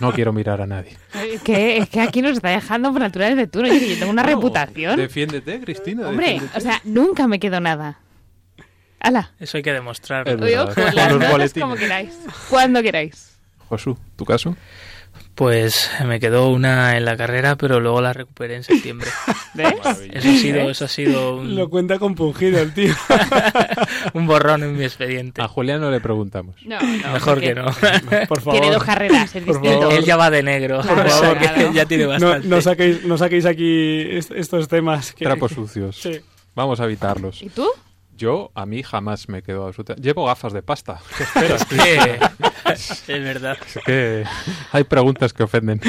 No 0.00 0.12
quiero 0.12 0.32
mirar 0.32 0.60
a 0.60 0.66
nadie. 0.66 0.96
Es 1.32 1.42
que, 1.42 1.76
es 1.78 1.88
que 1.88 2.00
aquí 2.00 2.22
nos 2.22 2.32
está 2.32 2.48
dejando 2.50 2.90
por 2.92 3.00
naturales 3.00 3.36
de 3.36 3.46
turno. 3.46 3.68
Yo 3.72 3.98
tengo 3.98 4.10
una 4.12 4.22
No, 4.22 4.28
reputación. 4.28 4.96
Defiéndete, 5.14 5.60
Cristina. 5.60 6.08
Hombre, 6.08 6.26
defiéndete. 6.26 6.58
o 6.58 6.60
sea, 6.60 6.80
nunca 6.82 7.28
me 7.28 7.38
quedo 7.38 7.60
nada. 7.60 8.00
¡Hala! 8.98 9.30
Eso 9.38 9.58
hay 9.58 9.62
que 9.62 9.72
demostrarlo. 9.72 10.44
Es 10.44 10.56
Oye, 10.56 10.74
con 10.74 10.94
las 10.94 11.12
notas 11.12 11.52
como 11.54 11.76
queráis. 11.76 12.18
Cuando 12.50 12.82
queráis. 12.82 13.38
Josu, 13.68 13.96
¿tu 14.16 14.24
caso? 14.24 14.56
Pues 15.34 15.90
me 16.06 16.20
quedó 16.20 16.48
una 16.50 16.96
en 16.96 17.04
la 17.04 17.16
carrera, 17.16 17.56
pero 17.56 17.80
luego 17.80 18.00
la 18.00 18.12
recuperé 18.12 18.54
en 18.56 18.62
septiembre. 18.62 19.08
¿Ves? 19.54 19.74
Eso 20.12 20.28
ha 20.28 20.32
sido, 20.32 20.70
eso 20.70 20.84
ha 20.84 20.88
sido 20.88 21.36
un, 21.38 21.56
Lo 21.56 21.68
cuenta 21.68 21.98
compungido 21.98 22.60
el 22.60 22.72
tío. 22.72 22.94
un 24.14 24.26
borrón 24.26 24.62
en 24.62 24.76
mi 24.76 24.84
expediente. 24.84 25.42
A 25.42 25.48
Julián 25.48 25.80
no 25.80 25.90
le 25.90 26.00
preguntamos. 26.00 26.56
No, 26.64 26.78
no. 26.80 27.12
Mejor 27.12 27.40
que 27.40 27.54
no. 27.54 27.64
Por 28.28 28.40
favor. 28.40 28.60
Tiene 28.60 28.72
dos 28.74 28.84
carreras, 28.84 29.34
es 29.34 29.42
Por 29.44 29.54
distinto. 29.60 29.80
favor. 29.82 29.94
Él 29.98 30.04
ya 30.04 30.16
va 30.16 30.30
de 30.30 30.42
negro. 30.42 30.80
Claro, 30.82 31.04
o 31.04 31.18
sea 31.18 31.38
que 31.38 31.72
ya 31.72 31.84
tiene 31.86 32.04
No, 32.04 32.10
bastante. 32.10 32.48
no 32.48 32.60
saquéis, 32.60 33.04
no 33.04 33.18
saquéis 33.18 33.46
aquí 33.46 34.02
est- 34.16 34.30
estos 34.32 34.68
temas. 34.68 35.12
Que, 35.12 35.24
Trapos 35.24 35.52
sucios. 35.52 36.00
Sí. 36.00 36.20
Vamos 36.54 36.78
a 36.80 36.84
evitarlos. 36.84 37.42
¿Y 37.42 37.48
tú? 37.48 37.66
Yo, 38.16 38.52
a 38.54 38.64
mí 38.64 38.84
jamás 38.84 39.28
me 39.28 39.42
quedo 39.42 39.66
absoluta. 39.66 39.96
Llevo 39.96 40.26
gafas 40.26 40.52
de 40.52 40.62
pasta. 40.62 41.00
¿Qué 41.16 41.24
esperas? 41.24 41.62
es 41.62 41.66
que 41.66 42.20
es 42.72 43.06
verdad. 43.06 43.56
Es 43.66 43.78
que 43.84 44.24
hay 44.72 44.84
preguntas 44.84 45.32
que 45.32 45.42
ofenden. 45.42 45.80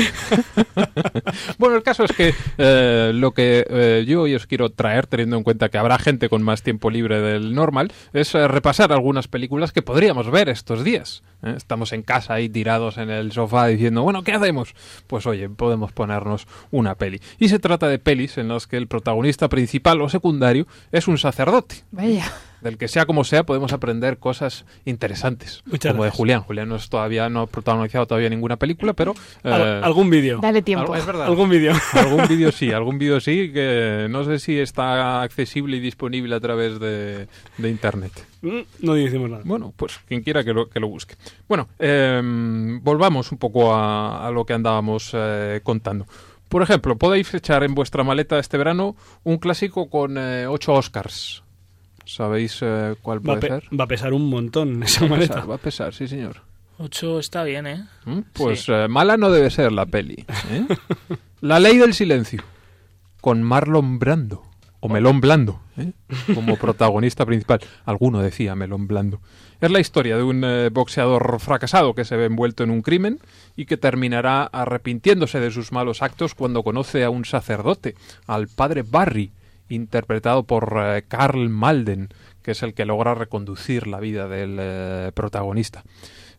bueno, 1.58 1.76
el 1.78 1.84
caso 1.84 2.04
es 2.04 2.12
que 2.12 2.34
eh, 2.58 3.12
lo 3.14 3.32
que 3.32 3.66
eh, 3.70 4.06
yo 4.08 4.22
hoy 4.22 4.36
os 4.36 4.48
quiero 4.48 4.70
traer, 4.70 5.08
teniendo 5.08 5.38
en 5.38 5.44
cuenta 5.44 5.70
que 5.70 5.78
habrá 5.78 5.98
gente 5.98 6.30
con 6.30 6.44
más 6.44 6.64
tiempo 6.64 6.90
libre 6.90 7.22
del 7.22 7.54
normal, 7.54 7.92
es 8.14 8.36
eh, 8.36 8.48
repasar 8.48 8.92
algunas 8.92 9.28
películas 9.28 9.72
que 9.72 9.82
podríamos 9.82 10.30
ver 10.32 10.50
estos 10.50 10.84
días. 10.84 11.24
¿eh? 11.44 11.54
Estamos 11.56 11.94
en 11.94 12.04
casa 12.04 12.34
ahí 12.36 12.50
tirados 12.50 12.98
en 12.98 13.10
el 13.10 13.32
sofá 13.32 13.68
diciendo, 13.68 14.04
bueno, 14.04 14.24
¿qué 14.24 14.34
hacemos? 14.34 14.74
Pues 15.08 15.26
oye, 15.26 15.50
podemos 15.50 15.92
ponernos 15.92 16.48
una 16.72 16.96
peli. 16.96 17.22
Y 17.40 17.50
se 17.50 17.60
trata 17.60 17.88
de 17.88 18.00
pelis 18.00 18.38
en 18.38 18.50
las 18.50 18.68
que 18.68 18.78
el 18.78 18.88
protagonista 18.88 19.50
principal 19.50 20.02
o 20.02 20.10
secundario 20.10 20.68
es 20.92 21.08
un 21.08 21.18
sacerdote 21.18 21.84
Vaya. 21.92 22.32
Del 22.66 22.78
que 22.78 22.90
sea 22.90 23.06
como 23.06 23.24
sea, 23.24 23.46
podemos 23.46 23.72
aprender 23.72 24.18
cosas 24.18 24.66
interesantes. 24.84 25.62
Muchas 25.66 25.94
como 25.94 26.04
de. 26.04 26.10
Julián. 26.12 26.42
Julián 26.42 26.68
no, 26.68 26.76
es 26.76 26.90
todavía, 26.90 27.30
no 27.30 27.42
ha 27.42 27.48
protagonizado 27.48 28.06
todavía 28.08 28.30
ninguna 28.30 28.58
película, 28.58 28.92
pero... 28.94 29.14
eh, 29.44 29.50
Al- 29.52 29.84
algún 29.84 30.10
vídeo. 30.10 30.40
Dale 30.42 30.62
tiempo. 30.62 30.94
es 30.96 31.06
verdad. 31.06 31.28
Algún 31.28 31.50
vídeo. 31.50 31.72
Algún 31.94 32.28
vídeo 32.28 32.52
sí, 32.52 32.72
algún 32.74 32.98
vídeo 32.98 33.20
sí, 33.22 33.52
que 33.54 34.08
no 34.10 34.24
sé 34.26 34.40
si 34.40 34.60
está 34.60 35.22
accesible 35.22 35.78
y 35.78 35.80
disponible 35.80 36.36
a 36.36 36.40
través 36.40 36.80
de, 36.80 37.28
de 37.58 37.70
Internet. 37.70 38.12
Mm, 38.42 38.60
No 38.82 38.94
decimos 38.96 39.30
nada. 39.30 39.44
Bueno, 39.46 39.74
pues 39.78 40.00
quien 40.08 40.22
quiera 40.24 40.44
que 40.44 40.52
lo, 40.54 40.68
que 40.70 40.80
lo 40.80 40.88
busque. 40.88 41.16
Bueno, 41.48 41.68
eh, 41.80 42.20
volvamos 42.82 43.32
un 43.32 43.38
poco 43.38 43.74
a, 43.74 44.28
a 44.28 44.32
lo 44.32 44.46
que 44.46 44.54
andábamos 44.54 45.12
eh, 45.14 45.62
contando. 45.64 46.06
Por 46.50 46.62
ejemplo, 46.62 46.96
podéis 46.98 47.34
echar 47.34 47.64
en 47.64 47.74
vuestra 47.76 48.04
maleta 48.04 48.38
este 48.40 48.58
verano 48.58 48.96
un 49.24 49.38
clásico 49.38 49.90
con 49.90 50.18
eh, 50.18 50.46
ocho 50.48 50.74
Oscars. 50.74 51.44
¿Sabéis 52.06 52.60
eh, 52.62 52.96
cuál 53.02 53.18
Va 53.20 53.34
a, 53.34 53.40
puede 53.40 53.42
pe- 53.60 53.62
ser? 53.68 53.80
va 53.80 53.84
a 53.84 53.88
pesar 53.88 54.14
un 54.14 54.30
montón 54.30 54.84
esa 54.84 55.02
Va 55.02 55.08
a 55.08 55.10
maleta. 55.10 55.34
pesar, 55.36 55.50
va 55.52 55.56
a 55.56 55.60
pesar, 55.60 55.94
sí, 55.94 56.08
señor. 56.08 56.42
Ocho 56.78 57.20
está 57.20 57.44
bien, 57.44 57.68
¿eh? 57.68 57.86
¿Mm? 58.06 58.20
Pues 58.34 58.66
Sí. 58.66 58.72
eh, 58.74 58.88
mala 58.88 59.18
no 59.18 59.32
debe 59.32 59.50
ser 59.50 59.72
la 59.72 59.86
peli. 59.86 60.26
¿eh? 60.52 60.66
la 61.42 61.60
ley 61.60 61.78
del 61.78 61.94
silencio. 61.94 62.44
Con 63.22 63.42
Marlon 63.44 63.98
Brando. 64.00 64.44
O 64.82 64.90
Melón 64.90 65.20
Blando, 65.20 65.62
¿eh? 65.78 65.94
como 66.36 66.58
protagonista 66.58 67.26
principal. 67.26 67.60
Alguno 67.86 68.20
decía 68.22 68.54
Melón 68.54 68.86
Blando. 68.86 69.20
Es 69.60 69.72
la 69.72 69.80
historia 69.80 70.16
de 70.16 70.22
un 70.22 70.44
eh, 70.44 70.70
boxeador 70.70 71.40
fracasado 71.40 71.96
que 71.96 72.06
se 72.06 72.16
ve 72.18 72.26
envuelto 72.26 72.64
en 72.64 72.70
un 72.70 72.84
crimen 72.84 73.20
y 73.56 73.66
que 73.66 73.78
terminará 73.78 74.44
arrepintiéndose 74.44 75.40
de 75.40 75.50
sus 75.50 75.72
malos 75.72 76.04
actos 76.04 76.36
cuando 76.36 76.62
conoce 76.62 77.04
a 77.04 77.10
un 77.10 77.26
sacerdote, 77.26 77.96
al 78.28 78.48
padre 78.48 78.84
Barry, 78.84 79.32
interpretado 79.70 80.44
por 80.44 80.78
eh, 80.80 81.04
Carl 81.08 81.50
Malden, 81.50 82.10
que 82.42 82.52
es 82.52 82.62
el 82.62 82.74
que 82.76 82.86
logra 82.86 83.16
reconducir 83.16 83.88
la 83.88 84.00
vida 84.00 84.28
del 84.28 84.58
eh, 84.60 85.12
protagonista. 85.16 85.84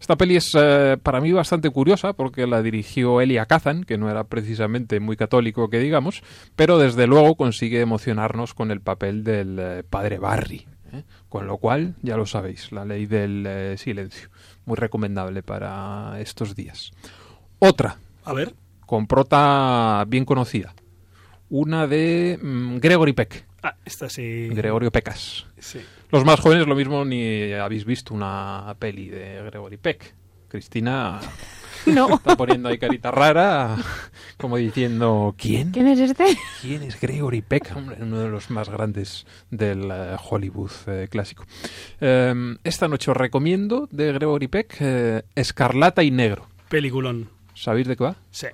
Esta 0.01 0.17
peli 0.17 0.37
es 0.37 0.53
eh, 0.55 0.99
para 1.03 1.21
mí 1.21 1.33
bastante 1.33 1.71
curiosa 1.71 2.13
porque 2.13 2.47
la 2.47 2.63
dirigió 2.63 3.21
Elia 3.21 3.47
Kazan, 3.47 3.83
que 3.83 3.99
no 3.99 4.09
era 4.09 4.25
precisamente 4.25 5.01
muy 5.01 5.17
católico 5.17 5.69
que 5.69 5.81
digamos, 5.81 6.23
pero 6.55 6.79
desde 6.79 7.07
luego 7.07 7.35
consigue 7.35 7.81
emocionarnos 7.81 8.55
con 8.55 8.71
el 8.71 8.81
papel 8.81 9.25
del 9.25 9.59
eh, 9.59 9.83
padre 9.89 10.19
Barry. 10.19 10.67
Con 11.29 11.47
lo 11.47 11.59
cual, 11.59 11.97
ya 12.03 12.17
lo 12.17 12.25
sabéis, 12.25 12.73
la 12.73 12.85
ley 12.87 13.05
del 13.05 13.77
silencio. 13.77 14.31
Muy 14.65 14.77
recomendable 14.77 15.43
para 15.43 16.19
estos 16.21 16.55
días. 16.55 16.93
Otra, 17.59 17.99
A 18.25 18.33
ver. 18.33 18.55
con 18.87 19.07
prota 19.07 20.05
bien 20.07 20.25
conocida. 20.25 20.73
Una 21.49 21.87
de 21.87 22.39
mm, 22.41 22.79
Gregory 22.79 23.13
Peck. 23.13 23.47
Ah, 23.63 23.77
esta 23.85 24.09
sí. 24.09 24.49
Gregorio 24.49 24.91
Pecas. 24.93 25.47
Sí. 25.59 25.81
Los 26.11 26.25
más 26.25 26.41
jóvenes 26.41 26.67
lo 26.67 26.77
mismo 26.77 27.05
ni 27.05 27.53
habéis 27.53 27.85
visto 27.85 28.15
una 28.15 28.75
peli 28.79 29.09
de 29.09 29.43
Gregory 29.45 29.77
Peck. 29.77 30.15
Cristina 30.49 31.21
No. 31.87 32.15
Está 32.15 32.37
poniendo 32.37 32.69
ahí 32.69 32.79
carita 32.79 33.13
rara, 33.13 33.77
como 34.37 34.57
diciendo, 34.57 35.35
¿quién? 35.39 35.71
¿Quién 35.71 35.87
es 35.87 36.01
este? 36.01 36.37
¿Quién 36.61 36.83
es 36.83 37.01
Gregory 37.01 37.43
Peck? 37.43 37.73
Hombre, 37.77 37.99
uno 38.01 38.19
de 38.19 38.29
los 38.29 38.51
más 38.51 38.69
grandes 38.69 39.25
del 39.51 39.89
eh, 39.91 40.17
Hollywood 40.29 40.73
eh, 40.89 41.07
clásico. 41.09 41.45
Eh, 42.01 42.57
esta 42.65 42.89
noche 42.89 43.13
os 43.13 43.17
recomiendo 43.17 43.89
de 43.93 44.13
Gregory 44.13 44.49
Peck 44.49 44.77
eh, 44.81 45.23
Escarlata 45.37 46.03
y 46.03 46.11
Negro. 46.11 46.49
Peliculón. 46.69 47.31
¿Sabéis 47.55 47.87
de 47.87 47.97
qué 47.97 48.05
va? 48.05 48.17
Sí. 48.33 48.49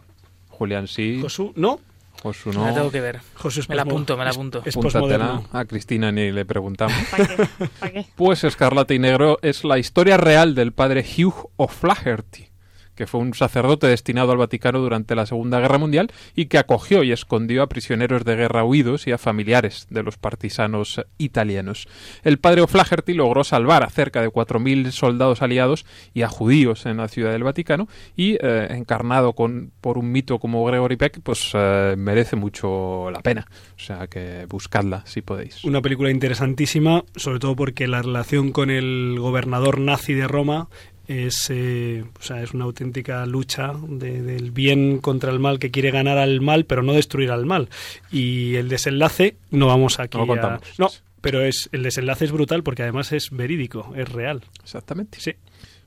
Julián 0.50 0.86
sí, 0.86 1.18
Josu, 1.22 1.52
no. 1.56 1.80
Josu 2.22 2.50
Me 2.50 2.54
no. 2.54 2.66
la 2.66 2.74
tengo 2.74 2.90
que 2.92 3.00
ver. 3.00 3.20
Josu 3.34 3.60
es 3.60 3.68
Me 3.68 3.74
la 3.74 3.82
apunto, 3.82 4.16
me 4.16 4.22
la 4.24 4.30
es- 4.30 4.36
apunto. 4.36 4.62
Es 4.64 4.76
posmoderno. 4.76 5.44
A 5.52 5.64
Cristina 5.64 6.12
ni 6.12 6.30
le 6.30 6.44
preguntamos. 6.44 6.94
¿Para 7.10 7.26
qué? 7.26 7.48
¿Para 7.80 7.92
qué? 7.92 8.06
Pues 8.16 8.44
Escarlata 8.44 8.94
y 8.94 8.98
Negro 9.00 9.38
es 9.42 9.64
la 9.64 9.78
historia 9.78 10.16
real 10.16 10.54
del 10.54 10.72
padre 10.72 11.04
Hugh 11.04 11.50
O'Flaherty, 11.56 12.46
que 12.94 13.06
fue 13.06 13.20
un 13.20 13.34
sacerdote 13.34 13.86
destinado 13.86 14.32
al 14.32 14.38
Vaticano 14.38 14.80
durante 14.80 15.14
la 15.14 15.26
Segunda 15.26 15.60
Guerra 15.60 15.78
Mundial 15.78 16.10
y 16.34 16.46
que 16.46 16.58
acogió 16.58 17.02
y 17.02 17.12
escondió 17.12 17.62
a 17.62 17.68
prisioneros 17.68 18.24
de 18.24 18.36
guerra 18.36 18.64
huidos 18.64 19.06
y 19.06 19.12
a 19.12 19.18
familiares 19.18 19.86
de 19.90 20.02
los 20.02 20.18
partisanos 20.18 21.00
italianos. 21.18 21.88
El 22.22 22.38
padre 22.38 22.62
O'Flaherty 22.62 23.14
logró 23.14 23.44
salvar 23.44 23.82
a 23.82 23.90
cerca 23.90 24.20
de 24.20 24.28
4.000 24.28 24.90
soldados 24.90 25.42
aliados 25.42 25.86
y 26.14 26.22
a 26.22 26.28
judíos 26.28 26.86
en 26.86 26.98
la 26.98 27.08
ciudad 27.08 27.32
del 27.32 27.44
Vaticano 27.44 27.88
y, 28.16 28.36
eh, 28.40 28.68
encarnado 28.70 29.32
con, 29.32 29.72
por 29.80 29.98
un 29.98 30.12
mito 30.12 30.38
como 30.38 30.64
Gregory 30.64 30.96
Peck, 30.96 31.20
pues 31.22 31.50
eh, 31.54 31.94
merece 31.96 32.36
mucho 32.36 33.10
la 33.10 33.20
pena. 33.20 33.46
O 33.76 33.80
sea 33.80 34.06
que 34.06 34.46
buscadla 34.48 35.04
si 35.06 35.22
podéis. 35.22 35.64
Una 35.64 35.80
película 35.80 36.10
interesantísima, 36.10 37.04
sobre 37.16 37.38
todo 37.38 37.56
porque 37.56 37.88
la 37.88 38.02
relación 38.02 38.52
con 38.52 38.70
el 38.70 39.16
gobernador 39.18 39.78
nazi 39.80 40.14
de 40.14 40.28
Roma 40.28 40.68
es, 41.12 41.46
eh, 41.50 42.04
o 42.18 42.22
sea, 42.22 42.42
es 42.42 42.52
una 42.54 42.64
auténtica 42.64 43.24
lucha 43.26 43.72
de- 43.88 44.22
del 44.22 44.50
bien 44.50 44.98
contra 44.98 45.30
el 45.30 45.38
mal 45.40 45.58
que 45.58 45.70
quiere 45.70 45.90
ganar 45.90 46.18
al 46.18 46.40
mal, 46.40 46.64
pero 46.64 46.82
no 46.82 46.92
destruir 46.92 47.30
al 47.30 47.46
mal. 47.46 47.68
Y 48.10 48.54
el 48.56 48.68
desenlace, 48.68 49.36
no 49.50 49.66
vamos 49.66 49.98
aquí 50.00 50.18
No 50.18 50.24
a... 50.24 50.60
No, 50.78 50.88
pero 51.20 51.40
es, 51.42 51.68
el 51.72 51.82
desenlace 51.82 52.24
es 52.24 52.32
brutal 52.32 52.62
porque 52.62 52.82
además 52.82 53.12
es 53.12 53.30
verídico, 53.30 53.92
es 53.96 54.08
real. 54.10 54.42
Exactamente. 54.62 55.20
Sí. 55.20 55.32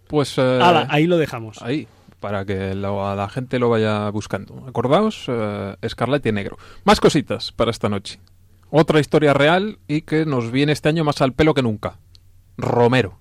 Pues 0.08 0.38
eh, 0.38 0.42
Ala, 0.62 0.88
ahí 0.90 1.08
lo 1.08 1.18
dejamos. 1.18 1.62
ahí, 1.62 1.88
para 2.20 2.46
que 2.46 2.74
la 2.76 3.28
gente 3.30 3.60
lo 3.60 3.70
vaya 3.70 4.10
buscando. 4.12 4.64
Acordaos, 4.68 5.26
eh, 5.28 5.76
y 6.30 6.32
Negro. 6.32 6.58
Más 6.84 7.00
cositas 7.00 7.52
para 7.52 7.72
esta 7.72 7.90
noche. 7.90 8.20
Otra 8.70 9.00
historia 9.00 9.34
real 9.34 9.78
y 9.88 10.02
que 10.02 10.26
nos 10.26 10.52
viene 10.52 10.72
este 10.74 10.90
año 10.90 11.04
más 11.04 11.22
al 11.22 11.34
pelo 11.34 11.54
que 11.54 11.62
nunca. 11.62 11.98
Romero. 12.58 13.18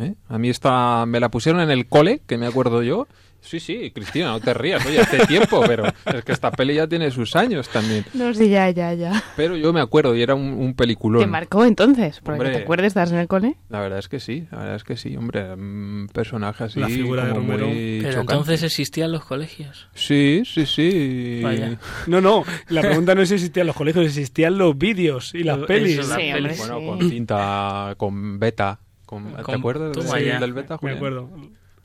¿Eh? 0.00 0.14
A 0.28 0.38
mí 0.38 0.48
esta 0.48 1.04
me 1.06 1.20
la 1.20 1.30
pusieron 1.30 1.60
en 1.60 1.70
el 1.70 1.86
cole, 1.86 2.22
que 2.26 2.38
me 2.38 2.46
acuerdo 2.46 2.82
yo. 2.82 3.06
Sí, 3.42 3.58
sí, 3.58 3.90
Cristina, 3.94 4.32
no 4.32 4.40
te 4.40 4.52
rías, 4.52 4.84
oye, 4.84 5.00
hace 5.00 5.24
tiempo, 5.26 5.62
pero 5.66 5.84
es 5.86 6.24
que 6.26 6.32
esta 6.32 6.50
peli 6.50 6.74
ya 6.74 6.86
tiene 6.86 7.10
sus 7.10 7.34
años 7.36 7.70
también. 7.70 8.04
No, 8.12 8.34
sí, 8.34 8.50
ya, 8.50 8.68
ya, 8.68 8.92
ya. 8.92 9.24
Pero 9.34 9.56
yo 9.56 9.72
me 9.72 9.80
acuerdo 9.80 10.14
y 10.14 10.20
era 10.20 10.34
un, 10.34 10.42
un 10.42 10.74
peliculón. 10.74 11.22
¿Te 11.22 11.26
marcó 11.26 11.64
entonces? 11.64 12.20
Porque 12.22 12.40
Hombre. 12.42 12.54
te 12.58 12.62
acuerdas, 12.64 12.88
estás 12.88 13.12
en 13.12 13.18
el 13.18 13.28
cole. 13.28 13.56
La 13.70 13.80
verdad 13.80 13.98
es 13.98 14.08
que 14.10 14.20
sí, 14.20 14.46
la 14.52 14.58
verdad 14.58 14.76
es 14.76 14.84
que 14.84 14.98
sí, 14.98 15.16
hombre, 15.16 15.54
un 15.54 16.10
personaje 16.12 16.64
así 16.64 16.80
La 16.80 16.88
figura 16.88 17.24
de 17.24 17.32
Romero. 17.32 17.66
muy 17.68 18.00
Pero 18.02 18.10
chocante. 18.12 18.32
entonces 18.34 18.62
existían 18.62 19.10
los 19.10 19.24
colegios. 19.24 19.88
Sí, 19.94 20.42
sí, 20.44 20.66
sí. 20.66 21.40
Vaya. 21.42 21.78
No, 22.08 22.20
no, 22.20 22.44
la 22.68 22.82
pregunta 22.82 23.14
no 23.14 23.22
es 23.22 23.30
si 23.30 23.36
existían 23.36 23.66
los 23.66 23.74
colegios, 23.76 24.04
existían 24.04 24.58
los 24.58 24.76
vídeos 24.76 25.34
y 25.34 25.44
las 25.44 25.56
Eso, 25.56 25.66
pelis. 25.66 25.96
las 25.96 26.08
Sí, 26.20 26.30
hombre. 26.30 26.54
Bueno, 26.58 26.78
sí. 26.78 26.86
con 26.86 27.08
cinta, 27.10 27.94
con 27.96 28.38
beta. 28.38 28.80
Con, 29.10 29.34
¿Te 29.34 29.42
Con- 29.42 29.54
acuerdas 29.56 29.90
toma 29.92 30.16
del- 30.18 30.24
ya. 30.26 30.38
del 30.38 30.52
beta, 30.52 30.74
Me 30.74 30.78
Julián? 30.78 30.96
acuerdo. 30.98 31.30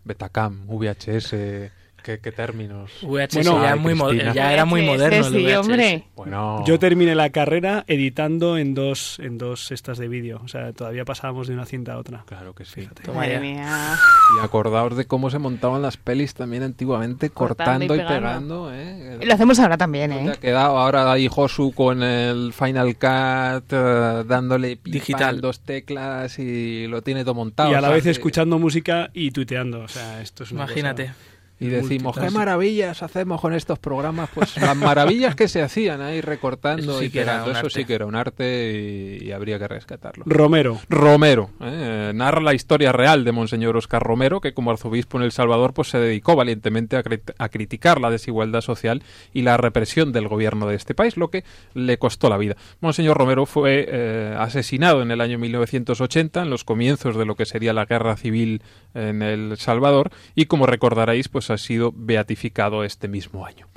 Betacam, 0.03 0.67
VHS, 0.67 1.71
¿qué, 2.05 2.19
qué 2.19 2.31
términos? 2.31 2.91
VHS 3.01 3.33
Bueno, 3.33 3.61
ya, 3.63 3.73
ay, 3.73 3.79
muy 3.79 3.95
mo- 3.95 4.07
Cristina. 4.09 4.33
ya 4.33 4.53
era 4.53 4.63
muy 4.65 4.81
VHS, 4.81 4.87
moderno 4.87 5.23
sí, 5.39 5.53
hombre. 5.53 6.03
Bueno, 6.15 6.63
Yo 6.65 6.77
terminé 6.77 7.15
la 7.15 7.31
carrera 7.31 7.83
editando 7.87 8.57
en 8.57 8.75
dos, 8.75 9.17
en 9.19 9.37
dos 9.39 9.71
estas 9.71 9.97
de 9.97 10.07
vídeo. 10.07 10.39
O 10.43 10.47
sea, 10.47 10.71
todavía 10.71 11.03
pasábamos 11.03 11.47
de 11.47 11.55
una 11.55 11.65
cinta 11.65 11.93
a 11.93 11.97
otra. 11.97 12.23
claro 12.27 12.53
que 12.53 12.63
sí. 12.63 12.87
Toma 13.03 13.21
Madre 13.21 13.33
ya. 13.33 13.39
mía. 13.39 13.95
Y 14.39 14.45
acordaos 14.45 14.95
de 14.95 15.05
cómo 15.05 15.29
se 15.31 15.39
montaban 15.39 15.81
las 15.81 15.97
pelis 15.97 16.33
también 16.35 16.61
antiguamente, 16.63 17.29
cortando, 17.31 17.87
Cortando 17.87 17.95
y, 17.95 17.99
y 17.99 18.01
pegando. 18.19 18.71
¿eh? 18.73 19.19
Lo 19.25 19.33
hacemos 19.33 19.59
ahora 19.59 19.77
también, 19.77 20.11
¿No 20.11 20.17
te 20.17 20.29
ha 20.29 20.33
¿eh? 20.33 20.37
quedado 20.39 20.77
ahora 20.77 21.11
ahí 21.11 21.27
Josu 21.27 21.71
con 21.73 22.03
el 22.03 22.53
Final 22.53 22.93
Cut 22.95 23.71
eh, 23.73 24.23
dándole 24.27 24.77
Digital. 24.83 25.41
dos 25.41 25.59
teclas 25.61 26.37
y 26.37 26.85
lo 26.87 27.01
tiene 27.01 27.23
todo 27.23 27.33
montado? 27.33 27.71
y 27.71 27.73
a 27.73 27.81
la 27.81 27.89
vez 27.89 28.05
escuchando 28.05 28.59
música 28.59 29.09
y 29.13 29.31
tuiteando. 29.31 29.79
O 29.81 29.87
sea, 29.87 30.21
esto 30.21 30.43
es 30.43 30.51
una 30.51 30.65
Imagínate. 30.65 31.07
cosa- 31.07 31.15
Y 31.57 31.67
decimos, 31.67 32.17
qué 32.17 32.29
maravillas 32.31 33.01
hacemos 33.01 33.39
con 33.39 33.53
estos 33.53 33.79
programas. 33.79 34.29
Pues 34.33 34.57
las 34.57 34.75
maravillas 34.75 35.35
que 35.35 35.47
se 35.47 35.61
hacían 35.61 36.01
ahí 36.01 36.19
recortando 36.19 36.83
Eso 36.83 36.99
sí 36.99 37.05
y 37.05 37.09
que 37.09 37.21
era 37.21 37.31
pegando. 37.33 37.51
Eso 37.51 37.59
arte. 37.67 37.69
sí 37.79 37.85
que 37.85 37.93
era 37.93 38.05
un 38.05 38.15
arte 38.15 39.17
y, 39.21 39.25
y 39.27 39.31
habría 39.31 39.57
que 39.57 39.67
rescatarlo. 39.69 40.25
Romero. 40.27 40.79
Romero 40.89 41.49
¿eh? 41.61 42.11
narra 42.13 42.41
la 42.41 42.53
historia 42.53 42.91
real 42.91 43.23
de 43.23 43.31
Monseñor 43.31 43.77
Oscar 43.77 44.03
Romero, 44.03 44.41
que 44.41 44.53
como 44.53 44.71
arzobispo 44.71 45.17
en 45.17 45.23
El 45.23 45.31
Salvador 45.31 45.73
pues 45.73 45.87
se 45.89 45.97
dedicó 45.97 46.35
valientemente 46.35 46.97
a, 46.97 47.03
cri- 47.03 47.21
a 47.37 47.47
criticar 47.49 48.01
la 48.01 48.09
desigualdad 48.09 48.59
social 48.61 49.01
y 49.33 49.43
la 49.43 49.55
represión 49.55 50.11
del 50.11 50.27
gobierno 50.27 50.67
de 50.67 50.75
este 50.75 50.93
país, 50.93 51.15
lo 51.15 51.29
que 51.29 51.45
le 51.73 51.97
costó 51.97 52.27
la 52.29 52.37
vida. 52.37 52.57
Monseñor 52.81 53.17
Romero 53.17 53.45
fue 53.45 53.85
eh, 53.87 54.35
asesinado 54.37 55.01
en 55.01 55.09
el 55.11 55.21
año 55.21 55.39
1980, 55.39 56.41
en 56.41 56.49
los 56.49 56.65
comienzos 56.65 57.15
de 57.15 57.25
lo 57.25 57.35
que 57.35 57.45
sería 57.45 57.71
la 57.71 57.85
guerra 57.85 58.17
civil 58.17 58.61
en 58.93 59.21
El 59.21 59.55
Salvador, 59.57 60.09
y 60.35 60.45
como 60.45 60.65
recordaréis, 60.65 61.29
pues 61.29 61.44
ha 61.49 61.57
sido 61.57 61.93
beatificado 61.95 62.83
este 62.83 63.07
mismo 63.07 63.45
año. 63.45 63.67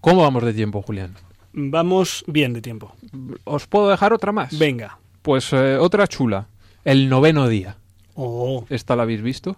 ¿Cómo 0.00 0.22
vamos 0.22 0.44
de 0.44 0.52
tiempo, 0.54 0.82
Julián? 0.82 1.14
Vamos 1.52 2.24
bien 2.26 2.52
de 2.52 2.62
tiempo. 2.62 2.94
¿Os 3.44 3.66
puedo 3.66 3.88
dejar 3.90 4.12
otra 4.12 4.32
más? 4.32 4.58
Venga. 4.58 4.98
Pues 5.22 5.52
eh, 5.52 5.76
otra 5.76 6.06
chula. 6.06 6.46
El 6.84 7.08
noveno 7.08 7.48
día. 7.48 7.76
Oh, 8.14 8.64
¿Esta 8.70 8.96
la 8.96 9.02
habéis 9.02 9.22
visto? 9.22 9.56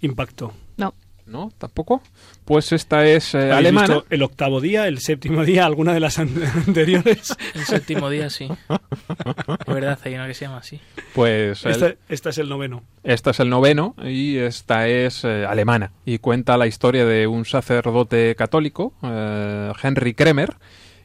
impacto. 0.00 0.52
No. 0.76 0.94
¿No? 1.26 1.50
¿Tampoco? 1.58 2.02
Pues 2.44 2.70
esta 2.72 3.04
es 3.04 3.34
eh, 3.34 3.38
¿Habéis 3.38 3.52
alemana. 3.56 3.94
visto 3.94 4.06
el 4.10 4.22
octavo 4.22 4.60
día, 4.60 4.86
el 4.86 4.98
séptimo 5.00 5.44
día, 5.44 5.66
alguna 5.66 5.92
de 5.92 5.98
las 6.00 6.18
an- 6.20 6.30
anteriores? 6.66 7.34
El 7.54 7.62
séptimo 7.64 8.08
día, 8.08 8.30
sí. 8.30 8.48
Es 8.48 9.74
verdad, 9.74 9.98
hay 10.04 10.14
una 10.14 10.28
que 10.28 10.34
se 10.34 10.44
llama 10.44 10.58
así. 10.58 10.80
Pues 11.14 11.64
el- 11.64 11.72
Esta, 11.72 11.94
esta 12.08 12.30
es 12.30 12.38
el 12.38 12.48
noveno. 12.48 12.84
Esta 13.02 13.30
es 13.30 13.40
el 13.40 13.50
noveno 13.50 13.96
y 14.04 14.36
esta 14.36 14.86
es 14.86 15.24
eh, 15.24 15.44
alemana 15.44 15.92
y 16.04 16.18
cuenta 16.18 16.56
la 16.56 16.68
historia 16.68 17.04
de 17.04 17.26
un 17.26 17.44
sacerdote 17.44 18.34
católico, 18.36 18.94
eh, 19.02 19.72
Henry 19.82 20.14
Kremer, 20.14 20.54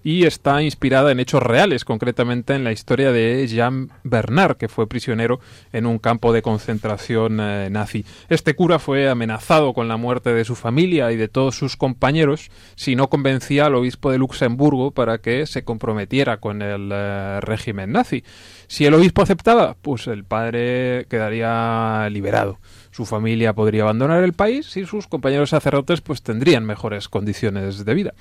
y 0.04 0.26
está 0.26 0.62
inspirada 0.62 1.12
en 1.12 1.20
hechos 1.20 1.44
reales, 1.44 1.86
concretamente 1.86 2.56
en 2.56 2.64
la 2.64 2.72
historia 2.72 3.12
de 3.12 3.48
Jean 3.48 3.92
Bernard, 4.04 4.58
que 4.58 4.68
fue 4.68 4.88
prisionero 4.88 5.40
en 5.72 5.86
un 5.86 6.00
campo 6.00 6.34
de 6.34 6.42
concentración 6.42 7.40
eh, 7.40 7.70
nazi. 7.70 8.06
Este 8.30 8.56
cura 8.56 8.80
fue 8.80 9.10
amenazado 9.10 9.74
con 9.74 9.88
la 9.88 9.98
muerte 9.98 10.34
de 10.34 10.46
su 10.46 10.56
familia 10.56 11.12
y 11.12 11.18
de 11.18 11.28
todos 11.28 11.56
sus 11.56 11.78
compañeros 11.78 12.50
si 12.76 12.96
no 12.96 13.10
convencía 13.10 13.66
al 13.66 13.76
obispo 13.76 14.12
de 14.12 14.18
Luxemburgo 14.18 14.92
para 14.92 15.20
que 15.20 15.46
se 15.46 15.64
comprometiera 15.64 16.38
con 16.38 16.62
el 16.62 16.90
eh, 16.92 17.40
régimen 17.42 17.92
nazi. 17.92 18.24
Si 18.68 18.86
el 18.86 18.94
obispo 18.94 19.22
aceptaba, 19.22 19.76
pues 19.82 20.08
el 20.08 20.24
padre 20.24 21.06
quedaría 21.10 22.08
liberado. 22.10 22.60
Su 22.92 23.06
familia 23.06 23.54
podría 23.54 23.84
abandonar 23.84 24.24
el 24.24 24.34
país 24.34 24.76
y 24.78 24.86
sus 24.86 25.08
compañeros 25.08 25.50
sacerdotes 25.50 26.02
pues 26.02 26.22
tendrían 26.22 26.66
mejores 26.66 27.10
condiciones 27.10 27.86
de 27.86 27.94
vida. 27.94 28.14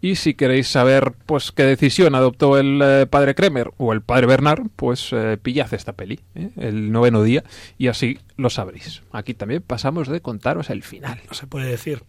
Y 0.00 0.16
si 0.16 0.34
queréis 0.34 0.68
saber 0.68 1.12
pues 1.26 1.50
qué 1.52 1.64
decisión 1.64 2.14
adoptó 2.14 2.58
el 2.58 2.80
eh, 2.82 3.06
padre 3.06 3.34
Kremer 3.34 3.72
o 3.76 3.92
el 3.92 4.02
padre 4.02 4.26
Bernard, 4.26 4.66
pues 4.76 5.12
eh, 5.12 5.38
pillad 5.40 5.72
esta 5.74 5.92
peli, 5.92 6.20
¿eh? 6.34 6.50
el 6.56 6.92
noveno 6.92 7.22
día, 7.22 7.42
y 7.78 7.88
así 7.88 8.18
lo 8.36 8.50
sabréis. 8.50 9.02
Aquí 9.12 9.34
también 9.34 9.62
pasamos 9.62 10.08
de 10.08 10.20
contaros 10.20 10.70
el 10.70 10.82
final. 10.82 11.20
No 11.26 11.34
se 11.34 11.46
puede 11.46 11.66
decir. 11.66 12.02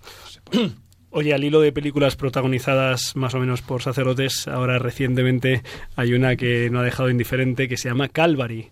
Oye, 1.11 1.33
al 1.33 1.43
hilo 1.43 1.59
de 1.59 1.71
películas 1.71 2.15
protagonizadas 2.15 3.15
más 3.15 3.33
o 3.33 3.39
menos 3.39 3.63
por 3.63 3.81
sacerdotes, 3.81 4.47
ahora 4.47 4.77
recientemente 4.77 5.63
hay 5.95 6.13
una 6.13 6.35
que 6.35 6.69
no 6.69 6.79
ha 6.79 6.83
dejado 6.83 7.09
indiferente 7.09 7.67
que 7.67 7.77
se 7.77 7.89
llama 7.89 8.09
Calvary 8.09 8.69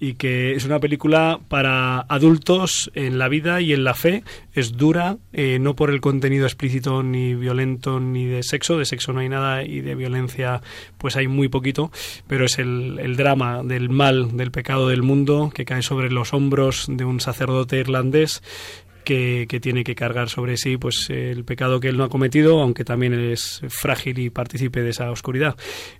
y 0.00 0.14
que 0.14 0.52
es 0.52 0.64
una 0.64 0.80
película 0.80 1.40
para 1.48 2.00
adultos 2.00 2.90
en 2.94 3.18
la 3.18 3.28
vida 3.28 3.60
y 3.60 3.74
en 3.74 3.84
la 3.84 3.94
fe. 3.94 4.24
Es 4.54 4.76
dura, 4.76 5.18
eh, 5.32 5.58
no 5.60 5.76
por 5.76 5.90
el 5.90 6.00
contenido 6.00 6.46
explícito 6.46 7.02
ni 7.02 7.34
violento 7.34 8.00
ni 8.00 8.24
de 8.24 8.42
sexo, 8.42 8.78
de 8.78 8.86
sexo 8.86 9.12
no 9.12 9.20
hay 9.20 9.28
nada 9.28 9.62
y 9.62 9.80
de 9.80 9.94
violencia 9.94 10.62
pues 10.96 11.16
hay 11.16 11.28
muy 11.28 11.48
poquito, 11.48 11.92
pero 12.26 12.46
es 12.46 12.58
el, 12.58 12.98
el 12.98 13.16
drama 13.16 13.62
del 13.62 13.90
mal, 13.90 14.36
del 14.36 14.50
pecado 14.50 14.88
del 14.88 15.02
mundo 15.02 15.52
que 15.54 15.66
cae 15.66 15.82
sobre 15.82 16.10
los 16.10 16.32
hombros 16.32 16.86
de 16.88 17.04
un 17.04 17.20
sacerdote 17.20 17.76
irlandés 17.76 18.42
que, 19.04 19.46
que, 19.48 19.60
tiene 19.60 19.84
que 19.84 19.94
cargar 19.94 20.28
sobre 20.28 20.56
sí 20.56 20.76
pues 20.76 21.10
el 21.10 21.44
pecado 21.44 21.80
que 21.80 21.88
él 21.88 21.96
no 21.96 22.04
ha 22.04 22.08
cometido, 22.08 22.60
aunque 22.60 22.84
también 22.84 23.14
es 23.14 23.60
frágil 23.68 24.18
y 24.18 24.30
participe 24.30 24.82
de 24.82 24.90
esa 24.90 25.10
oscuridad. 25.10 25.56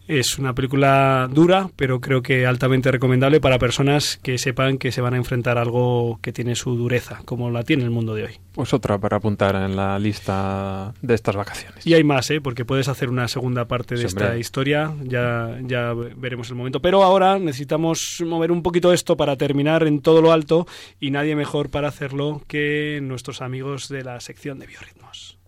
Es 0.07 0.39
una 0.39 0.55
película 0.55 1.29
dura, 1.33 1.71
pero 1.77 2.01
creo 2.01 2.23
que 2.23 2.47
altamente 2.47 2.91
recomendable 2.91 3.41
para 3.41 3.59
personas 3.59 4.19
que 4.23 4.39
sepan 4.39 4.79
que 4.79 4.93
se 4.93 5.01
van 5.01 5.15
a 5.15 5.17
enfrentar 5.17 5.59
a 5.59 5.63
algo 5.63 6.19
que 6.23 6.33
tiene 6.33 6.55
su 6.55 6.77
dureza, 6.77 7.21
como 7.25 7.51
la 7.51 7.63
tiene 7.63 7.85
el 7.85 7.91
mundo 7.91 8.15
de 8.15 8.25
hoy. 8.25 8.33
Pues 8.53 8.75
otra 8.75 8.99
para 8.99 9.19
apuntar 9.19 9.55
en 9.55 9.77
la 9.77 9.99
lista 9.99 10.93
de 11.01 11.15
estas 11.15 11.37
vacaciones. 11.37 11.87
Y 11.87 11.95
hay 11.95 12.03
más, 12.03 12.31
¿eh? 12.31 12.41
porque 12.41 12.65
puedes 12.65 12.89
hacer 12.89 13.09
una 13.09 13.29
segunda 13.29 13.67
parte 13.67 13.95
de 13.95 14.05
esta 14.05 14.37
historia, 14.37 14.93
ya, 15.05 15.59
ya 15.63 15.95
veremos 15.95 16.51
el 16.51 16.57
momento. 16.57 16.81
Pero 16.81 17.03
ahora 17.03 17.39
necesitamos 17.39 18.23
mover 18.27 18.51
un 18.51 18.63
poquito 18.63 18.93
esto 18.93 19.17
para 19.17 19.37
terminar 19.37 19.87
en 19.87 20.01
todo 20.01 20.21
lo 20.21 20.33
alto 20.33 20.67
y 20.99 21.11
nadie 21.11 21.37
mejor 21.37 21.71
para 21.71 21.89
hacerlo 21.89 22.43
que 22.49 22.90
nuestros 23.01 23.43
amigos 23.43 23.89
de 23.89 24.03
la 24.03 24.21
sección 24.21 24.59
de 24.59 24.67
biorritmos. 24.67 25.39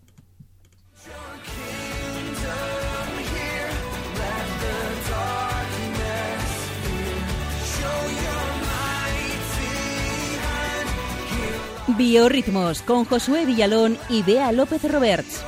Biorritmos 11.89 12.83
con 12.83 13.05
Josué 13.05 13.45
Villalón 13.45 13.99
y 14.09 14.23
Bea 14.23 14.53
López 14.53 14.91
Roberts. 14.91 15.45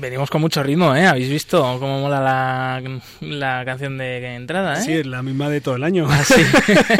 Venimos 0.00 0.30
con 0.30 0.40
mucho 0.40 0.62
ritmo, 0.62 0.94
¿eh? 0.96 1.06
¿Habéis 1.06 1.28
visto 1.28 1.60
cómo 1.78 2.00
mola 2.00 2.20
la, 2.20 3.00
la 3.20 3.64
canción 3.64 3.98
de 3.98 4.34
entrada, 4.34 4.78
eh? 4.78 4.82
Sí, 4.82 4.92
es 4.92 5.06
la 5.06 5.22
misma 5.22 5.50
de 5.50 5.60
todo 5.60 5.76
el 5.76 5.84
año. 5.84 6.06
¿Ah, 6.08 6.24
sí? 6.24 6.42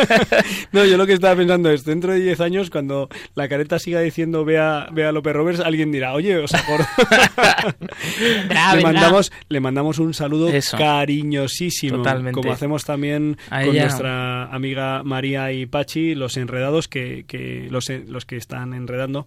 no, 0.72 0.84
yo 0.84 0.98
lo 0.98 1.06
que 1.06 1.14
estaba 1.14 1.34
pensando 1.34 1.70
es, 1.70 1.84
dentro 1.84 2.12
de 2.12 2.20
10 2.20 2.40
años, 2.40 2.68
cuando 2.68 3.08
la 3.34 3.48
careta 3.48 3.78
siga 3.78 4.00
diciendo 4.00 4.44
vea, 4.44 4.88
vea 4.92 5.12
López 5.12 5.32
Roberts, 5.32 5.60
alguien 5.60 5.90
dirá, 5.90 6.12
oye, 6.12 6.36
os 6.36 6.52
acuerdo. 6.52 6.86
le, 8.74 8.82
mandamos, 8.82 9.32
le 9.48 9.60
mandamos 9.60 9.98
un 9.98 10.12
saludo 10.12 10.50
cariñosísimo. 10.76 11.98
Totalmente. 11.98 12.38
Como 12.38 12.52
hacemos 12.52 12.84
también 12.84 13.38
con 13.48 13.76
nuestra 13.76 14.44
amiga 14.46 15.02
María 15.04 15.52
y 15.52 15.64
Pachi, 15.64 16.14
los 16.14 16.36
enredados, 16.36 16.86
que, 16.86 17.24
que 17.26 17.68
los, 17.70 17.88
los 17.88 18.26
que 18.26 18.36
están 18.36 18.74
enredando, 18.74 19.26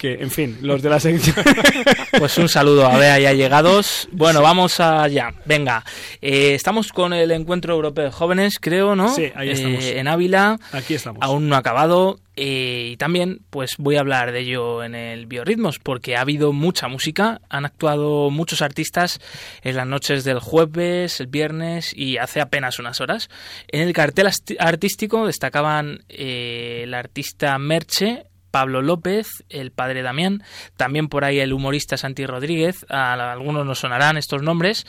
que, 0.00 0.14
en 0.14 0.30
fin, 0.30 0.56
los 0.62 0.80
de 0.80 0.88
la 0.88 0.98
sección. 0.98 1.36
Pues 2.18 2.36
un 2.38 2.48
saludo 2.48 2.86
a 2.86 2.98
Bea 2.98 3.20
y 3.20 3.26
allegados. 3.26 4.08
Bueno, 4.10 4.42
vamos 4.42 4.80
allá. 4.80 5.32
Venga, 5.44 5.84
eh, 6.20 6.54
estamos 6.54 6.92
con 6.92 7.12
el 7.12 7.30
Encuentro 7.30 7.74
Europeo 7.74 8.06
de 8.06 8.10
Jóvenes, 8.10 8.58
creo, 8.60 8.96
¿no? 8.96 9.14
Sí, 9.14 9.30
ahí 9.34 9.50
estamos. 9.50 9.84
Eh, 9.84 10.00
en 10.00 10.08
Ávila. 10.08 10.58
Aquí 10.72 10.94
estamos. 10.94 11.22
Aún 11.22 11.48
no 11.48 11.54
ha 11.54 11.58
acabado. 11.58 12.18
Eh, 12.36 12.90
y 12.92 12.96
también, 12.96 13.42
pues 13.50 13.76
voy 13.78 13.96
a 13.96 14.00
hablar 14.00 14.32
de 14.32 14.40
ello 14.40 14.82
en 14.82 14.94
el 14.94 15.26
Biorritmos, 15.26 15.78
porque 15.78 16.16
ha 16.16 16.22
habido 16.22 16.52
mucha 16.52 16.88
música, 16.88 17.40
han 17.48 17.66
actuado 17.66 18.30
muchos 18.30 18.62
artistas 18.62 19.20
en 19.62 19.76
las 19.76 19.86
noches 19.86 20.24
del 20.24 20.40
jueves, 20.40 21.20
el 21.20 21.26
viernes 21.26 21.92
y 21.94 22.16
hace 22.16 22.40
apenas 22.40 22.78
unas 22.78 23.00
horas. 23.00 23.28
En 23.68 23.82
el 23.82 23.92
cartel 23.92 24.28
artístico 24.58 25.26
destacaban 25.26 26.04
el 26.08 26.94
artista 26.94 27.58
Merche, 27.58 28.24
Pablo 28.50 28.82
López, 28.82 29.44
el 29.48 29.70
padre 29.70 30.02
Damián, 30.02 30.42
también 30.76 31.08
por 31.08 31.24
ahí 31.24 31.40
el 31.40 31.52
humorista 31.52 31.96
Santi 31.96 32.26
Rodríguez, 32.26 32.84
a 32.88 33.32
algunos 33.32 33.66
nos 33.66 33.80
sonarán 33.80 34.16
estos 34.16 34.42
nombres, 34.42 34.86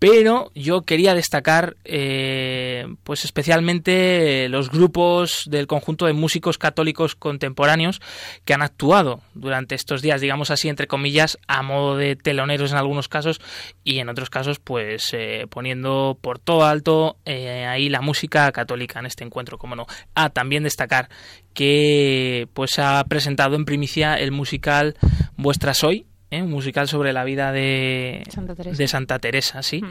pero 0.00 0.50
yo 0.54 0.82
quería 0.82 1.14
destacar 1.14 1.76
eh, 1.84 2.86
pues 3.04 3.26
especialmente 3.26 4.48
los 4.48 4.70
grupos 4.70 5.44
del 5.46 5.66
conjunto 5.66 6.06
de 6.06 6.14
músicos 6.14 6.56
católicos 6.56 7.14
contemporáneos 7.14 8.00
que 8.46 8.54
han 8.54 8.62
actuado 8.62 9.20
durante 9.34 9.74
estos 9.74 10.00
días, 10.00 10.22
digamos 10.22 10.50
así, 10.50 10.70
entre 10.70 10.86
comillas, 10.86 11.38
a 11.46 11.62
modo 11.62 11.98
de 11.98 12.16
teloneros 12.16 12.72
en 12.72 12.78
algunos 12.78 13.08
casos 13.08 13.42
y 13.84 13.98
en 13.98 14.08
otros 14.08 14.30
casos 14.30 14.58
pues 14.58 15.12
eh, 15.12 15.46
poniendo 15.50 16.18
por 16.18 16.38
todo 16.38 16.64
alto 16.64 17.18
eh, 17.26 17.66
ahí 17.66 17.90
la 17.90 18.00
música 18.00 18.50
católica 18.52 19.00
en 19.00 19.06
este 19.06 19.24
encuentro, 19.24 19.58
como 19.58 19.76
no. 19.76 19.86
Ah, 20.14 20.30
también 20.30 20.62
destacar 20.62 21.10
que 21.52 22.48
pues 22.54 22.78
ha 22.78 23.04
presentado 23.04 23.54
en 23.54 23.66
primicia 23.66 24.14
el 24.14 24.32
musical 24.32 24.96
Vuestra 25.36 25.74
Soy, 25.74 26.06
¿eh? 26.30 26.42
un 26.42 26.50
musical 26.50 26.88
sobre 26.88 27.12
la 27.12 27.24
vida 27.24 27.52
de 27.52 28.22
Santa 28.28 28.54
Teresa, 28.54 28.76
de 28.76 28.88
Santa 28.88 29.18
Teresa 29.18 29.62
sí. 29.62 29.82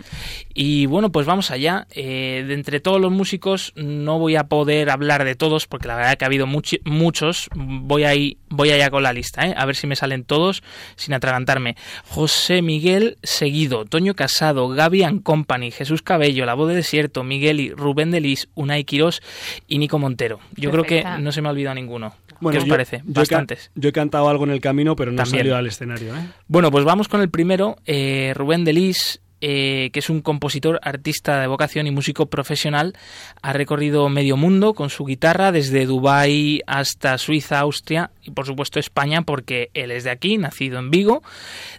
Y 0.54 0.86
bueno, 0.86 1.12
pues 1.12 1.26
vamos 1.26 1.52
allá. 1.52 1.88
Eh, 1.92 2.44
de 2.48 2.54
entre 2.54 2.80
todos 2.80 3.00
los 3.00 3.12
músicos 3.12 3.74
no 3.76 4.20
voy 4.20 4.36
a 4.36 4.46
poder 4.46 4.90
hablar 4.90 5.24
de 5.24 5.36
todos 5.36 5.68
porque 5.68 5.88
la 5.88 5.96
verdad 5.96 6.18
que 6.18 6.26
ha 6.26 6.28
habido 6.28 6.48
muchos. 6.48 7.50
Voy 7.56 8.04
ahí, 8.04 8.38
voy 8.50 8.72
allá 8.72 8.90
con 8.90 9.04
la 9.04 9.14
lista, 9.14 9.48
¿eh? 9.48 9.54
a 9.56 9.66
ver 9.66 9.76
si 9.76 9.88
me 9.88 9.96
salen 9.96 10.24
todos 10.24 10.64
sin 10.96 11.14
atragantarme. 11.14 11.76
José 12.06 12.62
Miguel 12.62 13.18
Seguido, 13.24 13.86
Toño 13.86 14.16
Casado, 14.16 14.70
Gaby 14.70 15.04
and 15.04 15.24
Company, 15.24 15.72
Jesús 15.72 16.02
Cabello, 16.02 16.46
La 16.46 16.54
Voz 16.54 16.70
de 16.70 16.76
Desierto, 16.76 17.24
Miguel 17.24 17.60
y 17.60 17.72
Rubén 17.72 18.12
Delis, 18.12 18.50
Unai 18.56 18.84
Quirós 18.84 19.22
y 19.68 19.78
Nico 19.78 20.00
Montero. 20.00 20.40
Yo 20.56 20.72
creo 20.72 20.84
que 20.84 21.04
no 21.20 21.32
se 21.32 21.42
me 21.42 21.50
ha 21.50 21.52
olvidado 21.52 21.76
ninguno. 21.76 22.14
¿Qué 22.52 22.58
os 22.58 22.66
parece? 22.66 23.02
Bastantes. 23.06 23.72
Yo 23.76 23.90
he, 23.90 23.92
cantado 23.92 24.30
algo 24.30 24.44
en 24.46 24.52
el 24.52 24.62
camino, 24.62 24.96
pero 24.96 25.12
no 25.12 25.22
he 25.22 25.26
salido 25.26 25.56
al 25.56 25.68
escenario. 25.68 26.16
¿eh? 26.16 26.20
Bueno, 26.48 26.72
pues 26.72 26.86
vamos 26.86 27.08
con 27.08 27.22
el 27.22 27.30
primero, 27.30 27.78
eh, 27.86 28.34
Rubén 28.36 28.64
Delis. 28.64 29.22
Eh, 29.42 29.90
que 29.94 30.00
es 30.00 30.10
un 30.10 30.20
compositor, 30.20 30.82
artista 30.84 31.40
de 31.40 31.48
vocación 31.48 31.88
y 31.88 31.92
músico 31.92 32.26
profesional, 32.26 32.98
ha 33.42 33.54
recorrido 33.54 34.10
medio 34.10 34.36
mundo 34.36 34.74
con 34.74 34.90
su 34.90 35.06
guitarra 35.06 35.54
desde 35.54 35.86
Dubái 35.86 36.60
hasta 36.68 37.18
Suiza, 37.18 37.60
Austria 37.60 38.12
y 38.22 38.32
por 38.32 38.46
supuesto 38.46 38.80
España 38.80 39.22
porque 39.22 39.70
él 39.74 39.92
es 39.92 40.04
de 40.04 40.10
aquí, 40.10 40.38
nacido 40.38 40.78
en 40.78 40.92
Vigo. 40.92 41.24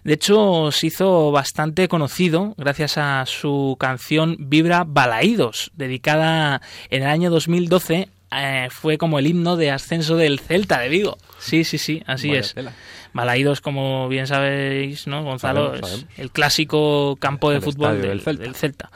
De 0.04 0.14
hecho, 0.14 0.72
se 0.72 0.86
hizo 0.86 1.32
bastante 1.32 1.86
conocido 1.88 2.54
gracias 2.56 2.96
a 2.96 3.26
su 3.26 3.76
canción 3.78 4.36
Vibra 4.38 4.84
Balaídos, 4.86 5.70
dedicada 5.74 6.62
en 6.88 7.02
el 7.02 7.08
año 7.08 7.28
2012 7.28 8.08
eh, 8.32 8.68
fue 8.70 8.98
como 8.98 9.18
el 9.18 9.26
himno 9.26 9.56
de 9.56 9.70
ascenso 9.70 10.16
del 10.16 10.38
Celta 10.38 10.78
de 10.78 10.88
Vigo. 10.88 11.18
Sí, 11.38 11.64
sí, 11.64 11.78
sí, 11.78 12.02
así 12.06 12.32
es. 12.32 12.54
Malaídos, 13.12 13.60
como 13.60 14.08
bien 14.08 14.26
sabéis, 14.28 15.08
¿no, 15.08 15.24
Gonzalo? 15.24 15.74
Es 15.74 16.06
el 16.16 16.30
clásico 16.30 17.16
campo 17.16 17.50
de 17.50 17.60
fútbol 17.60 18.00
del, 18.00 18.54
Celta. 18.54 18.90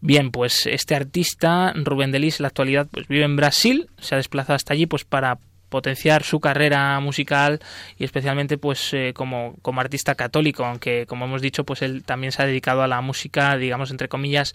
Bien, 0.00 0.30
pues 0.30 0.66
este 0.66 0.94
artista, 0.94 1.72
Rubén 1.74 2.12
Delis, 2.12 2.40
en 2.40 2.44
la 2.44 2.48
actualidad 2.48 2.86
pues 2.90 3.08
vive 3.08 3.24
en 3.24 3.36
Brasil, 3.36 3.88
se 3.98 4.14
ha 4.14 4.18
desplazado 4.18 4.56
hasta 4.56 4.74
allí 4.74 4.86
pues 4.86 5.04
para 5.04 5.38
potenciar 5.74 6.22
su 6.22 6.38
carrera 6.38 7.00
musical 7.00 7.58
y 7.98 8.04
especialmente 8.04 8.58
pues 8.58 8.94
eh, 8.94 9.10
como, 9.12 9.56
como 9.60 9.80
artista 9.80 10.14
católico, 10.14 10.64
aunque 10.64 11.04
como 11.08 11.24
hemos 11.24 11.42
dicho 11.42 11.64
pues 11.64 11.82
él 11.82 12.04
también 12.04 12.30
se 12.30 12.40
ha 12.40 12.46
dedicado 12.46 12.84
a 12.84 12.86
la 12.86 13.00
música, 13.00 13.56
digamos 13.56 13.90
entre 13.90 14.08
comillas, 14.08 14.54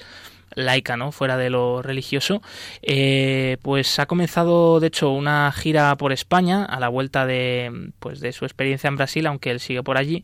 laica, 0.56 0.96
¿no? 0.96 1.12
Fuera 1.12 1.36
de 1.36 1.50
lo 1.50 1.82
religioso. 1.82 2.42
Eh, 2.82 3.58
pues 3.64 4.00
ha 4.00 4.06
comenzado, 4.06 4.80
de 4.80 4.88
hecho, 4.88 5.10
una 5.12 5.52
gira 5.52 5.94
por 5.98 6.14
España 6.14 6.64
a 6.64 6.80
la 6.80 6.88
vuelta 6.88 7.26
de, 7.26 7.92
pues, 8.00 8.22
de 8.22 8.32
su 8.32 8.46
experiencia 8.46 8.88
en 8.88 8.96
Brasil, 8.96 9.28
aunque 9.28 9.52
él 9.52 9.60
sigue 9.60 9.84
por 9.84 9.98
allí. 9.98 10.24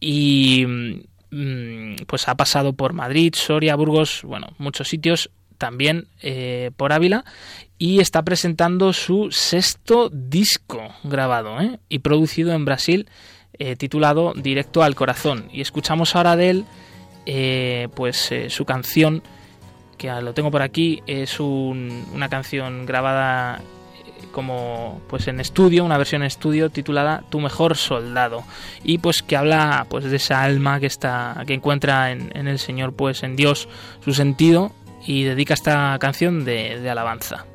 Y 0.00 0.66
mm, 1.30 1.94
pues 2.08 2.26
ha 2.26 2.34
pasado 2.34 2.72
por 2.72 2.92
Madrid, 2.92 3.34
Soria, 3.36 3.76
Burgos, 3.76 4.22
bueno, 4.24 4.48
muchos 4.58 4.88
sitios, 4.88 5.30
también 5.58 6.08
eh, 6.20 6.72
por 6.76 6.92
Ávila, 6.92 7.24
y 7.84 8.00
está 8.00 8.22
presentando 8.22 8.92
su 8.92 9.30
sexto 9.30 10.08
disco 10.10 10.82
grabado 11.02 11.60
¿eh? 11.60 11.80
y 11.88 11.98
producido 11.98 12.52
en 12.52 12.64
Brasil, 12.64 13.08
titulado 13.78 14.32
Directo 14.34 14.82
al 14.82 14.94
Corazón. 14.94 15.48
Y 15.52 15.60
escuchamos 15.60 16.16
ahora 16.16 16.34
de 16.34 16.50
él, 16.50 17.90
pues 17.94 18.30
su 18.48 18.64
canción 18.64 19.22
que 19.96 20.08
lo 20.20 20.34
tengo 20.34 20.50
por 20.50 20.62
aquí, 20.62 21.02
es 21.06 21.40
una 21.40 22.28
canción 22.28 22.86
grabada 22.86 23.60
eh, 24.06 24.26
como 24.32 25.00
pues 25.08 25.28
en 25.28 25.40
estudio, 25.40 25.84
una 25.84 25.98
versión 25.98 26.22
en 26.22 26.26
estudio 26.26 26.70
titulada 26.70 27.24
Tu 27.30 27.40
mejor 27.40 27.76
soldado 27.76 28.44
y 28.82 28.98
pues 28.98 29.22
que 29.22 29.36
habla 29.36 29.86
pues 29.88 30.04
de 30.04 30.16
esa 30.16 30.42
alma 30.42 30.80
que 30.80 30.86
está 30.86 31.42
que 31.46 31.54
encuentra 31.54 32.10
en, 32.12 32.46
el 32.46 32.58
Señor 32.58 32.94
pues 32.94 33.22
en 33.22 33.36
Dios 33.36 33.68
su 34.04 34.14
sentido 34.14 34.72
y 35.06 35.24
dedica 35.24 35.54
esta 35.54 35.96
canción 35.98 36.44
de 36.44 36.88
alabanza. 36.88 37.46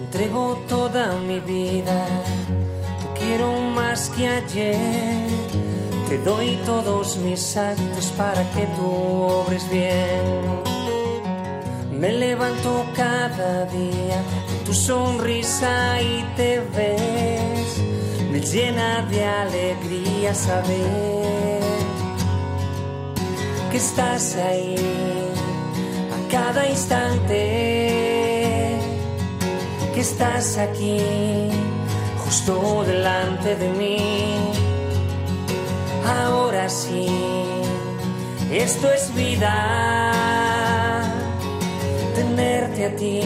Entrego 0.00 0.58
toda 0.68 1.14
mi 1.18 1.40
vida, 1.40 2.06
quiero 3.18 3.52
más 3.74 4.10
que 4.10 4.28
ayer 4.28 5.62
te 6.12 6.18
doy 6.18 6.58
todos 6.66 7.16
mis 7.16 7.56
actos 7.56 8.12
para 8.18 8.42
que 8.50 8.66
tú 8.76 8.86
obres 8.86 9.66
bien. 9.70 10.20
Me 11.90 12.12
levanto 12.12 12.84
cada 12.94 13.64
día 13.64 14.22
con 14.46 14.64
tu 14.66 14.74
sonrisa 14.74 16.02
y 16.02 16.22
te 16.36 16.60
ves. 16.76 17.78
Me 18.30 18.40
llena 18.40 19.06
de 19.06 19.24
alegría 19.24 20.34
saber 20.34 21.62
que 23.70 23.78
estás 23.78 24.36
ahí 24.36 24.76
cada 26.30 26.68
instante 26.68 28.01
estás 30.02 30.58
aquí, 30.58 30.98
justo 32.24 32.82
delante 32.84 33.54
de 33.54 33.68
mí. 33.68 33.98
Ahora 36.04 36.68
sí, 36.68 37.06
esto 38.50 38.92
es 38.92 39.14
vida, 39.14 39.54
tenerte 42.16 42.86
a 42.86 42.96
ti 42.96 43.20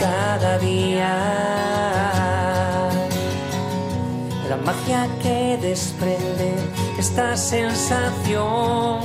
cada 0.00 0.58
día. 0.58 1.14
La 4.48 4.56
magia 4.64 5.06
que 5.22 5.58
desprende 5.60 6.54
esta 6.98 7.36
sensación 7.36 9.00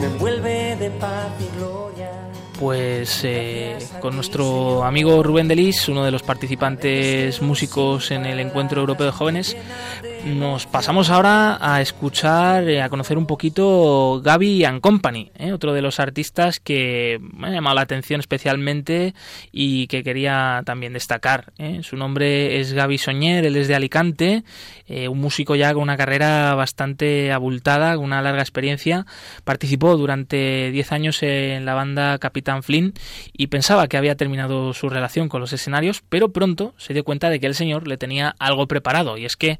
me 0.00 0.06
envuelve 0.06 0.76
de 0.76 0.90
paz 0.90 1.32
y 1.40 1.58
gloria. 1.58 2.29
Pues 2.60 3.22
eh, 3.24 3.78
con 4.00 4.14
nuestro 4.14 4.84
amigo 4.84 5.22
Rubén 5.22 5.48
Delis, 5.48 5.88
uno 5.88 6.04
de 6.04 6.10
los 6.10 6.22
participantes 6.22 7.40
músicos 7.40 8.10
en 8.10 8.26
el 8.26 8.38
Encuentro 8.38 8.82
Europeo 8.82 9.06
de 9.06 9.12
Jóvenes, 9.12 9.56
nos 10.24 10.66
pasamos 10.66 11.08
ahora 11.08 11.58
a 11.60 11.80
escuchar, 11.80 12.68
eh, 12.68 12.82
a 12.82 12.88
conocer 12.88 13.16
un 13.16 13.26
poquito 13.26 14.20
Gaby 14.22 14.64
and 14.64 14.80
Company, 14.80 15.32
eh, 15.36 15.52
otro 15.52 15.72
de 15.72 15.80
los 15.80 15.98
artistas 15.98 16.60
que 16.60 17.18
me 17.32 17.48
ha 17.48 17.50
llamado 17.50 17.76
la 17.76 17.82
atención 17.82 18.20
especialmente 18.20 19.14
y 19.50 19.86
que 19.86 20.02
quería 20.02 20.62
también 20.66 20.92
destacar. 20.92 21.52
eh. 21.58 21.80
Su 21.82 21.96
nombre 21.96 22.60
es 22.60 22.72
Gaby 22.72 22.98
Soñer, 22.98 23.46
él 23.46 23.56
es 23.56 23.68
de 23.68 23.74
Alicante, 23.74 24.44
eh, 24.86 25.08
un 25.08 25.20
músico 25.20 25.54
ya 25.54 25.72
con 25.72 25.82
una 25.82 25.96
carrera 25.96 26.54
bastante 26.54 27.32
abultada, 27.32 27.96
con 27.96 28.04
una 28.04 28.20
larga 28.20 28.42
experiencia. 28.42 29.06
Participó 29.44 29.96
durante 29.96 30.70
10 30.70 30.92
años 30.92 31.22
en 31.22 31.64
la 31.64 31.74
banda 31.74 32.18
Capitán 32.18 32.62
Flynn 32.62 32.92
y 33.32 33.46
pensaba 33.46 33.88
que 33.88 33.96
había 33.96 34.16
terminado 34.16 34.74
su 34.74 34.88
relación 34.90 35.28
con 35.28 35.40
los 35.40 35.52
escenarios, 35.52 36.02
pero 36.08 36.30
pronto 36.30 36.74
se 36.76 36.92
dio 36.92 37.04
cuenta 37.04 37.30
de 37.30 37.40
que 37.40 37.46
el 37.46 37.54
señor 37.54 37.88
le 37.88 37.96
tenía 37.96 38.34
algo 38.38 38.66
preparado 38.66 39.16
y 39.16 39.24
es 39.24 39.36
que 39.36 39.58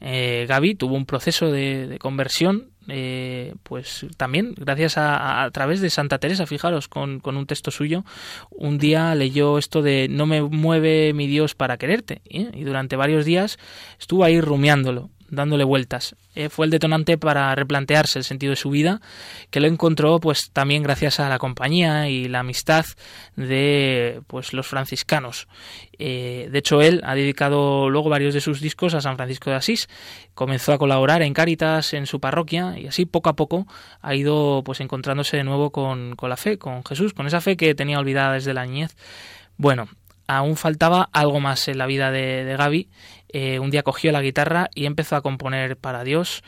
eh, 0.00 0.46
Gaby 0.48 0.74
tuvo 0.74 0.94
un 0.94 1.06
proceso 1.06 1.50
de, 1.50 1.98
conversión 2.00 2.70
eh, 2.88 3.54
pues 3.62 4.06
también 4.16 4.54
gracias 4.56 4.96
a, 4.96 5.16
a, 5.16 5.44
a 5.44 5.50
través 5.50 5.80
de 5.80 5.90
Santa 5.90 6.18
Teresa, 6.18 6.46
fijaros, 6.46 6.88
con, 6.88 7.20
con, 7.20 7.36
un 7.36 7.46
texto 7.46 7.70
suyo, 7.70 8.04
un 8.50 8.78
día 8.78 9.14
leyó 9.14 9.58
esto 9.58 9.82
de 9.82 10.08
no 10.10 10.26
me 10.26 10.42
mueve 10.42 11.12
mi 11.12 11.26
Dios 11.26 11.54
para 11.54 11.76
quererte 11.76 12.22
¿eh? 12.24 12.50
y 12.52 12.64
durante 12.64 12.96
varios 12.96 13.24
días 13.24 13.58
estuvo 13.98 14.24
ahí 14.24 14.40
rumiándolo 14.40 15.10
dándole 15.30 15.64
vueltas. 15.64 16.16
Eh, 16.34 16.48
fue 16.48 16.66
el 16.66 16.70
detonante 16.70 17.18
para 17.18 17.54
replantearse 17.54 18.18
el 18.18 18.24
sentido 18.24 18.50
de 18.50 18.56
su 18.56 18.70
vida, 18.70 19.00
que 19.50 19.60
lo 19.60 19.66
encontró 19.66 20.20
pues 20.20 20.50
también 20.52 20.82
gracias 20.82 21.18
a 21.18 21.28
la 21.28 21.38
compañía 21.38 22.08
y 22.08 22.28
la 22.28 22.40
amistad 22.40 22.84
de 23.36 24.20
pues 24.26 24.52
los 24.52 24.66
franciscanos. 24.66 25.48
Eh, 25.98 26.48
de 26.50 26.58
hecho, 26.58 26.82
él 26.82 27.00
ha 27.04 27.14
dedicado 27.14 27.90
luego 27.90 28.08
varios 28.08 28.34
de 28.34 28.40
sus 28.40 28.60
discos 28.60 28.94
a 28.94 29.00
San 29.00 29.16
Francisco 29.16 29.50
de 29.50 29.56
Asís. 29.56 29.88
Comenzó 30.34 30.72
a 30.72 30.78
colaborar 30.78 31.22
en 31.22 31.34
Cáritas 31.34 31.94
en 31.94 32.06
su 32.06 32.20
parroquia 32.20 32.78
y 32.78 32.86
así 32.86 33.06
poco 33.06 33.28
a 33.28 33.36
poco 33.36 33.66
ha 34.00 34.14
ido 34.14 34.62
pues 34.64 34.80
encontrándose 34.80 35.36
de 35.36 35.44
nuevo 35.44 35.70
con, 35.70 36.16
con 36.16 36.30
la 36.30 36.36
fe, 36.36 36.58
con 36.58 36.84
Jesús, 36.84 37.12
con 37.12 37.26
esa 37.26 37.40
fe 37.40 37.56
que 37.56 37.74
tenía 37.74 37.98
olvidada 37.98 38.34
desde 38.34 38.54
la 38.54 38.64
niñez. 38.64 38.96
Bueno, 39.56 39.88
aún 40.26 40.56
faltaba 40.56 41.08
algo 41.12 41.40
más 41.40 41.66
en 41.68 41.78
la 41.78 41.86
vida 41.86 42.10
de, 42.10 42.44
de 42.44 42.56
Gaby 42.56 42.88
eh, 43.32 43.58
un 43.58 43.70
día 43.70 43.82
cogió 43.82 44.12
la 44.12 44.22
guitarra 44.22 44.70
y 44.74 44.86
empezó 44.86 45.16
a 45.16 45.22
componer 45.22 45.76
para 45.76 46.04
Dios 46.04 46.42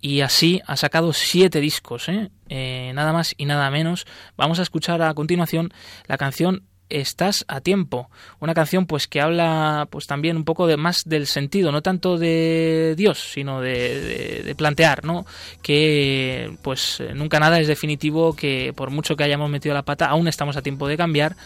y 0.00 0.20
así 0.20 0.60
ha 0.66 0.76
sacado 0.76 1.12
siete 1.12 1.60
discos, 1.60 2.08
¿eh? 2.08 2.30
Eh, 2.48 2.92
nada 2.94 3.12
más 3.12 3.34
y 3.36 3.46
nada 3.46 3.70
menos. 3.70 4.06
Vamos 4.36 4.58
a 4.58 4.62
escuchar 4.62 5.02
a 5.02 5.14
continuación 5.14 5.72
la 6.06 6.18
canción 6.18 6.64
Estás 6.88 7.44
a 7.48 7.60
tiempo, 7.60 8.10
una 8.38 8.54
canción 8.54 8.86
pues 8.86 9.06
que 9.08 9.20
habla 9.20 9.88
pues 9.90 10.06
también 10.06 10.36
un 10.36 10.44
poco 10.44 10.66
de 10.66 10.76
más 10.76 11.02
del 11.04 11.26
sentido, 11.26 11.72
no 11.72 11.82
tanto 11.82 12.16
de 12.16 12.94
Dios, 12.96 13.18
sino 13.32 13.60
de, 13.60 14.42
de, 14.44 14.54
plantear, 14.54 15.04
¿no? 15.04 15.26
Que 15.62 16.56
pues 16.62 17.02
nunca 17.14 17.40
nada 17.40 17.58
es 17.58 17.66
definitivo, 17.66 18.34
que 18.36 18.72
por 18.76 18.90
mucho 18.90 19.16
que 19.16 19.24
hayamos 19.24 19.50
metido 19.50 19.74
la 19.74 19.82
pata, 19.82 20.06
aún 20.06 20.28
estamos 20.28 20.56
a 20.56 20.62
tiempo 20.62 20.86
de 20.86 20.96
cambiar, 20.96 21.36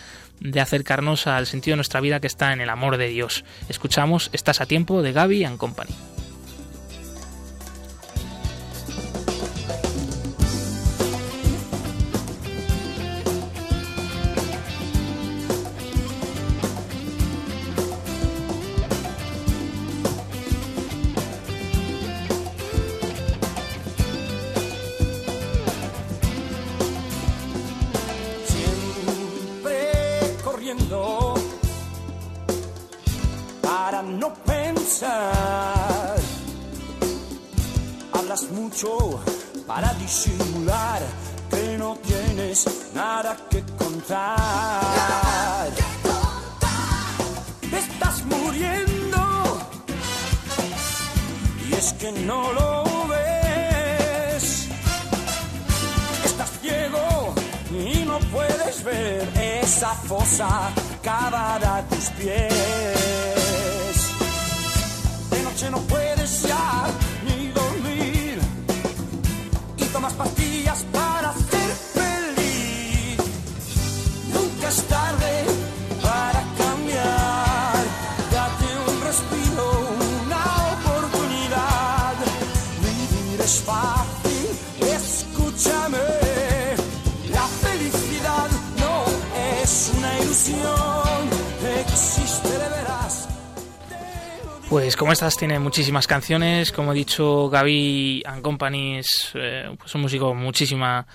de 0.41 0.61
acercarnos 0.61 1.27
al 1.27 1.47
sentido 1.47 1.73
de 1.73 1.77
nuestra 1.77 2.01
vida 2.01 2.21
que 2.21 2.27
está 2.27 2.53
en 2.53 2.61
el 2.61 2.71
amor 2.71 2.97
de 2.97 3.09
Dios. 3.09 3.45
Escuchamos 3.69 4.31
Estás 4.33 4.61
a 4.61 4.67
tiempo 4.67 5.03
de 5.03 5.13
Gaby 5.13 5.45
and 5.45 5.59
Company. 5.59 5.95
Tiene 95.21 95.59
muchísimas 95.59 96.07
canciones, 96.07 96.73
como 96.73 96.93
he 96.93 96.95
dicho, 96.95 97.51
Gaby 97.51 98.23
and 98.25 98.41
Company 98.41 98.97
es 98.97 99.31
eh, 99.35 99.71
pues 99.79 99.95
un 99.95 100.01
músico 100.01 100.29
con 100.29 100.39
muchísima 100.39 101.07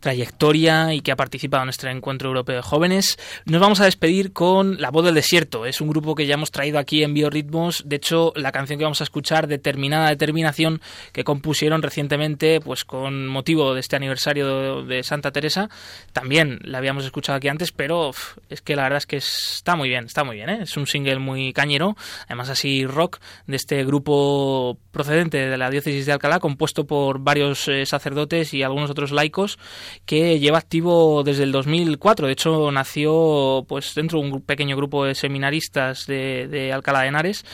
trayectoria 0.00 0.94
y 0.94 1.02
que 1.02 1.12
ha 1.12 1.16
participado 1.16 1.62
en 1.62 1.66
nuestro 1.66 1.90
encuentro 1.90 2.28
europeo 2.28 2.56
de 2.56 2.62
jóvenes. 2.62 3.18
Nos 3.44 3.60
vamos 3.60 3.80
a 3.80 3.84
despedir 3.84 4.32
con 4.32 4.80
La 4.80 4.90
voz 4.90 5.04
del 5.04 5.14
desierto. 5.14 5.66
Es 5.66 5.80
un 5.80 5.88
grupo 5.88 6.14
que 6.14 6.26
ya 6.26 6.34
hemos 6.34 6.50
traído 6.50 6.78
aquí 6.78 7.04
en 7.04 7.14
Biorritmos. 7.14 7.84
De 7.86 7.96
hecho, 7.96 8.32
la 8.34 8.50
canción 8.50 8.78
que 8.78 8.84
vamos 8.84 9.00
a 9.00 9.04
escuchar, 9.04 9.46
Determinada 9.46 10.08
Determinación, 10.08 10.80
que 11.12 11.24
compusieron 11.24 11.82
recientemente, 11.82 12.60
pues 12.60 12.84
con 12.84 13.28
motivo 13.28 13.74
de 13.74 13.80
este 13.80 13.96
aniversario 13.96 14.82
de, 14.84 15.02
Santa 15.02 15.32
Teresa, 15.32 15.68
también 16.12 16.58
la 16.62 16.78
habíamos 16.78 17.04
escuchado 17.04 17.36
aquí 17.36 17.48
antes, 17.48 17.72
pero 17.72 18.10
es 18.48 18.60
que 18.60 18.76
la 18.76 18.84
verdad 18.84 18.98
es 18.98 19.06
que 19.06 19.16
está 19.16 19.76
muy 19.76 19.88
bien, 19.88 20.06
está 20.06 20.24
muy 20.24 20.36
bien. 20.36 20.48
¿eh? 20.50 20.58
Es 20.62 20.76
un 20.76 20.86
single 20.86 21.18
muy 21.18 21.52
cañero, 21.52 21.96
además 22.26 22.48
así 22.48 22.86
rock 22.86 23.18
de 23.46 23.56
este 23.56 23.84
grupo 23.84 24.78
procedente 24.90 25.38
de 25.38 25.56
la 25.56 25.70
diócesis 25.70 26.06
de 26.06 26.12
Alcalá, 26.12 26.38
compuesto 26.38 26.86
por 26.86 27.20
varios 27.20 27.68
eh, 27.68 27.86
sacerdotes 27.86 28.54
y 28.54 28.62
algunos 28.62 28.90
otros 28.90 29.12
laicos, 29.12 29.58
que 30.04 30.38
lleva 30.38 30.58
activo 30.58 31.22
desde 31.22 31.44
el 31.44 31.52
2004. 31.52 32.26
De 32.26 32.32
hecho, 32.32 32.70
nació 32.70 33.64
pues 33.68 33.94
dentro 33.94 34.20
de 34.20 34.30
un 34.30 34.40
pequeño 34.42 34.76
grupo 34.76 35.04
de 35.04 35.14
seminaristas 35.14 36.06
de, 36.06 36.70
Alcalá 36.72 37.02
de 37.02 37.08
Henares 37.08 37.44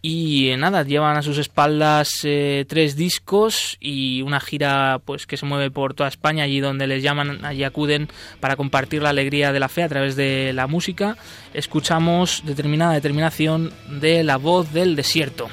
y 0.00 0.50
eh, 0.50 0.56
nada, 0.56 0.84
llevan 0.84 1.16
a 1.16 1.22
sus 1.22 1.38
espaldas 1.38 2.20
eh, 2.24 2.64
tres 2.68 2.96
discos 2.96 3.76
y 3.80 4.22
una 4.22 4.40
gira 4.40 5.00
pues 5.04 5.26
que 5.26 5.36
se 5.36 5.46
mueve 5.46 5.70
por 5.70 5.94
toda 5.94 6.08
España, 6.08 6.44
allí 6.44 6.60
donde 6.60 6.86
les 6.86 7.02
llaman, 7.02 7.44
allí 7.44 7.64
acuden 7.64 8.08
para 8.40 8.56
compartir 8.56 9.02
la 9.02 9.10
alegría 9.10 9.52
de 9.52 9.60
la 9.60 9.68
fe 9.68 9.82
a 9.82 9.88
través 9.88 10.16
de 10.16 10.52
la 10.54 10.66
música. 10.66 11.16
Escuchamos 11.52 12.42
determinada 12.44 12.94
determinación 12.94 13.72
de 14.00 14.22
la 14.24 14.36
voz 14.36 14.72
del 14.72 14.96
desierto. 14.96 15.48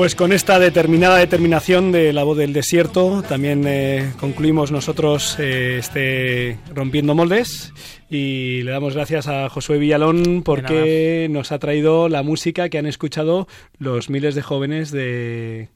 Pues 0.00 0.14
con 0.14 0.32
esta 0.32 0.58
determinada 0.58 1.18
determinación 1.18 1.92
de 1.92 2.14
la 2.14 2.24
voz 2.24 2.38
del 2.38 2.54
desierto, 2.54 3.22
también 3.28 3.64
eh, 3.66 4.14
concluimos 4.18 4.72
nosotros 4.72 5.38
eh, 5.38 5.76
este 5.78 6.56
Rompiendo 6.74 7.14
Moldes 7.14 7.74
y 8.08 8.62
le 8.62 8.70
damos 8.70 8.94
gracias 8.94 9.28
a 9.28 9.50
Josué 9.50 9.76
Villalón 9.76 10.40
porque 10.42 11.28
nos 11.30 11.52
ha 11.52 11.58
traído 11.58 12.08
la 12.08 12.22
música 12.22 12.70
que 12.70 12.78
han 12.78 12.86
escuchado 12.86 13.46
los 13.76 14.08
miles 14.08 14.34
de 14.34 14.40
jóvenes 14.40 14.90
de 14.90 15.68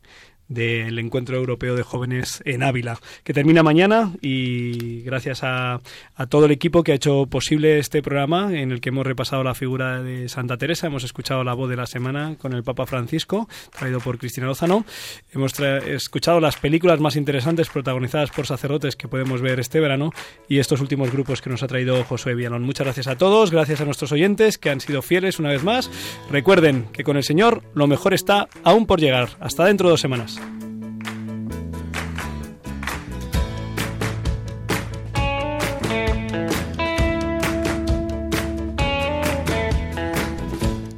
del 0.49 0.99
Encuentro 0.99 1.37
Europeo 1.37 1.75
de 1.75 1.83
Jóvenes 1.83 2.43
en 2.45 2.63
Ávila, 2.63 2.99
que 3.23 3.33
termina 3.33 3.63
mañana 3.63 4.13
y 4.21 5.03
gracias 5.03 5.43
a, 5.43 5.81
a, 6.15 6.27
todo 6.27 6.47
el 6.47 6.51
equipo 6.51 6.83
que 6.83 6.93
ha 6.93 6.95
hecho 6.95 7.27
posible 7.27 7.79
este 7.79 8.03
programa 8.03 8.55
en 8.55 8.71
el 8.71 8.81
que 8.81 8.91
hemos 8.91 9.07
repasado 9.07 9.43
la 9.43 9.55
figura 9.55 10.03
de 10.03 10.29
Santa 10.29 10.57
Teresa, 10.57 10.87
hemos 10.87 11.05
escuchado 11.05 11.45
la 11.45 11.55
voz 11.55 11.71
de 11.71 11.77
la 11.77 11.87
semana 11.87 12.37
con 12.39 12.53
el 12.53 12.63
Papa 12.63 12.87
Francisco, 12.87 13.49
traído 13.77 14.01
por 14.01 14.19
Cristina 14.19 14.47
Lozano, 14.47 14.85
hemos 15.33 15.59
escuchado 15.61 16.41
las 16.41 16.57
películas 16.57 17.01
más 17.01 17.17
interesantes 17.17 17.69
protagonizadas 17.69 18.31
por 18.31 18.47
sacerdotes 18.47 18.97
que 18.97 19.09
podemos 19.09 19.41
ver 19.41 19.61
este 19.61 19.81
verano 19.81 20.13
y 20.49 20.59
estos 20.59 20.81
últimos 20.81 21.11
grupos 21.11 21.41
que 21.41 21.51
nos 21.51 21.63
ha 21.63 21.69
traído 21.69 22.05
Josué 22.05 22.35
Villalón. 22.35 22.63
Muchas 22.63 22.87
gracias 22.87 23.07
a 23.07 23.17
todos, 23.17 23.51
gracias 23.51 23.81
a 23.81 23.85
nuestros 23.85 24.13
oyentes 24.13 24.59
que 24.59 24.71
han 24.71 24.81
sido 24.81 25.03
fieles 25.03 25.39
una 25.39 25.51
vez 25.51 25.63
más. 25.63 25.91
Recuerden 26.31 26.87
que 26.93 27.05
con 27.05 27.17
el 27.17 27.25
Señor 27.25 27.63
lo 27.75 27.87
mejor 27.87 28.15
está 28.15 28.49
aún 28.63 28.87
por 28.87 29.01
llegar. 29.01 29.31
Hasta 29.41 29.65
dentro 29.65 29.89
de 29.89 29.93
dos 29.93 30.01
semanas. 30.01 30.41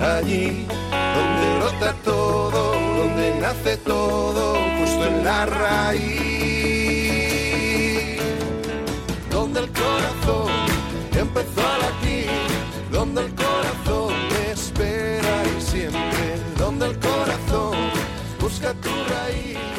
allí 0.00 0.66
donde 1.16 1.58
brota 1.58 1.94
todo, 2.04 2.72
donde 2.72 3.38
nace 3.40 3.76
todo, 3.78 4.54
justo 4.78 5.04
en 5.06 5.24
la 5.24 5.46
raíz, 5.46 6.06
donde 9.30 9.60
el 9.60 9.70
corazón 9.70 10.50
empezó 11.12 11.60
a 11.60 11.78
latir, 11.78 12.30
donde 12.90 13.22
el 13.22 13.34
corazón 13.34 14.12
me 14.30 14.50
espera 14.52 15.42
y 15.56 15.60
siempre, 15.60 16.38
donde 16.58 16.86
el 16.86 16.98
corazón 16.98 17.76
busca 18.40 18.74
tu 18.74 18.90
raíz. 18.90 19.75